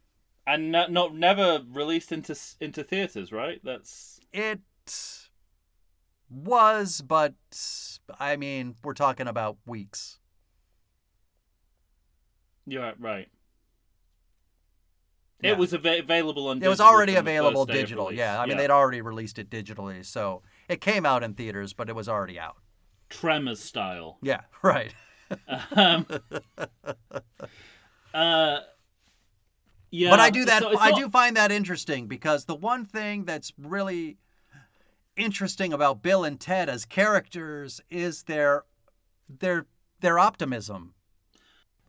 And 0.45 0.71
not, 0.71 0.91
not 0.91 1.15
never 1.15 1.61
released 1.69 2.11
into 2.11 2.39
into 2.61 2.83
theaters, 2.83 3.31
right? 3.31 3.59
That's 3.63 4.19
It 4.31 4.61
was, 6.29 7.01
but 7.01 7.33
I 8.19 8.35
mean, 8.37 8.75
we're 8.83 8.93
talking 8.93 9.27
about 9.27 9.57
weeks. 9.65 10.19
yeah, 12.65 12.93
right. 12.99 13.27
Yeah. 15.41 15.51
It 15.51 15.57
was 15.57 15.73
ava- 15.73 15.99
available 15.99 16.49
on. 16.49 16.61
It 16.61 16.67
was 16.67 16.81
already 16.81 17.15
available 17.15 17.65
digital. 17.65 18.11
Yeah, 18.11 18.39
I 18.39 18.45
mean, 18.45 18.57
they'd 18.57 18.69
already 18.69 19.01
released 19.01 19.39
it 19.39 19.49
digitally, 19.49 20.05
so 20.05 20.43
it 20.67 20.81
came 20.81 21.05
out 21.05 21.23
in 21.23 21.33
theaters, 21.33 21.73
but 21.73 21.89
it 21.89 21.95
was 21.95 22.09
already 22.09 22.39
out. 22.39 22.57
Tremors 23.09 23.59
style. 23.61 24.17
Yeah, 24.21 24.41
right. 24.63 24.93
Um, 25.71 26.05
uh, 28.13 28.59
yeah, 29.91 30.09
but 30.09 30.19
I 30.19 30.29
do 30.29 30.45
that. 30.45 30.61
so 30.61 30.69
it's 30.71 30.81
I 30.81 30.91
do 30.91 31.09
find 31.09 31.35
that 31.37 31.51
interesting 31.51 32.07
because 32.07 32.45
the 32.45 32.55
one 32.55 32.85
thing 32.85 33.25
that's 33.25 33.51
really 33.57 34.17
interesting 35.15 35.73
about 35.73 36.01
Bill 36.01 36.23
and 36.23 36.39
Ted 36.39 36.69
as 36.69 36.85
characters 36.85 37.81
is 37.89 38.23
their 38.23 38.63
their 39.27 39.65
their 40.01 40.19
optimism. 40.19 40.93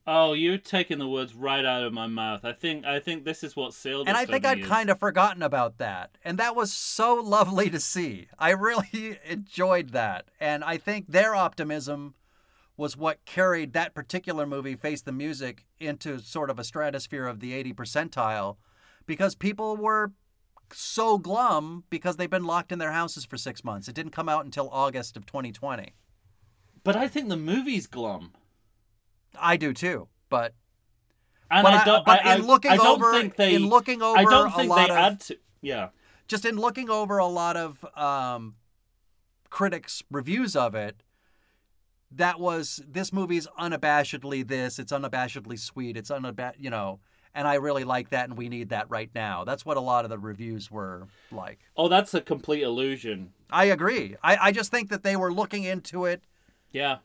Oh, 0.06 0.32
you're 0.32 0.58
taking 0.58 0.98
the 0.98 1.06
words 1.06 1.34
right 1.34 1.64
out 1.64 1.84
of 1.84 1.92
my 1.92 2.06
mouth. 2.06 2.44
I 2.44 2.52
think 2.52 2.84
I 2.86 3.00
think 3.00 3.24
this 3.24 3.44
is 3.44 3.54
what 3.54 3.74
sealed 3.74 4.08
And 4.08 4.16
I 4.16 4.24
think 4.24 4.44
I'd 4.46 4.60
is- 4.60 4.66
kind 4.66 4.88
of 4.90 4.98
forgotten 4.98 5.42
about 5.42 5.78
that. 5.78 6.16
And 6.24 6.38
that 6.38 6.56
was 6.56 6.72
so 6.72 7.14
lovely 7.22 7.68
to 7.70 7.78
see. 7.78 8.28
I 8.38 8.50
really 8.50 9.18
enjoyed 9.24 9.90
that. 9.90 10.28
And 10.40 10.64
I 10.64 10.78
think 10.78 11.06
their 11.08 11.34
optimism 11.34 12.14
was 12.80 12.96
what 12.96 13.22
carried 13.26 13.74
that 13.74 13.94
particular 13.94 14.46
movie, 14.46 14.74
Face 14.74 15.02
the 15.02 15.12
Music, 15.12 15.66
into 15.78 16.18
sort 16.18 16.48
of 16.48 16.58
a 16.58 16.64
stratosphere 16.64 17.26
of 17.26 17.40
the 17.40 17.52
80 17.52 17.74
percentile 17.74 18.56
because 19.06 19.34
people 19.34 19.76
were 19.76 20.12
so 20.72 21.18
glum 21.18 21.84
because 21.90 22.16
they've 22.16 22.30
been 22.30 22.44
locked 22.44 22.72
in 22.72 22.78
their 22.78 22.92
houses 22.92 23.26
for 23.26 23.36
six 23.36 23.62
months. 23.62 23.86
It 23.86 23.94
didn't 23.94 24.12
come 24.12 24.30
out 24.30 24.46
until 24.46 24.70
August 24.70 25.16
of 25.18 25.26
2020. 25.26 25.92
But 26.82 26.96
I 26.96 27.06
think 27.06 27.28
the 27.28 27.36
movie's 27.36 27.86
glum. 27.86 28.32
I 29.38 29.58
do 29.58 29.74
too. 29.74 30.08
But 30.30 30.54
And 31.50 31.62
but, 31.64 31.74
I 31.74 31.82
I- 31.82 31.84
don't. 31.84 32.06
but 32.06 32.24
I, 32.24 32.34
in 32.36 32.46
looking 32.46 32.70
I 32.70 32.76
don't 32.76 33.02
over, 33.02 33.12
think 33.12 33.36
they. 33.36 33.54
in 33.56 33.68
looking 33.68 34.00
over 34.00 34.18
I 34.18 34.24
don't 34.24 34.48
a 34.48 34.56
think 34.56 34.70
lot 34.70 34.76
they 34.76 34.84
of, 34.84 34.90
add 34.98 35.20
to. 35.20 35.36
Yeah. 35.60 35.88
just 36.28 36.46
in 36.46 36.56
looking 36.56 36.88
over 36.88 37.18
a 37.18 37.26
lot 37.26 37.56
of 37.58 37.84
um, 37.94 38.54
critics' 39.50 40.02
reviews 40.10 40.56
of 40.56 40.74
it, 40.74 41.02
that 42.12 42.40
was 42.40 42.82
this 42.88 43.12
movie's 43.12 43.46
unabashedly 43.58 44.46
this. 44.46 44.78
It's 44.78 44.92
unabashedly 44.92 45.58
sweet. 45.58 45.96
It's 45.96 46.10
unabashed, 46.10 46.58
you 46.60 46.70
know. 46.70 47.00
And 47.34 47.46
I 47.46 47.54
really 47.54 47.84
like 47.84 48.10
that, 48.10 48.28
and 48.28 48.36
we 48.36 48.48
need 48.48 48.70
that 48.70 48.90
right 48.90 49.10
now. 49.14 49.44
That's 49.44 49.64
what 49.64 49.76
a 49.76 49.80
lot 49.80 50.04
of 50.04 50.10
the 50.10 50.18
reviews 50.18 50.68
were 50.70 51.06
like. 51.30 51.60
Oh, 51.76 51.86
that's 51.88 52.12
a 52.14 52.20
complete 52.20 52.62
illusion. 52.62 53.32
I 53.50 53.66
agree. 53.66 54.16
I, 54.22 54.36
I 54.48 54.52
just 54.52 54.72
think 54.72 54.88
that 54.90 55.04
they 55.04 55.14
were 55.16 55.32
looking 55.32 55.62
into 55.64 56.06
it 56.06 56.24
Yeah. 56.72 56.98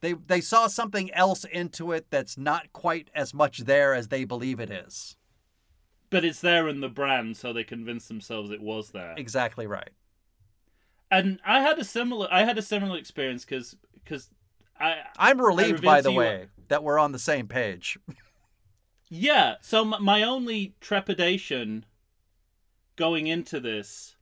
They 0.00 0.14
they 0.14 0.40
saw 0.40 0.66
something 0.66 1.12
else 1.12 1.44
into 1.44 1.92
it 1.92 2.06
that's 2.10 2.38
not 2.38 2.72
quite 2.72 3.10
as 3.14 3.34
much 3.34 3.60
there 3.60 3.94
as 3.94 4.08
they 4.08 4.24
believe 4.24 4.60
it 4.60 4.70
is. 4.70 5.16
But 6.10 6.24
it's 6.24 6.40
there 6.40 6.68
in 6.68 6.80
the 6.80 6.88
brand, 6.88 7.36
so 7.36 7.52
they 7.52 7.64
convinced 7.64 8.08
themselves 8.08 8.50
it 8.50 8.60
was 8.62 8.90
there. 8.90 9.14
Exactly 9.16 9.66
right. 9.66 9.90
And 11.10 11.40
I 11.44 11.60
had 11.60 11.78
a 11.78 11.84
similar 11.84 12.28
I 12.30 12.44
had 12.44 12.58
a 12.58 12.62
similar 12.62 12.98
experience 12.98 13.44
because 13.44 13.76
because 13.92 14.30
I 14.80 14.96
I'm 15.18 15.40
relieved, 15.40 15.72
revealed 15.74 15.82
by 15.84 16.00
the 16.00 16.12
you- 16.12 16.18
way, 16.18 16.48
that 16.68 16.82
we're 16.82 16.98
on 16.98 17.12
the 17.12 17.18
same 17.18 17.46
page. 17.48 17.98
Yeah. 19.12 19.56
So 19.60 19.80
m- 19.92 20.04
my 20.04 20.22
only 20.22 20.76
trepidation 20.80 21.84
going 22.94 23.26
into 23.26 23.58
this 23.58 24.14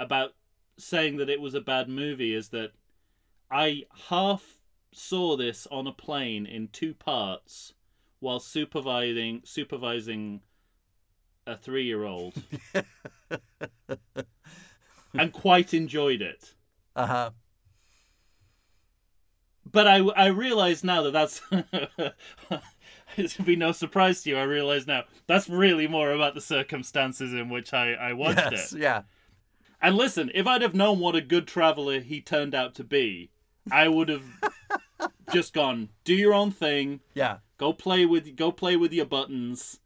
about 0.00 0.32
saying 0.78 1.18
that 1.18 1.30
it 1.30 1.40
was 1.40 1.54
a 1.54 1.60
bad 1.60 1.88
movie 1.88 2.34
is 2.34 2.48
that 2.48 2.72
I 3.52 3.84
half 4.08 4.58
saw 4.92 5.36
this 5.36 5.68
on 5.70 5.86
a 5.86 5.92
plane 5.92 6.44
in 6.44 6.66
two 6.72 6.92
parts 6.92 7.72
while 8.18 8.40
supervising 8.40 9.42
supervising 9.44 10.40
a 11.46 11.56
three 11.56 11.84
year 11.84 12.02
old 12.02 12.34
and 15.14 15.32
quite 15.32 15.72
enjoyed 15.72 16.20
it. 16.20 16.54
Uh 16.96 17.06
huh. 17.06 17.30
But 19.70 19.88
I, 19.88 19.96
I 19.98 20.26
realize 20.26 20.84
now 20.84 21.02
that 21.02 21.12
that's 21.12 21.42
it 23.16 23.30
should 23.30 23.44
be 23.44 23.56
no 23.56 23.72
surprise 23.72 24.22
to 24.22 24.30
you. 24.30 24.36
I 24.36 24.42
realize 24.44 24.86
now 24.86 25.04
that's 25.26 25.48
really 25.48 25.88
more 25.88 26.12
about 26.12 26.34
the 26.34 26.40
circumstances 26.40 27.32
in 27.32 27.48
which 27.48 27.72
I, 27.72 27.92
I 27.94 28.12
watched 28.12 28.38
Yes. 28.52 28.72
it. 28.72 28.80
Yeah. 28.80 29.02
And 29.80 29.96
listen, 29.96 30.30
if 30.34 30.46
I'd 30.46 30.62
have 30.62 30.74
known 30.74 31.00
what 31.00 31.14
a 31.16 31.20
good 31.20 31.46
traveler 31.46 32.00
he 32.00 32.20
turned 32.20 32.54
out 32.54 32.74
to 32.76 32.84
be, 32.84 33.30
I 33.70 33.88
would 33.88 34.08
have 34.08 34.24
just 35.32 35.52
gone, 35.52 35.90
do 36.04 36.14
your 36.14 36.32
own 36.34 36.50
thing, 36.50 37.00
Yeah. 37.14 37.38
go 37.58 37.72
play 37.72 38.06
with 38.06 38.36
go 38.36 38.52
play 38.52 38.76
with 38.76 38.92
your 38.92 39.06
buttons, 39.06 39.80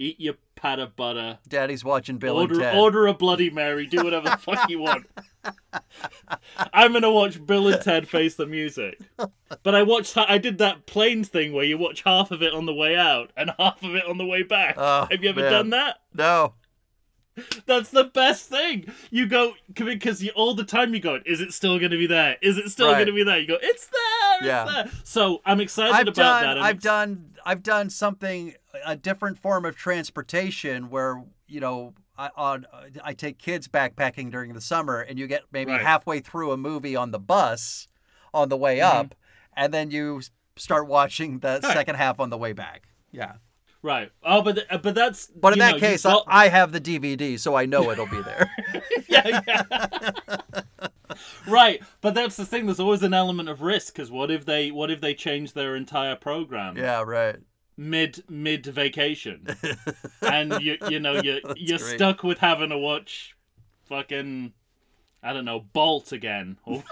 eat 0.00 0.18
your 0.20 0.34
pat 0.56 0.78
of 0.80 0.96
butter, 0.96 1.38
Daddy's 1.48 1.84
watching 1.84 2.18
Bill 2.18 2.36
order 2.38 2.54
and 2.54 2.62
Ted. 2.62 2.76
order 2.76 3.06
a 3.06 3.14
Bloody 3.14 3.50
Mary, 3.50 3.86
do 3.86 4.02
whatever 4.02 4.30
the 4.30 4.36
fuck 4.38 4.68
you 4.68 4.80
want. 4.80 5.06
I'm 6.72 6.92
gonna 6.92 7.10
watch 7.10 7.44
Bill 7.44 7.68
and 7.68 7.80
Ted 7.82 8.08
face 8.08 8.34
the 8.34 8.46
music, 8.46 8.98
but 9.62 9.74
I 9.74 9.82
watched 9.82 10.16
I 10.16 10.38
did 10.38 10.58
that 10.58 10.86
planes 10.86 11.28
thing 11.28 11.52
where 11.52 11.64
you 11.64 11.78
watch 11.78 12.02
half 12.02 12.30
of 12.30 12.42
it 12.42 12.52
on 12.52 12.66
the 12.66 12.74
way 12.74 12.96
out 12.96 13.30
and 13.36 13.50
half 13.58 13.82
of 13.82 13.94
it 13.94 14.04
on 14.06 14.18
the 14.18 14.26
way 14.26 14.42
back. 14.42 14.74
Oh, 14.76 15.06
Have 15.10 15.22
you 15.22 15.30
ever 15.30 15.40
man. 15.42 15.52
done 15.52 15.70
that? 15.70 15.96
No. 16.14 16.54
That's 17.64 17.90
the 17.90 18.04
best 18.04 18.50
thing. 18.50 18.92
You 19.10 19.26
go 19.26 19.54
because 19.72 20.22
you 20.22 20.30
all 20.34 20.54
the 20.54 20.64
time 20.64 20.92
you 20.92 21.00
go, 21.00 21.20
is 21.24 21.40
it 21.40 21.52
still 21.54 21.78
going 21.78 21.92
to 21.92 21.96
be 21.96 22.06
there? 22.06 22.36
Is 22.42 22.58
it 22.58 22.68
still 22.70 22.88
Right. 22.88 22.94
going 22.96 23.06
to 23.06 23.12
be 23.12 23.22
there? 23.24 23.38
You 23.38 23.46
go, 23.46 23.56
it's 23.62 23.86
there. 23.86 24.38
It's 24.40 24.46
Yeah. 24.46 24.64
there. 24.66 24.90
So 25.04 25.40
I'm 25.46 25.60
excited 25.60 25.94
I've 25.94 26.02
about 26.08 26.14
done 26.16 26.42
that. 26.42 26.58
I'm 26.58 26.64
I've 26.64 26.74
ex- 26.76 26.84
done 26.84 27.29
I've 27.44 27.62
done 27.62 27.90
something 27.90 28.54
a 28.84 28.96
different 28.96 29.38
form 29.38 29.64
of 29.64 29.76
transportation 29.76 30.90
where 30.90 31.22
you 31.48 31.60
know 31.60 31.94
I 32.18 32.30
on 32.36 32.66
I 33.02 33.14
take 33.14 33.38
kids 33.38 33.68
backpacking 33.68 34.30
during 34.30 34.52
the 34.54 34.60
summer 34.60 35.00
and 35.00 35.18
you 35.18 35.26
get 35.26 35.42
maybe 35.52 35.72
Right. 35.72 35.80
halfway 35.80 36.20
through 36.20 36.52
a 36.52 36.56
movie 36.56 36.96
on 36.96 37.10
the 37.10 37.18
bus 37.18 37.88
on 38.34 38.48
the 38.48 38.56
way 38.56 38.78
Mm-hmm. 38.78 38.98
up 38.98 39.14
and 39.56 39.72
then 39.74 39.90
you 39.90 40.22
start 40.56 40.86
watching 40.86 41.38
the 41.40 41.60
second 41.60 41.96
half 41.96 42.20
on 42.20 42.30
the 42.30 42.36
way 42.38 42.52
back. 42.52 42.88
Yeah. 43.12 43.34
right. 43.82 44.10
Oh, 44.22 44.42
but 44.42 44.56
th- 44.56 44.66
but 44.82 44.94
that's. 44.94 45.26
But 45.28 45.54
in 45.54 45.58
that 45.60 45.70
know, 45.70 45.76
you 45.76 45.80
case, 45.80 46.04
I, 46.06 46.18
I 46.28 46.48
have 46.48 46.70
the 46.72 46.80
DVD, 46.80 47.38
so 47.40 47.54
I 47.56 47.64
know 47.66 47.90
it'll 47.90 48.06
be 48.06 48.20
there. 48.22 48.50
yeah, 49.08 49.40
yeah. 49.48 49.62
right, 51.48 51.82
but 52.00 52.14
that's 52.14 52.36
the 52.36 52.44
thing. 52.46 52.66
There's 52.66 52.80
always 52.80 53.02
an 53.02 53.14
element 53.14 53.48
of 53.48 53.62
risk 53.62 53.94
because 53.94 54.10
what 54.10 54.30
if 54.30 54.44
they 54.44 54.70
what 54.70 54.90
if 54.90 55.00
they 55.00 55.14
change 55.14 55.52
their 55.52 55.76
entire 55.76 56.16
program 56.16 56.76
yeah, 56.76 57.02
right. 57.02 57.36
mid 57.76 58.22
mid 58.28 58.66
vacation, 58.66 59.46
and 60.22 60.60
you 60.62 60.76
you 60.88 61.00
know 61.00 61.20
you 61.22 61.40
you're 61.56 61.78
stuck 61.78 62.22
with 62.22 62.38
having 62.38 62.70
to 62.70 62.78
watch 62.78 63.34
fucking 63.84 64.52
I 65.22 65.32
don't 65.32 65.44
know 65.44 65.60
Bolt 65.60 66.12
again. 66.12 66.58
Or- 66.66 66.82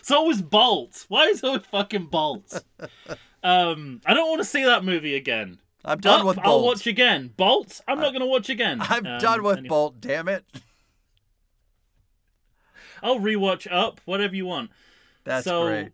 it's 0.00 0.10
always 0.10 0.40
Bolt. 0.42 1.04
Why 1.08 1.24
is 1.26 1.38
it 1.42 1.44
always 1.46 1.66
fucking 1.66 2.06
Bolt? 2.06 2.64
Um, 3.42 4.00
I 4.06 4.14
don't 4.14 4.28
want 4.28 4.40
to 4.40 4.44
see 4.48 4.64
that 4.64 4.82
movie 4.84 5.14
again. 5.14 5.58
I'm 5.84 6.00
done 6.00 6.20
Up, 6.20 6.26
with 6.26 6.38
I'll 6.38 6.44
Bolt. 6.60 6.64
watch 6.64 6.86
again. 6.86 7.32
Bolt. 7.36 7.80
I'm 7.86 7.98
not 8.00 8.10
going 8.10 8.20
to 8.20 8.26
watch 8.26 8.48
again. 8.48 8.78
I'm 8.80 9.06
Um, 9.06 9.18
done 9.20 9.42
with 9.42 9.58
anyway. 9.58 9.68
Bolt, 9.68 10.00
damn 10.00 10.26
it. 10.28 10.44
I'll 13.02 13.18
rewatch 13.20 13.66
Up, 13.70 14.00
whatever 14.04 14.34
you 14.36 14.46
want. 14.46 14.70
That's 15.24 15.44
so, 15.44 15.66
great. 15.66 15.92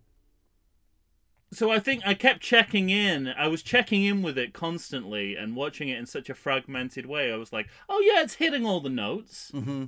So 1.53 1.71
I 1.71 1.79
think 1.79 2.03
I 2.05 2.15
kept 2.15 2.41
checking 2.41 2.91
in. 2.91 3.29
I 3.29 3.47
was 3.47 3.63
checking 3.63 4.03
in 4.03 4.23
with 4.23 4.37
it 4.37 4.53
constantly 4.53 5.37
and 5.37 5.55
watching 5.55 5.89
it 5.89 5.99
in 5.99 6.07
such 6.07 6.29
a 6.29 6.35
fragmented 6.35 7.07
way. 7.07 7.33
I 7.33 7.37
was 7.37 7.53
like, 7.53 7.69
"Oh 7.89 8.01
yeah, 8.01 8.23
it's 8.23 8.35
hitting 8.35 8.67
all 8.67 8.81
the 8.81 8.91
notes," 8.91 9.51
hmm 9.53 9.85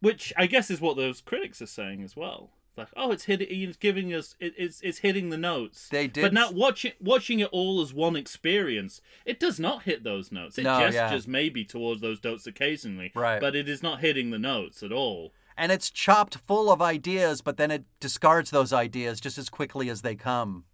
which 0.00 0.32
I 0.36 0.46
guess 0.46 0.70
is 0.70 0.80
what 0.80 0.96
those 0.96 1.20
critics 1.20 1.62
are 1.62 1.66
saying 1.66 2.02
as 2.02 2.16
well. 2.16 2.50
Like, 2.76 2.88
"Oh, 2.96 3.12
it's 3.12 3.24
hitting. 3.24 3.48
It's 3.50 3.76
giving 3.76 4.14
us. 4.14 4.34
It, 4.40 4.54
it's 4.56 4.80
it's 4.80 4.98
hitting 4.98 5.28
the 5.28 5.36
notes." 5.36 5.88
They 5.90 6.06
did 6.08 6.22
But 6.22 6.32
now 6.32 6.46
s- 6.46 6.52
watching 6.52 6.92
watching 6.98 7.40
it 7.40 7.50
all 7.52 7.82
as 7.82 7.92
one 7.92 8.16
experience, 8.16 9.02
it 9.26 9.38
does 9.38 9.60
not 9.60 9.82
hit 9.82 10.02
those 10.04 10.32
notes. 10.32 10.56
It 10.56 10.62
No, 10.62 10.78
yeah. 10.78 10.90
gestures 10.90 11.28
maybe 11.28 11.64
towards 11.66 12.00
those 12.00 12.24
notes 12.24 12.46
occasionally, 12.46 13.12
Right. 13.14 13.40
But 13.40 13.54
it 13.54 13.68
is 13.68 13.82
not 13.82 14.00
hitting 14.00 14.30
the 14.30 14.38
notes 14.38 14.82
at 14.82 14.90
all. 14.92 15.34
And 15.56 15.70
it's 15.70 15.90
chopped 15.90 16.36
full 16.36 16.70
of 16.70 16.80
ideas, 16.80 17.42
but 17.42 17.56
then 17.56 17.70
it 17.70 17.84
discards 18.00 18.50
those 18.50 18.72
ideas 18.72 19.20
just 19.20 19.38
as 19.38 19.48
quickly 19.48 19.90
as 19.90 20.02
they 20.02 20.14
come. 20.14 20.64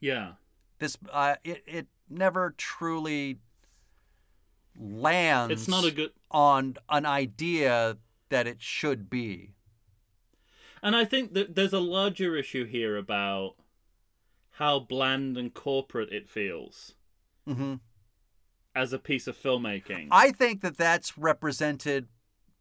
Yeah. 0.00 0.32
This 0.78 0.96
uh, 1.12 1.36
it 1.44 1.62
it 1.66 1.86
never 2.08 2.54
truly 2.56 3.38
lands 4.78 5.52
It's 5.52 5.68
not 5.68 5.84
a 5.84 5.90
good 5.90 6.10
on 6.30 6.76
an 6.88 7.06
idea 7.06 7.98
that 8.28 8.46
it 8.46 8.60
should 8.60 9.08
be. 9.08 9.54
And 10.82 10.94
I 10.94 11.04
think 11.04 11.34
that 11.34 11.54
there's 11.54 11.72
a 11.72 11.80
larger 11.80 12.36
issue 12.36 12.64
here 12.64 12.96
about 12.96 13.56
how 14.52 14.78
bland 14.78 15.36
and 15.36 15.52
corporate 15.52 16.12
it 16.12 16.28
feels 16.28 16.94
hmm 17.46 17.74
as 18.74 18.92
a 18.92 18.98
piece 18.98 19.26
of 19.26 19.36
filmmaking. 19.36 20.08
I 20.10 20.30
think 20.32 20.60
that 20.60 20.76
that's 20.76 21.16
represented. 21.16 22.08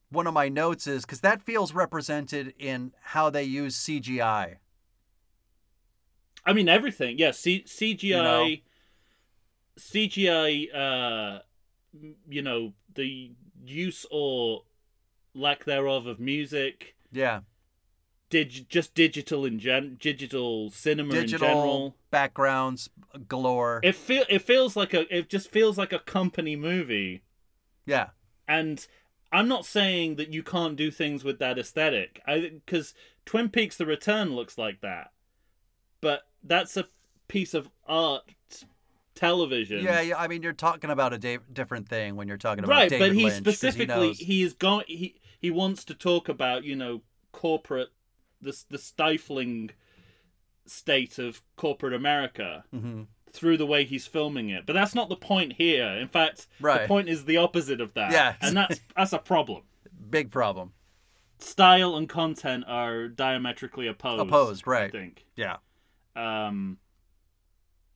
One 0.09 0.27
of 0.27 0.33
my 0.33 0.49
notes 0.49 0.87
is 0.87 1.03
because 1.03 1.21
that 1.21 1.41
feels 1.41 1.73
represented 1.73 2.53
in 2.59 2.93
how 3.01 3.29
they 3.29 3.43
use 3.43 3.75
CGI. 3.75 4.57
I 6.45 6.53
mean 6.53 6.69
everything. 6.69 7.17
Yeah, 7.17 7.31
C- 7.31 7.63
CGI 7.65 8.03
You 8.03 8.23
know? 8.23 8.47
CGI 9.77 10.67
uh 10.73 11.39
you 12.29 12.41
know, 12.41 12.73
the 12.93 13.31
use 13.65 14.05
or 14.11 14.63
lack 15.33 15.63
thereof 15.63 16.05
of 16.07 16.19
music, 16.19 16.95
Yeah, 17.11 17.41
dig- 18.29 18.67
just 18.69 18.93
digital 18.93 19.45
in 19.45 19.59
gen 19.59 19.97
digital 19.99 20.69
cinema 20.71 21.13
digital 21.13 21.47
in 21.49 21.55
general. 21.55 21.95
backgrounds 22.11 22.89
galore. 23.27 23.79
It 23.83 23.95
feel 23.95 24.25
it 24.29 24.39
feels 24.39 24.75
like 24.75 24.93
a 24.93 25.13
it 25.15 25.29
just 25.29 25.49
feels 25.49 25.77
like 25.77 25.93
a 25.93 25.99
company 25.99 26.55
movie. 26.55 27.23
yeah, 27.85 28.09
and 28.47 28.85
I'm 29.35 29.47
not 29.49 29.65
saying 29.65 30.15
that 30.15 30.31
you 30.31 30.43
can't 30.43 30.75
do 30.77 30.89
things 30.91 31.23
with 31.23 31.39
that 31.39 31.59
aesthetic. 31.59 32.21
I 32.25 32.39
because 32.65 32.93
Twin 33.25 33.49
Peaks: 33.49 33.75
The 33.75 33.85
Return 33.85 34.33
looks 34.33 34.57
like 34.57 34.79
that, 34.81 35.11
but 35.99 36.21
that's 36.43 36.77
a 36.77 36.87
piece 37.27 37.53
of 37.53 37.69
art 37.85 38.23
television. 39.13 39.83
yeah, 39.83 40.01
yeah. 40.01 40.17
I 40.17 40.27
mean, 40.27 40.41
you're 40.41 40.53
talking 40.53 40.89
about 40.89 41.13
a 41.13 41.17
da- 41.17 41.39
different 41.51 41.89
thing 41.89 42.15
when 42.15 42.27
you're 42.27 42.37
talking 42.37 42.63
about 42.63 42.73
right. 42.73 42.89
David 42.89 43.09
but 43.09 43.15
he 43.15 43.25
Lynch, 43.25 43.37
specifically 43.37 44.13
he 44.13 44.41
is 44.41 44.53
going 44.53 44.85
he 44.87 45.19
he 45.39 45.51
wants 45.51 45.83
to 45.85 45.93
talk 45.93 46.29
about 46.29 46.63
you 46.63 46.75
know 46.75 47.01
corporate 47.31 47.89
the 48.41 48.57
the 48.69 48.77
stifling 48.77 49.71
state 50.65 51.19
of 51.19 51.41
corporate 51.57 51.93
America 51.93 52.63
Mhm. 52.73 53.07
Through 53.35 53.57
the 53.57 53.65
way 53.65 53.83
he's 53.83 54.07
filming 54.07 54.49
it. 54.49 54.65
But 54.65 54.73
that's 54.73 54.95
not 54.95 55.09
the 55.09 55.15
point 55.15 55.53
here. 55.53 55.85
In 55.87 56.07
fact, 56.07 56.47
Right. 56.59 56.81
the 56.83 56.87
point 56.87 57.09
is 57.09 57.25
the 57.25 57.37
opposite 57.37 57.81
of 57.81 57.93
that. 57.93 58.11
Yeah. 58.11 58.35
and 58.41 58.55
that's 58.57 58.79
that's 58.95 59.13
a 59.13 59.19
problem. 59.19 59.63
big 60.09 60.31
problem. 60.31 60.71
style 61.39 61.95
and 61.97 62.07
content 62.09 62.63
are 62.67 63.07
diametrically 63.07 63.87
opposed. 63.87 64.21
Opposed, 64.21 64.63
I 64.67 64.71
right. 64.71 64.91
think. 64.91 65.25
Yeah, 65.35 65.57
Um, 66.15 66.77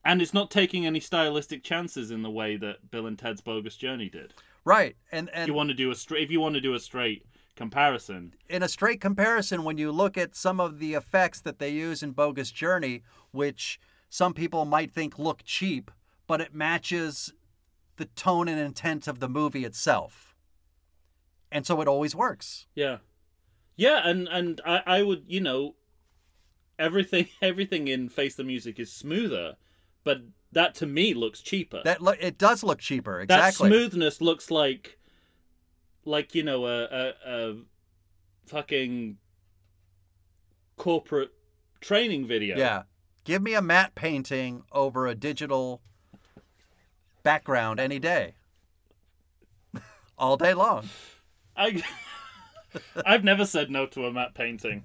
and 0.06 0.22
it's 0.22 0.34
not 0.34 0.50
taking 0.52 0.86
any 0.86 1.00
stylistic 1.00 1.64
chances 1.64 2.12
in 2.12 2.22
the 2.22 2.30
way 2.30 2.58
that 2.58 2.90
Bill 2.92 3.06
and 3.08 3.18
Ted's 3.18 3.42
Bogus 3.42 3.76
Journey 3.78 4.10
did. 4.10 4.34
right. 4.66 4.96
And 5.12 5.30
If 5.30 5.36
and 5.36 5.48
you 5.48 5.54
want 5.54 5.70
to 5.70 5.76
do 5.76 5.90
a 5.92 5.96
straight, 5.96 6.24
if 6.24 6.32
you 6.32 6.40
want 6.42 6.56
to 6.56 6.62
do 6.62 6.74
a 6.74 6.80
straight 6.80 7.26
comparison, 7.56 8.34
in 8.50 8.64
a 8.64 8.68
straight 8.68 9.02
comparison, 9.02 9.64
when 9.64 9.78
you 9.78 9.92
look 9.92 10.18
at 10.18 10.36
some 10.36 10.60
of 10.60 10.80
the 10.80 10.94
effects 10.96 11.40
that 11.42 11.60
they 11.60 11.70
use 11.70 12.02
in 12.04 12.12
Bogus 12.12 12.52
Journey, 12.52 13.04
which 13.32 13.80
some 14.10 14.34
people 14.34 14.66
might 14.66 14.92
think 14.92 15.20
look 15.20 15.42
cheap, 15.44 15.92
but 16.28 16.42
it 16.42 16.54
matches 16.54 17.34
the 17.98 18.06
tone 18.06 18.48
and 18.48 18.60
intent 18.60 19.08
of 19.08 19.20
the 19.20 19.30
movie 19.30 19.66
itself. 19.66 20.36
And 21.52 21.66
so 21.66 21.82
it 21.82 21.88
always 21.88 22.16
works. 22.16 22.68
yeah, 22.76 22.98
Yeah, 23.76 24.02
and 24.08 24.28
and 24.28 24.62
I, 24.66 24.82
I 24.86 25.04
would 25.04 25.24
you 25.28 25.42
know 25.42 25.76
everything 26.78 27.28
everything 27.42 27.88
in 27.88 28.10
Face 28.10 28.36
the 28.36 28.44
Music 28.44 28.80
is 28.80 28.92
smoother, 28.92 29.56
but 30.04 30.22
that 30.52 30.76
to 30.76 30.86
me 30.86 31.14
looks 31.14 31.42
cheaper. 31.42 31.82
That 31.84 32.02
lo- 32.02 32.14
it 32.20 32.38
does 32.38 32.64
look 32.64 32.80
cheaper. 32.80 33.22
Exactly. 33.22 33.70
that 33.70 33.76
smoothness 33.76 34.22
looks 34.22 34.50
like 34.52 34.98
like 36.06 36.34
you 36.36 36.44
know 36.44 36.66
a, 36.66 36.84
a, 36.86 37.14
a 37.26 37.56
fucking 38.48 39.18
corporate 40.78 41.32
training 41.82 42.28
video. 42.28 42.58
Yeah. 42.58 42.84
Give 43.30 43.44
me 43.44 43.54
a 43.54 43.62
matte 43.62 43.94
painting 43.94 44.64
over 44.72 45.06
a 45.06 45.14
digital 45.14 45.82
background 47.22 47.80
any 47.80 48.00
day. 48.00 48.34
All 50.18 50.36
day 50.36 50.56
long. 50.56 50.90
I 51.56 51.84
I've 53.06 53.24
never 53.24 53.46
said 53.46 53.70
no 53.70 53.86
to 53.86 54.08
a 54.08 54.12
matte 54.12 54.34
painting. 54.34 54.84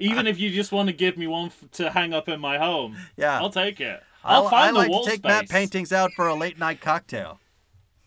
Even 0.00 0.26
if 0.26 0.40
you 0.40 0.50
just 0.50 0.72
want 0.72 0.88
to 0.88 0.92
give 0.92 1.16
me 1.16 1.28
one 1.28 1.50
f- 1.50 1.70
to 1.74 1.88
hang 1.88 2.12
up 2.12 2.28
in 2.28 2.40
my 2.40 2.58
home, 2.58 2.96
Yeah. 3.16 3.38
I'll 3.38 3.50
take 3.50 3.80
it. 3.80 4.02
I'll 4.24 4.48
I- 4.48 4.50
find 4.50 4.68
I 4.70 4.72
the 4.72 4.78
like 4.78 4.90
wall 4.90 5.04
to 5.04 5.10
take 5.10 5.20
space. 5.20 5.28
matte 5.28 5.48
paintings 5.48 5.92
out 5.92 6.10
for 6.16 6.26
a 6.26 6.34
late 6.34 6.58
night 6.58 6.80
cocktail. 6.80 7.38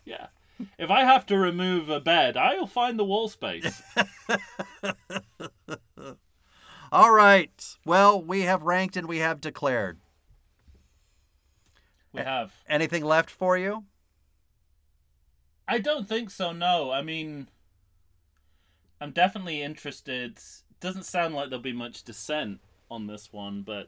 Yeah. 0.03 0.27
If 0.77 0.91
I 0.91 1.05
have 1.05 1.25
to 1.27 1.37
remove 1.37 1.87
a 1.87 2.01
bed, 2.01 2.35
I'll 2.35 2.67
find 2.67 2.99
the 2.99 3.05
wall 3.05 3.29
space. 3.29 3.81
All 6.93 7.11
right. 7.11 7.75
Well, 7.83 8.21
we 8.21 8.41
have 8.41 8.61
ranked 8.61 8.95
and 8.95 9.07
we 9.07 9.17
have 9.17 9.41
declared. 9.41 9.97
We 12.11 12.21
have. 12.21 12.53
Anything 12.69 13.03
left 13.03 13.31
for 13.31 13.57
you? 13.57 13.85
I 15.67 15.79
don't 15.79 16.07
think 16.07 16.29
so. 16.29 16.51
No, 16.51 16.91
I 16.91 17.01
mean, 17.01 17.47
I'm 19.01 19.09
definitely 19.09 19.63
interested. 19.63 20.37
Doesn't 20.79 21.07
sound 21.07 21.33
like 21.33 21.49
there'll 21.49 21.63
be 21.63 21.73
much 21.73 22.03
dissent 22.03 22.59
on 22.91 23.07
this 23.07 23.33
one, 23.33 23.63
but 23.63 23.87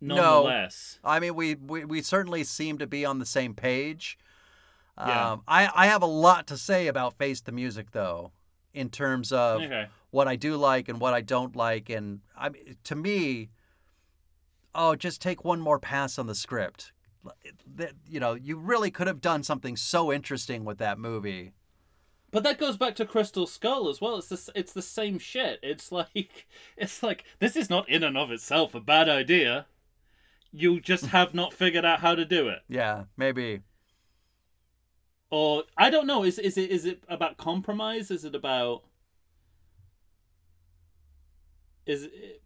No. 0.00 0.14
nonetheless, 0.14 1.00
I 1.02 1.18
mean, 1.18 1.34
we, 1.34 1.56
we, 1.56 1.84
we 1.84 2.00
certainly 2.00 2.44
seem 2.44 2.78
to 2.78 2.86
be 2.86 3.04
on 3.04 3.18
the 3.18 3.26
same 3.26 3.54
page. 3.54 4.16
Yeah. 4.96 5.32
Um, 5.32 5.42
I, 5.48 5.68
I 5.74 5.86
have 5.88 6.02
a 6.02 6.06
lot 6.06 6.46
to 6.46 6.56
say 6.56 6.86
about 6.86 7.18
Face 7.18 7.40
the 7.40 7.50
Music, 7.50 7.90
though, 7.90 8.30
in 8.72 8.88
terms 8.88 9.32
of 9.32 9.62
okay. 9.62 9.88
What 10.10 10.28
I 10.28 10.36
do 10.36 10.56
like 10.56 10.88
and 10.88 11.00
what 11.00 11.14
I 11.14 11.20
don't 11.20 11.54
like. 11.56 11.88
And 11.90 12.20
I, 12.36 12.50
to 12.84 12.94
me, 12.94 13.50
oh, 14.74 14.94
just 14.96 15.20
take 15.22 15.44
one 15.44 15.60
more 15.60 15.78
pass 15.78 16.18
on 16.18 16.26
the 16.26 16.34
script. 16.34 16.92
You 18.06 18.20
know, 18.20 18.34
you 18.34 18.56
really 18.56 18.90
could 18.90 19.06
have 19.06 19.20
done 19.20 19.42
something 19.42 19.76
so 19.76 20.12
interesting 20.12 20.64
with 20.64 20.78
that 20.78 20.98
movie. 20.98 21.52
But 22.32 22.44
that 22.44 22.58
goes 22.58 22.76
back 22.76 22.94
to 22.96 23.04
Crystal 23.06 23.46
Skull 23.46 23.88
as 23.88 24.00
well. 24.00 24.16
It's 24.16 24.28
the 24.28 24.52
it's 24.54 24.72
the 24.72 24.82
same 24.82 25.18
shit. 25.18 25.58
It's 25.62 25.90
like 25.92 26.46
it's 26.76 27.02
like 27.02 27.24
this 27.40 27.56
is 27.56 27.68
not 27.70 27.88
in 27.88 28.02
and 28.04 28.16
of 28.16 28.30
itself 28.30 28.74
a 28.74 28.80
bad 28.80 29.08
idea. 29.08 29.66
You 30.52 30.80
just 30.80 31.06
have 31.16 31.34
not 31.34 31.52
figured 31.52 31.84
out 31.84 32.00
how 32.00 32.14
to 32.14 32.24
do 32.24 32.48
it. 32.48 32.60
Yeah, 32.68 33.04
maybe. 33.16 33.60
or 35.30 35.64
I 35.76 35.90
don't 35.90 36.06
know. 36.06 36.24
Is 36.24 36.38
is 36.38 36.56
it 36.56 36.70
is 36.70 36.84
it 36.84 37.02
about 37.08 37.36
compromise? 37.36 38.10
Is 38.10 38.24
it 38.24 38.34
about 38.34 38.84
is 41.86 42.04
it, 42.04 42.42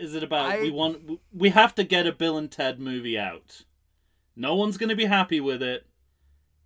is 0.00 0.14
it 0.14 0.22
about 0.22 0.50
I- 0.50 0.60
we 0.62 0.70
want 0.70 1.20
we 1.32 1.50
have 1.50 1.74
to 1.76 1.84
get 1.84 2.06
a 2.06 2.12
Bill 2.12 2.36
and 2.36 2.50
Ted 2.50 2.78
movie 2.80 3.18
out? 3.18 3.62
No 4.36 4.54
one's 4.56 4.76
going 4.76 4.88
to 4.88 4.96
be 4.96 5.04
happy 5.04 5.40
with 5.40 5.62
it. 5.62 5.86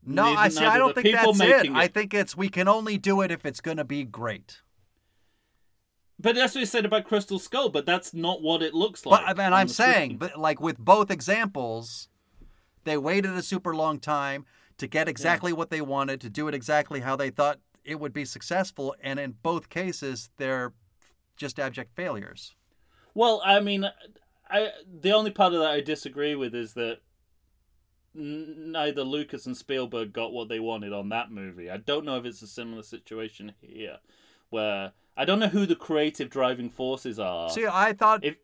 No, 0.04 0.24
Neither- 0.24 0.38
I 0.38 0.48
see. 0.48 0.64
I 0.64 0.78
don't 0.78 0.94
think 0.94 1.14
that's 1.14 1.40
it. 1.40 1.48
making 1.48 1.76
I 1.76 1.86
think 1.88 2.14
it's 2.14 2.36
we 2.36 2.48
can 2.48 2.68
only 2.68 2.96
do 2.96 3.20
it 3.20 3.30
if 3.30 3.44
it's 3.44 3.61
going 3.61 3.76
to 3.76 3.84
be 3.84 4.04
great. 4.04 4.62
But 6.20 6.34
that's 6.34 6.54
what 6.54 6.61
you 6.61 6.66
said 6.66 6.84
about 6.84 7.04
Crystal 7.04 7.38
Skull. 7.38 7.68
But 7.68 7.84
that's 7.86 8.14
not 8.14 8.42
what 8.42 8.62
it 8.62 8.74
looks 8.74 9.04
like. 9.04 9.36
but 9.36 9.42
and 9.42 9.54
I'm 9.54 9.68
saying, 9.68 10.16
but 10.16 10.38
like 10.38 10.61
with 10.61 10.78
both 10.78 11.11
examples, 11.11 12.09
they 12.84 12.96
waited 12.96 13.32
a 13.32 13.42
super 13.42 13.74
long 13.76 14.00
time 14.00 14.46
to 14.78 14.86
get 14.86 15.09
exactly 15.09 15.52
what 15.52 15.70
they 15.70 15.80
wanted, 15.80 16.20
to 16.22 16.30
do 16.30 16.48
it 16.48 16.54
exactly 16.54 17.00
how 17.00 17.16
they 17.16 17.30
thought 17.30 17.61
it 17.84 18.00
would 18.00 18.12
be 18.12 18.24
successful, 18.24 18.94
and 19.00 19.18
in 19.18 19.32
both 19.42 19.68
cases, 19.68 20.30
they're 20.36 20.72
just 21.39 21.59
abject 21.59 21.95
failures. 21.95 22.55
Well, 23.14 23.41
I 23.45 23.61
mean, 23.61 23.86
I 24.51 24.70
the 25.01 25.12
only 25.12 25.30
part 25.30 25.55
of 25.55 25.61
that 25.61 25.70
I 25.70 25.80
disagree 25.80 26.34
with 26.34 26.55
is 26.55 26.74
that 26.74 26.99
neither 28.14 29.03
Lucas 29.03 29.47
and 29.47 29.57
Spielberg 29.57 30.12
got 30.12 30.32
what 30.32 30.49
they 30.49 30.61
wanted 30.61 30.93
on 30.93 31.09
that 31.11 31.30
movie. 31.30 31.70
I 31.70 31.76
don't 31.76 32.05
know 32.05 32.16
if 32.16 32.24
it's 32.24 32.43
a 32.43 32.47
similar 32.47 32.82
situation 32.82 33.53
here, 33.61 33.99
where 34.51 34.93
I 35.16 35.24
don't 35.24 35.39
know 35.39 35.49
who 35.49 35.66
the 35.66 35.76
creative 35.76 36.30
driving 36.30 36.70
forces 36.70 37.18
are. 37.18 37.49
See, 37.51 37.66
I 37.66 37.93
thought 37.93 38.24
if 38.24 38.36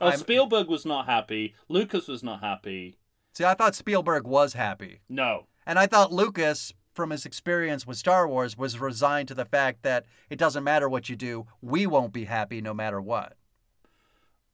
oh, 0.00 0.08
I'm- 0.08 0.18
Spielberg 0.18 0.68
was 0.68 0.84
not 0.84 1.06
happy, 1.06 1.54
Lucas 1.68 2.08
was 2.08 2.22
not 2.22 2.40
happy. 2.40 2.98
see, 3.32 3.44
I 3.44 3.54
thought 3.54 3.74
Spielberg 3.74 4.26
was 4.26 4.52
happy, 4.54 5.00
No, 5.08 5.46
and 5.66 5.78
I 5.78 5.86
thought 5.86 6.12
Lucas, 6.12 6.72
from 6.96 7.10
his 7.10 7.24
experience 7.26 7.86
with 7.86 7.98
Star 7.98 8.26
Wars, 8.26 8.56
was 8.58 8.80
resigned 8.80 9.28
to 9.28 9.34
the 9.34 9.44
fact 9.44 9.82
that 9.82 10.06
it 10.30 10.38
doesn't 10.38 10.64
matter 10.64 10.88
what 10.88 11.08
you 11.08 11.14
do, 11.14 11.46
we 11.62 11.86
won't 11.86 12.12
be 12.12 12.24
happy 12.24 12.60
no 12.60 12.74
matter 12.74 13.00
what. 13.00 13.34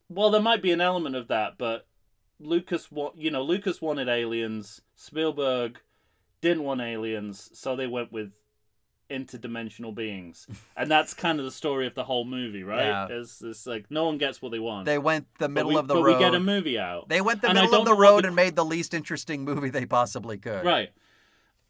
well, 0.09 0.31
there 0.31 0.43
might 0.43 0.61
be 0.61 0.73
an 0.73 0.81
element 0.81 1.17
of 1.17 1.29
that, 1.29 1.57
but 1.57 1.87
Lucas, 2.39 2.91
wa- 2.93 3.13
you 3.17 3.31
know, 3.31 3.43
Lucas 3.43 3.81
wanted 3.81 4.09
aliens. 4.09 4.83
Spielberg 4.97 5.79
didn't 6.43 6.65
want 6.65 6.81
aliens, 6.81 7.49
so 7.55 7.77
they 7.77 7.87
went 7.87 8.13
with 8.13 8.33
interdimensional 9.11 9.95
beings, 9.95 10.47
and 10.77 10.91
that's 10.91 11.15
kind 11.15 11.39
of 11.39 11.45
the 11.45 11.51
story 11.51 11.87
of 11.87 11.95
the 11.95 12.05
whole 12.05 12.25
movie, 12.25 12.63
right? 12.65 12.85
Yeah. 12.87 13.07
It's, 13.11 13.43
it's 13.43 13.67
like 13.67 13.91
no 13.91 14.07
one 14.07 14.19
gets 14.19 14.41
what 14.43 14.53
they 14.53 14.59
want. 14.59 14.87
They 14.87 14.99
went 14.99 15.27
the 15.39 15.49
middle 15.49 15.71
we, 15.71 15.77
of 15.77 15.87
the 15.89 15.95
but 15.95 16.03
road. 16.03 16.15
we 16.15 16.19
get 16.19 16.35
a 16.35 16.41
movie 16.41 16.79
out, 16.79 17.09
They 17.09 17.21
went 17.21 17.41
the 17.43 17.49
And 17.51 17.59
middle 17.59 17.75
of 17.81 17.85
the 17.85 17.95
road 17.95 18.25
the- 18.25 18.29
and 18.29 18.37
made 18.37 18.57
the 18.57 18.65
least 18.65 18.95
interesting 18.95 19.45
movie 19.45 19.71
they 19.71 19.87
possibly 19.87 20.39
could. 20.39 20.65
right? 20.65 20.91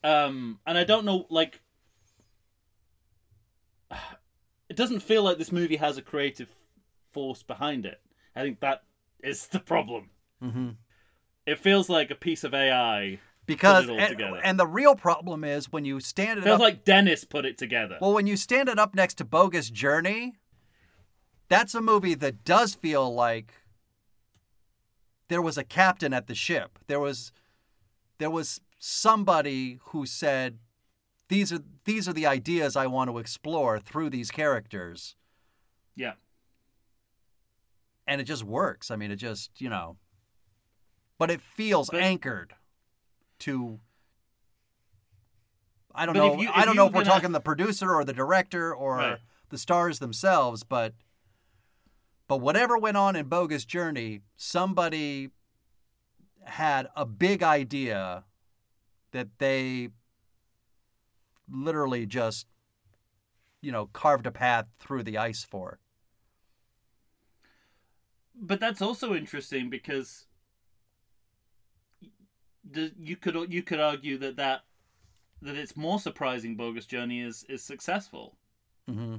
Um, 0.05 0.59
and 0.67 0.77
I 0.77 0.85
don't 0.85 1.05
know, 1.05 1.27
like, 1.31 1.61
it 4.69 4.77
doesn't 4.77 5.01
feel 5.01 5.23
like 5.23 5.39
this 5.39 5.53
movie 5.53 5.77
has 5.77 5.97
a 5.99 6.03
creative 6.03 6.49
force 7.13 7.43
behind 7.43 7.85
it. 7.87 8.01
I 8.35 8.41
think 8.43 8.61
that 8.61 8.83
is 9.23 9.47
the 9.49 9.61
problem. 9.61 10.11
hmm 10.41 10.71
It 11.47 11.59
feels 11.59 11.89
like 11.89 12.11
a 12.11 12.15
piece 12.15 12.45
of 12.45 12.55
AI. 12.55 13.19
Because 13.45 13.89
all 13.91 13.99
and, 13.99 14.09
together. 14.11 14.41
and 14.43 14.59
the 14.59 14.67
real 14.67 14.95
problem 14.95 15.43
is 15.45 15.71
when 15.73 15.85
you 15.85 15.99
stand 16.01 16.39
it 16.39 16.45
Feels 16.45 16.55
up. 16.55 16.61
like 16.61 16.85
Dennis 16.85 17.25
put 17.25 17.45
it 17.45 17.59
together. 17.59 17.99
well, 18.01 18.13
when 18.15 18.27
you 18.27 18.37
stand 18.37 18.69
it 18.69 18.79
up 18.79 18.95
next 18.95 19.15
to 19.15 19.25
Bogus 19.25 19.69
Journey, 19.69 20.35
that's 21.49 21.75
a 21.75 21.81
movie 21.81 22.15
that 22.15 22.45
does 22.45 22.75
feel 22.75 23.13
like 23.13 23.53
there 25.29 25.43
was 25.43 25.59
a 25.59 25.65
captain 25.65 26.13
at 26.15 26.29
the 26.29 26.35
ship. 26.37 26.79
There 26.87 27.01
was 27.01 27.33
there 28.19 28.31
was 28.31 28.61
somebody 28.85 29.79
who 29.91 30.05
said 30.05 30.59
these 31.29 31.53
are 31.53 31.61
these 31.85 32.09
are 32.09 32.13
the 32.13 32.27
ideas 32.27 32.75
I 32.75 32.89
want 32.89 33.09
to 33.11 33.19
explore 33.19 33.79
through 33.79 34.11
these 34.11 34.33
characters. 34.33 35.15
yeah. 35.95 36.15
and 38.09 38.21
it 38.21 38.25
just 38.25 38.43
works. 38.43 38.91
I 38.91 38.97
mean, 38.97 39.13
it 39.13 39.17
just 39.17 39.61
you 39.61 39.69
know, 39.69 39.97
but 41.17 41.31
it 41.31 41.41
feels 41.41 41.89
But- 41.91 42.01
anchored 42.03 42.55
to. 43.41 43.79
I 45.95 46.05
don't 46.07 46.17
know. 46.17 46.35
if 46.35 46.41
you- 46.41 46.51
I 46.53 46.65
don't 46.65 46.75
know 46.75 46.87
if 46.89 46.93
we're 46.93 47.05
gonna- 47.05 47.15
talking 47.15 47.31
the 47.33 47.41
producer 47.41 47.95
or 47.95 48.05
the 48.05 48.13
director 48.13 48.75
or 48.75 48.97
Right. 48.97 49.21
the 49.51 49.59
stars 49.59 50.01
themselves, 50.01 50.65
but 50.65 50.95
but 52.27 52.39
whatever 52.39 52.77
went 52.77 52.97
on 52.97 53.15
in 53.15 53.29
Bogus 53.29 53.65
Journey, 53.65 54.23
somebody 54.37 55.31
had 56.47 56.89
a 56.97 57.05
big 57.07 57.43
idea 57.45 58.25
that 59.13 59.29
they 59.39 59.89
literally 61.51 62.07
just 62.07 62.47
you 63.61 63.73
know 63.73 63.87
carved 63.93 64.27
a 64.27 64.31
path 64.31 64.67
through 64.79 65.03
the 65.03 65.17
ice 65.17 65.45
for. 65.45 65.79
But 68.35 68.61
that's 68.61 68.83
also 68.83 69.15
interesting 69.15 69.71
because 69.71 70.27
the, 72.69 72.93
you 72.99 73.17
could 73.17 73.53
you 73.53 73.63
could 73.63 73.81
argue 73.81 74.19
that 74.19 74.37
that 74.37 74.65
that 75.41 75.57
it's 75.57 75.77
more 75.77 75.99
surprising 75.99 76.57
Bogus 76.57 76.87
Journey 76.87 77.21
is 77.21 77.45
is 77.49 77.63
successful 77.63 78.37
hmm 78.89 79.17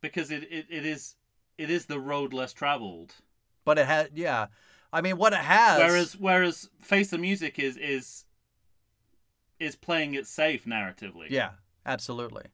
because 0.00 0.30
it, 0.30 0.44
it, 0.44 0.66
it 0.70 0.86
is 0.86 1.16
it 1.58 1.70
is 1.70 1.86
the 1.86 2.00
road 2.00 2.32
less 2.32 2.52
traveled. 2.52 3.16
But 3.64 3.78
it 3.78 3.86
had, 3.86 4.10
yeah. 4.14 4.46
I 4.92 5.02
mean, 5.02 5.18
what 5.18 5.32
it 5.32 5.40
has. 5.40 5.78
Whereas 5.78 6.16
whereas 6.16 6.70
Face 6.80 7.10
the 7.10 7.18
Music 7.18 7.58
is 7.58 7.76
is 7.76 8.24
is 9.60 9.76
playing 9.76 10.14
it 10.14 10.26
safe 10.26 10.64
narratively. 10.64 11.30
yeah, 11.30 11.50
absolutely. 11.86 12.46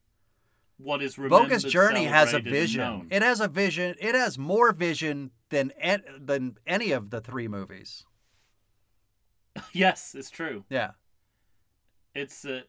What 0.78 1.02
is 1.02 1.16
Bogus 1.16 1.62
Journey 1.62 2.04
has 2.04 2.34
a 2.34 2.38
vision. 2.40 3.06
It 3.10 3.22
has 3.22 3.40
a 3.40 3.48
vision. 3.48 3.94
It 3.98 4.14
has 4.14 4.36
more 4.38 4.72
vision 4.72 5.30
than 5.48 5.70
an- 5.80 6.04
than 6.20 6.58
any 6.66 6.92
of 6.92 7.08
the 7.08 7.22
three 7.22 7.48
movies. 7.48 8.04
yes, 9.72 10.14
it's 10.14 10.28
true. 10.28 10.64
Yeah, 10.68 10.90
It's 12.14 12.44
uh, 12.44 12.62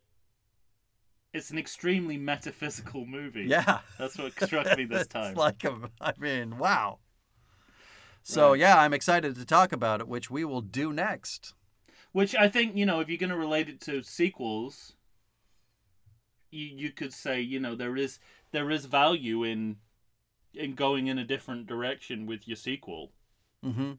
it's 1.33 1.49
an 1.51 1.57
extremely 1.57 2.17
metaphysical 2.17 3.05
movie. 3.05 3.43
Yeah. 3.47 3.79
That's 3.99 4.17
what 4.17 4.31
struck 4.41 4.77
me 4.77 4.85
this 4.85 5.01
It's 5.01 5.13
time. 5.13 5.35
like 5.35 5.63
a, 5.65 5.77
I 5.99 6.13
mean, 6.17 6.57
wow. 6.57 6.99
So 8.23 8.51
Right. 8.51 8.59
yeah, 8.61 8.79
I'm 8.79 8.93
excited 8.93 9.35
to 9.35 9.45
talk 9.45 9.73
about 9.73 9.99
it, 9.99 10.07
which 10.07 10.29
we 10.31 10.45
will 10.45 10.61
do 10.61 10.93
next. 10.93 11.53
Which 12.17 12.35
I 12.35 12.49
think, 12.49 12.75
you 12.75 12.87
know, 12.87 12.99
if 12.99 13.09
you're 13.09 13.19
going 13.19 13.29
to 13.29 13.37
relate 13.37 13.69
it 13.69 13.79
to 13.81 14.01
sequels, 14.01 14.93
you 16.49 16.65
you 16.65 16.89
could 16.89 17.13
say, 17.13 17.39
you 17.39 17.59
know, 17.59 17.75
there 17.75 17.95
is 17.95 18.17
there 18.51 18.71
is 18.71 18.85
value 18.85 19.43
in 19.43 19.75
in 20.51 20.73
going 20.73 21.05
in 21.05 21.19
a 21.19 21.23
different 21.23 21.67
direction 21.67 22.25
with 22.25 22.47
your 22.47 22.57
sequel. 22.57 23.11
Mm-hmm. 23.63 23.91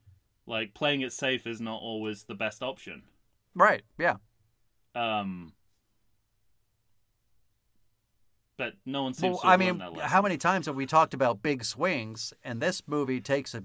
Like 0.49 0.75
playing 0.75 1.03
it 1.03 1.13
safe 1.13 1.47
is 1.47 1.61
not 1.61 1.81
always 1.81 2.25
the 2.25 2.35
best 2.35 2.61
option. 2.61 3.05
Right. 3.55 3.83
Yeah. 3.97 4.17
Um 4.97 5.53
but 8.57 8.75
no 8.85 9.05
one 9.05 9.15
seems 9.15 9.35
Well, 9.35 9.43
to 9.43 9.47
I 9.47 9.57
mean, 9.57 9.81
how 10.01 10.23
many 10.23 10.39
times 10.39 10.67
have 10.67 10.75
we 10.75 10.87
talked 10.87 11.15
about 11.15 11.41
big 11.41 11.63
swings, 11.63 12.33
and 12.43 12.61
this 12.61 12.83
movie 12.85 13.21
takes 13.21 13.55
a 13.55 13.63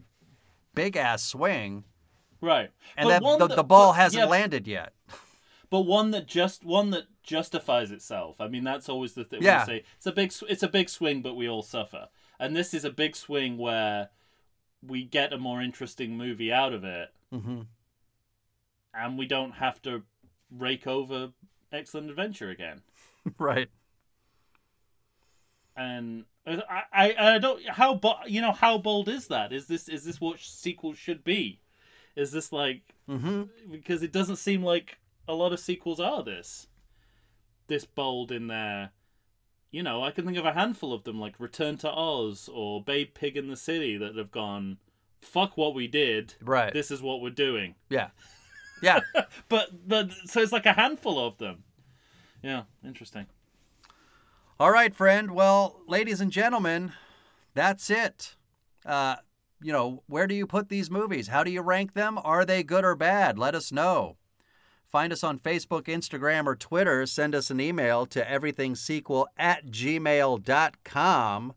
big 0.75 0.95
ass 0.95 1.23
swing, 1.23 1.85
right. 2.43 2.69
and 2.95 3.07
But 3.07 3.23
then 3.23 3.39
the, 3.39 3.47
that- 3.47 3.55
the 3.55 3.63
ball 3.63 3.91
but- 3.91 3.97
hasn't 3.97 4.23
yeah, 4.23 4.29
landed 4.29 4.67
yet. 4.67 4.93
but 5.71 5.81
one 5.81 6.11
that 6.11 6.27
just 6.27 6.63
one 6.63 6.91
that 6.91 7.05
justifies 7.23 7.89
itself. 7.91 8.35
I 8.39 8.47
mean, 8.47 8.63
that's 8.63 8.87
always 8.89 9.13
the 9.13 9.23
thing. 9.23 9.41
Yeah. 9.41 9.61
We 9.61 9.65
say 9.65 9.83
it's 9.97 10.05
a 10.05 10.11
big 10.11 10.33
it's 10.49 10.63
a 10.63 10.67
big 10.67 10.89
swing, 10.89 11.21
but 11.21 11.35
we 11.35 11.49
all 11.49 11.63
suffer. 11.63 12.09
And 12.39 12.55
this 12.55 12.73
is 12.73 12.83
a 12.85 12.89
big 12.91 13.15
swing 13.15 13.57
where 13.57 14.09
we 14.85 15.03
get 15.05 15.31
a 15.33 15.37
more 15.37 15.61
interesting 15.61 16.17
movie 16.17 16.51
out 16.51 16.73
of 16.73 16.83
it, 16.83 17.09
Mm-hmm. 17.33 17.61
and 18.93 19.17
we 19.17 19.25
don't 19.25 19.53
have 19.53 19.81
to 19.83 20.03
rake 20.51 20.85
over 20.85 21.29
Excellent 21.71 22.09
Adventure 22.09 22.49
again. 22.49 22.81
right. 23.39 23.69
And 25.75 26.25
I, 26.45 26.83
I, 26.93 27.15
I 27.35 27.37
don't 27.39 27.65
how 27.67 27.95
bo- 27.95 28.19
you 28.27 28.41
know 28.41 28.51
how 28.51 28.77
bold 28.77 29.09
is 29.09 29.27
that? 29.27 29.51
Is 29.53 29.67
this 29.67 29.87
is 29.89 30.03
this 30.03 30.21
what 30.21 30.39
sequels 30.39 30.97
should 30.97 31.23
be? 31.23 31.59
Is 32.15 32.31
this 32.31 32.51
like 32.51 32.81
Mm-hmm. 33.09 33.43
because 33.71 34.01
it 34.01 34.13
doesn't 34.13 34.37
seem 34.37 34.63
like 34.63 34.97
a 35.27 35.33
lot 35.33 35.51
of 35.51 35.59
sequels 35.59 35.99
are 35.99 36.23
this 36.23 36.67
this 37.67 37.83
bold 37.83 38.31
in 38.31 38.47
there. 38.47 38.91
you 39.71 39.83
know 39.83 40.01
i 40.03 40.09
can 40.11 40.23
think 40.25 40.37
of 40.37 40.45
a 40.45 40.53
handful 40.53 40.93
of 40.93 41.03
them 41.03 41.19
like 41.19 41.37
return 41.39 41.75
to 41.77 41.91
oz 41.91 42.49
or 42.53 42.81
babe 42.81 43.09
pig 43.13 43.35
in 43.35 43.47
the 43.49 43.57
city 43.57 43.97
that 43.97 44.15
have 44.15 44.31
gone 44.31 44.77
fuck 45.21 45.57
what 45.57 45.73
we 45.75 45.85
did 45.87 46.35
Right. 46.41 46.71
this 46.73 46.91
is 46.91 47.01
what 47.01 47.19
we're 47.21 47.29
doing 47.29 47.75
Yeah. 47.89 48.09
Yeah. 48.81 49.01
but 49.49 49.87
but 49.87 50.11
so 50.25 50.41
it's 50.41 50.51
like 50.53 50.65
a 50.65 50.73
handful 50.73 51.19
of 51.19 51.37
them 51.39 51.63
yeah 52.41 52.63
interesting 52.85 53.25
All 54.59 54.71
right, 54.71 54.95
friend. 54.95 55.31
Well, 55.31 55.81
ladies 55.87 56.21
and 56.21 56.31
gentlemen, 56.31 56.93
that's 57.53 57.89
it. 57.89 58.35
Uh, 58.85 59.15
you 59.63 59.71
know, 59.71 60.03
where 60.07 60.27
do 60.27 60.35
you 60.35 60.45
put 60.45 60.69
these 60.69 60.91
movies? 60.91 61.29
How 61.29 61.43
do 61.43 61.51
you 61.51 61.61
rank 61.61 61.93
them? 61.93 62.19
Are 62.23 62.45
they 62.45 62.63
good 62.63 62.83
or 62.83 62.95
bad? 62.95 63.39
Let 63.39 63.55
us 63.55 63.71
know. 63.71 64.17
Find 64.85 65.11
us 65.11 65.23
on 65.23 65.39
Facebook, 65.39 65.85
Instagram, 65.85 66.45
or 66.45 66.55
Twitter. 66.55 67.05
Send 67.05 67.33
us 67.33 67.49
an 67.49 67.59
email 67.59 68.05
to 68.07 68.23
everythingsequel 68.23 69.25
at 69.37 69.67
gmail.com. 69.67 71.53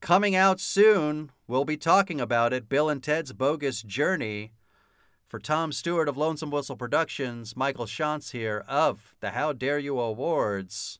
Coming 0.00 0.34
out 0.34 0.60
soon, 0.60 1.30
we'll 1.46 1.64
be 1.64 1.76
talking 1.76 2.20
about 2.20 2.52
it 2.52 2.68
Bill 2.68 2.88
and 2.88 3.02
Ted's 3.02 3.32
Bogus 3.32 3.82
Journey. 3.82 4.52
For 5.28 5.38
Tom 5.38 5.72
Stewart 5.72 6.08
of 6.08 6.16
Lonesome 6.16 6.50
Whistle 6.50 6.76
Productions, 6.76 7.56
Michael 7.56 7.86
Shantz 7.86 8.32
here 8.32 8.64
of 8.68 9.14
the 9.20 9.30
How 9.30 9.52
Dare 9.52 9.78
You 9.78 9.98
Awards. 9.98 10.98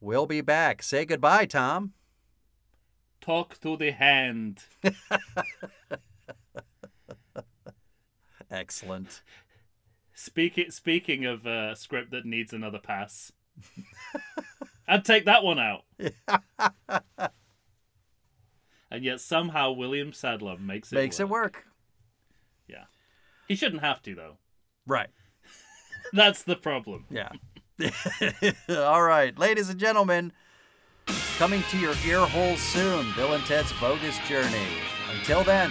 We'll 0.00 0.26
be 0.26 0.40
back. 0.40 0.82
Say 0.82 1.04
goodbye, 1.04 1.46
Tom. 1.46 1.92
Talk 3.26 3.60
to 3.60 3.76
the 3.76 3.90
hand 3.90 4.64
Excellent. 8.48 9.22
Speak 10.14 10.56
it, 10.56 10.72
speaking 10.72 11.24
of 11.26 11.44
a 11.44 11.74
script 11.76 12.12
that 12.12 12.24
needs 12.24 12.52
another 12.52 12.78
pass 12.78 13.32
i'd 14.88 15.04
take 15.04 15.24
that 15.24 15.42
one 15.42 15.58
out 15.58 15.82
and 18.90 19.02
yet 19.02 19.18
somehow 19.20 19.72
william 19.72 20.12
sadler 20.12 20.56
makes 20.58 20.92
it 20.92 20.96
Makes 20.96 21.18
it 21.20 21.28
work. 21.28 21.64
Yeah. 22.68 22.84
He 23.48 23.56
shouldn't 23.56 23.82
have 23.82 24.02
to 24.02 24.14
though. 24.14 24.36
Right. 24.86 25.08
That's 26.12 26.42
the 26.42 26.56
problem. 26.56 27.06
Yeah. 27.10 27.30
All 28.68 29.02
right, 29.02 29.36
ladies 29.38 29.68
and 29.68 29.78
gentlemen, 29.80 30.32
coming 31.36 31.62
to 31.64 31.78
your 31.78 31.94
ear 32.06 32.20
holes 32.20 32.60
soon, 32.60 33.12
Bill 33.14 33.34
and 33.34 33.44
Ted's 33.44 33.72
Bogus 33.74 34.18
Journey. 34.26 34.68
Until 35.12 35.44
then. 35.44 35.70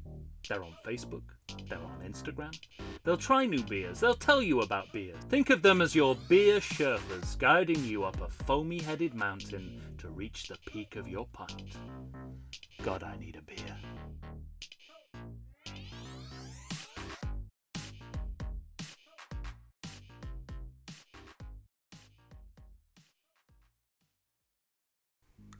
They're 0.51 0.65
on 0.65 0.75
Facebook, 0.85 1.21
they're 1.69 1.79
on 1.79 2.01
Instagram. 2.05 2.53
They'll 3.05 3.15
try 3.15 3.45
new 3.45 3.63
beers, 3.63 4.01
they'll 4.01 4.13
tell 4.13 4.41
you 4.41 4.59
about 4.59 4.91
beer. 4.91 5.13
Think 5.29 5.49
of 5.49 5.61
them 5.61 5.81
as 5.81 5.95
your 5.95 6.17
beer 6.27 6.59
Sherpas 6.59 7.39
guiding 7.39 7.81
you 7.85 8.03
up 8.03 8.19
a 8.19 8.27
foamy 8.27 8.79
headed 8.79 9.13
mountain 9.13 9.81
to 9.99 10.09
reach 10.09 10.49
the 10.49 10.57
peak 10.69 10.97
of 10.97 11.07
your 11.07 11.25
pint. 11.31 11.77
God, 12.83 13.01
I 13.01 13.15
need 13.17 13.37
a 13.37 13.41
beer. 13.41 13.77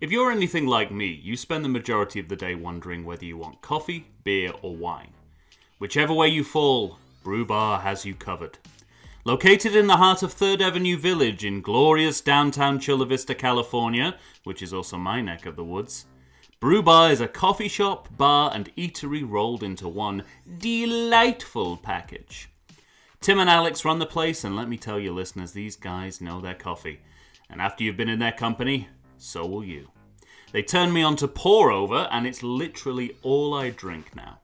If 0.02 0.12
you're 0.12 0.32
anything 0.32 0.66
like 0.66 0.90
me, 0.90 1.06
you 1.06 1.38
spend 1.38 1.64
the 1.64 1.70
majority 1.70 2.20
of 2.20 2.28
the 2.28 2.36
day 2.36 2.56
wondering 2.56 3.06
whether 3.06 3.24
you 3.24 3.38
want 3.38 3.62
coffee, 3.62 4.08
beer, 4.24 4.52
or 4.64 4.76
wine. 4.76 5.12
Whichever 5.78 6.12
way 6.12 6.28
you 6.28 6.44
fall, 6.44 6.98
Brew 7.24 7.46
Bar 7.46 7.82
has 7.82 8.04
you 8.04 8.16
covered. 8.16 8.58
Located 9.26 9.76
in 9.76 9.86
the 9.86 9.98
heart 9.98 10.24
of 10.24 10.34
Third 10.34 10.60
Avenue 10.60 10.98
Village 10.98 11.46
in 11.46 11.62
glorious 11.62 12.20
downtown 12.20 12.80
Chula 12.80 13.06
Vista, 13.06 13.36
California, 13.36 14.16
which 14.44 14.64
is 14.64 14.74
also 14.74 14.98
my 14.98 15.22
neck 15.22 15.46
of 15.46 15.56
the 15.56 15.64
woods, 15.64 16.08
Brew 16.60 16.82
Bar 16.82 17.12
is 17.12 17.22
a 17.22 17.28
coffee 17.28 17.68
shop, 17.68 18.10
bar, 18.18 18.50
and 18.56 18.76
eatery 18.76 19.24
rolled 19.24 19.62
into 19.62 19.88
one 19.88 20.24
delightful 20.58 21.78
package. 21.78 22.50
Tim 23.20 23.38
and 23.38 23.52
Alex 23.52 23.86
run 23.86 24.00
the 24.00 24.08
place, 24.08 24.44
and 24.44 24.56
let 24.56 24.68
me 24.68 24.78
tell 24.78 25.00
you, 25.00 25.14
listeners, 25.14 25.52
these 25.52 25.76
guys 25.76 26.22
know 26.22 26.42
their 26.42 26.56
coffee. 26.56 27.02
And 27.52 27.62
after 27.62 27.84
you've 27.84 27.98
been 27.98 28.10
in 28.10 28.18
their 28.18 28.32
company, 28.32 28.88
so 29.22 29.46
will 29.46 29.64
you. 29.64 29.90
They 30.52 30.64
turned 30.64 30.94
me 30.94 31.04
on 31.04 31.16
to 31.18 31.28
pour 31.28 31.72
over, 31.72 32.08
and 32.12 32.28
it's 32.28 32.44
literally 32.44 33.18
all 33.22 33.54
I 33.54 33.70
drink 33.70 34.16
now. 34.16 34.40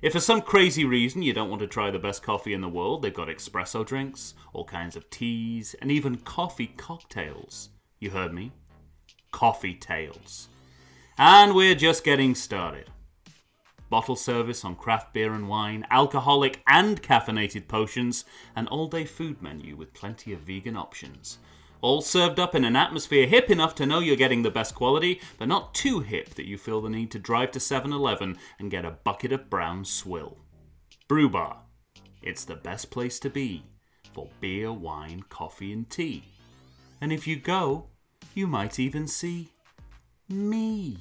If 0.00 0.12
for 0.12 0.20
some 0.20 0.42
crazy 0.42 0.84
reason 0.84 1.22
you 1.22 1.32
don't 1.32 1.50
want 1.50 1.60
to 1.60 1.66
try 1.66 1.90
the 1.90 1.98
best 1.98 2.22
coffee 2.22 2.52
in 2.52 2.60
the 2.60 2.68
world, 2.68 3.02
they've 3.02 3.12
got 3.12 3.28
espresso 3.28 3.84
drinks, 3.84 4.34
all 4.52 4.64
kinds 4.64 4.94
of 4.94 5.10
teas, 5.10 5.74
and 5.80 5.90
even 5.90 6.18
coffee 6.18 6.72
cocktails. 6.76 7.70
You 7.98 8.10
heard 8.10 8.32
me? 8.32 8.52
Coffee 9.32 9.74
tails. 9.74 10.48
And 11.16 11.54
we're 11.54 11.74
just 11.74 12.04
getting 12.04 12.36
started. 12.36 12.90
Bottle 13.90 14.16
service 14.16 14.64
on 14.64 14.76
craft 14.76 15.12
beer 15.14 15.32
and 15.32 15.48
wine, 15.48 15.84
alcoholic 15.90 16.62
and 16.68 17.02
caffeinated 17.02 17.66
potions, 17.66 18.24
an 18.54 18.68
all 18.68 18.86
day 18.86 19.04
food 19.04 19.42
menu 19.42 19.74
with 19.74 19.94
plenty 19.94 20.32
of 20.32 20.40
vegan 20.40 20.76
options. 20.76 21.38
All 21.80 22.00
served 22.02 22.40
up 22.40 22.54
in 22.54 22.64
an 22.64 22.74
atmosphere 22.74 23.26
hip 23.26 23.50
enough 23.50 23.74
to 23.76 23.86
know 23.86 24.00
you're 24.00 24.16
getting 24.16 24.42
the 24.42 24.50
best 24.50 24.74
quality, 24.74 25.20
but 25.38 25.48
not 25.48 25.74
too 25.74 26.00
hip 26.00 26.30
that 26.34 26.46
you 26.46 26.58
feel 26.58 26.80
the 26.80 26.90
need 26.90 27.10
to 27.12 27.18
drive 27.18 27.52
to 27.52 27.60
7 27.60 27.92
Eleven 27.92 28.36
and 28.58 28.70
get 28.70 28.84
a 28.84 28.90
bucket 28.90 29.32
of 29.32 29.48
brown 29.48 29.84
swill. 29.84 30.38
Brew 31.06 31.28
Bar. 31.28 31.62
It's 32.20 32.44
the 32.44 32.56
best 32.56 32.90
place 32.90 33.20
to 33.20 33.30
be 33.30 33.64
for 34.12 34.28
beer, 34.40 34.72
wine, 34.72 35.22
coffee, 35.28 35.72
and 35.72 35.88
tea. 35.88 36.24
And 37.00 37.12
if 37.12 37.26
you 37.26 37.36
go, 37.36 37.86
you 38.34 38.48
might 38.48 38.80
even 38.80 39.06
see 39.06 39.48
me. 40.28 40.98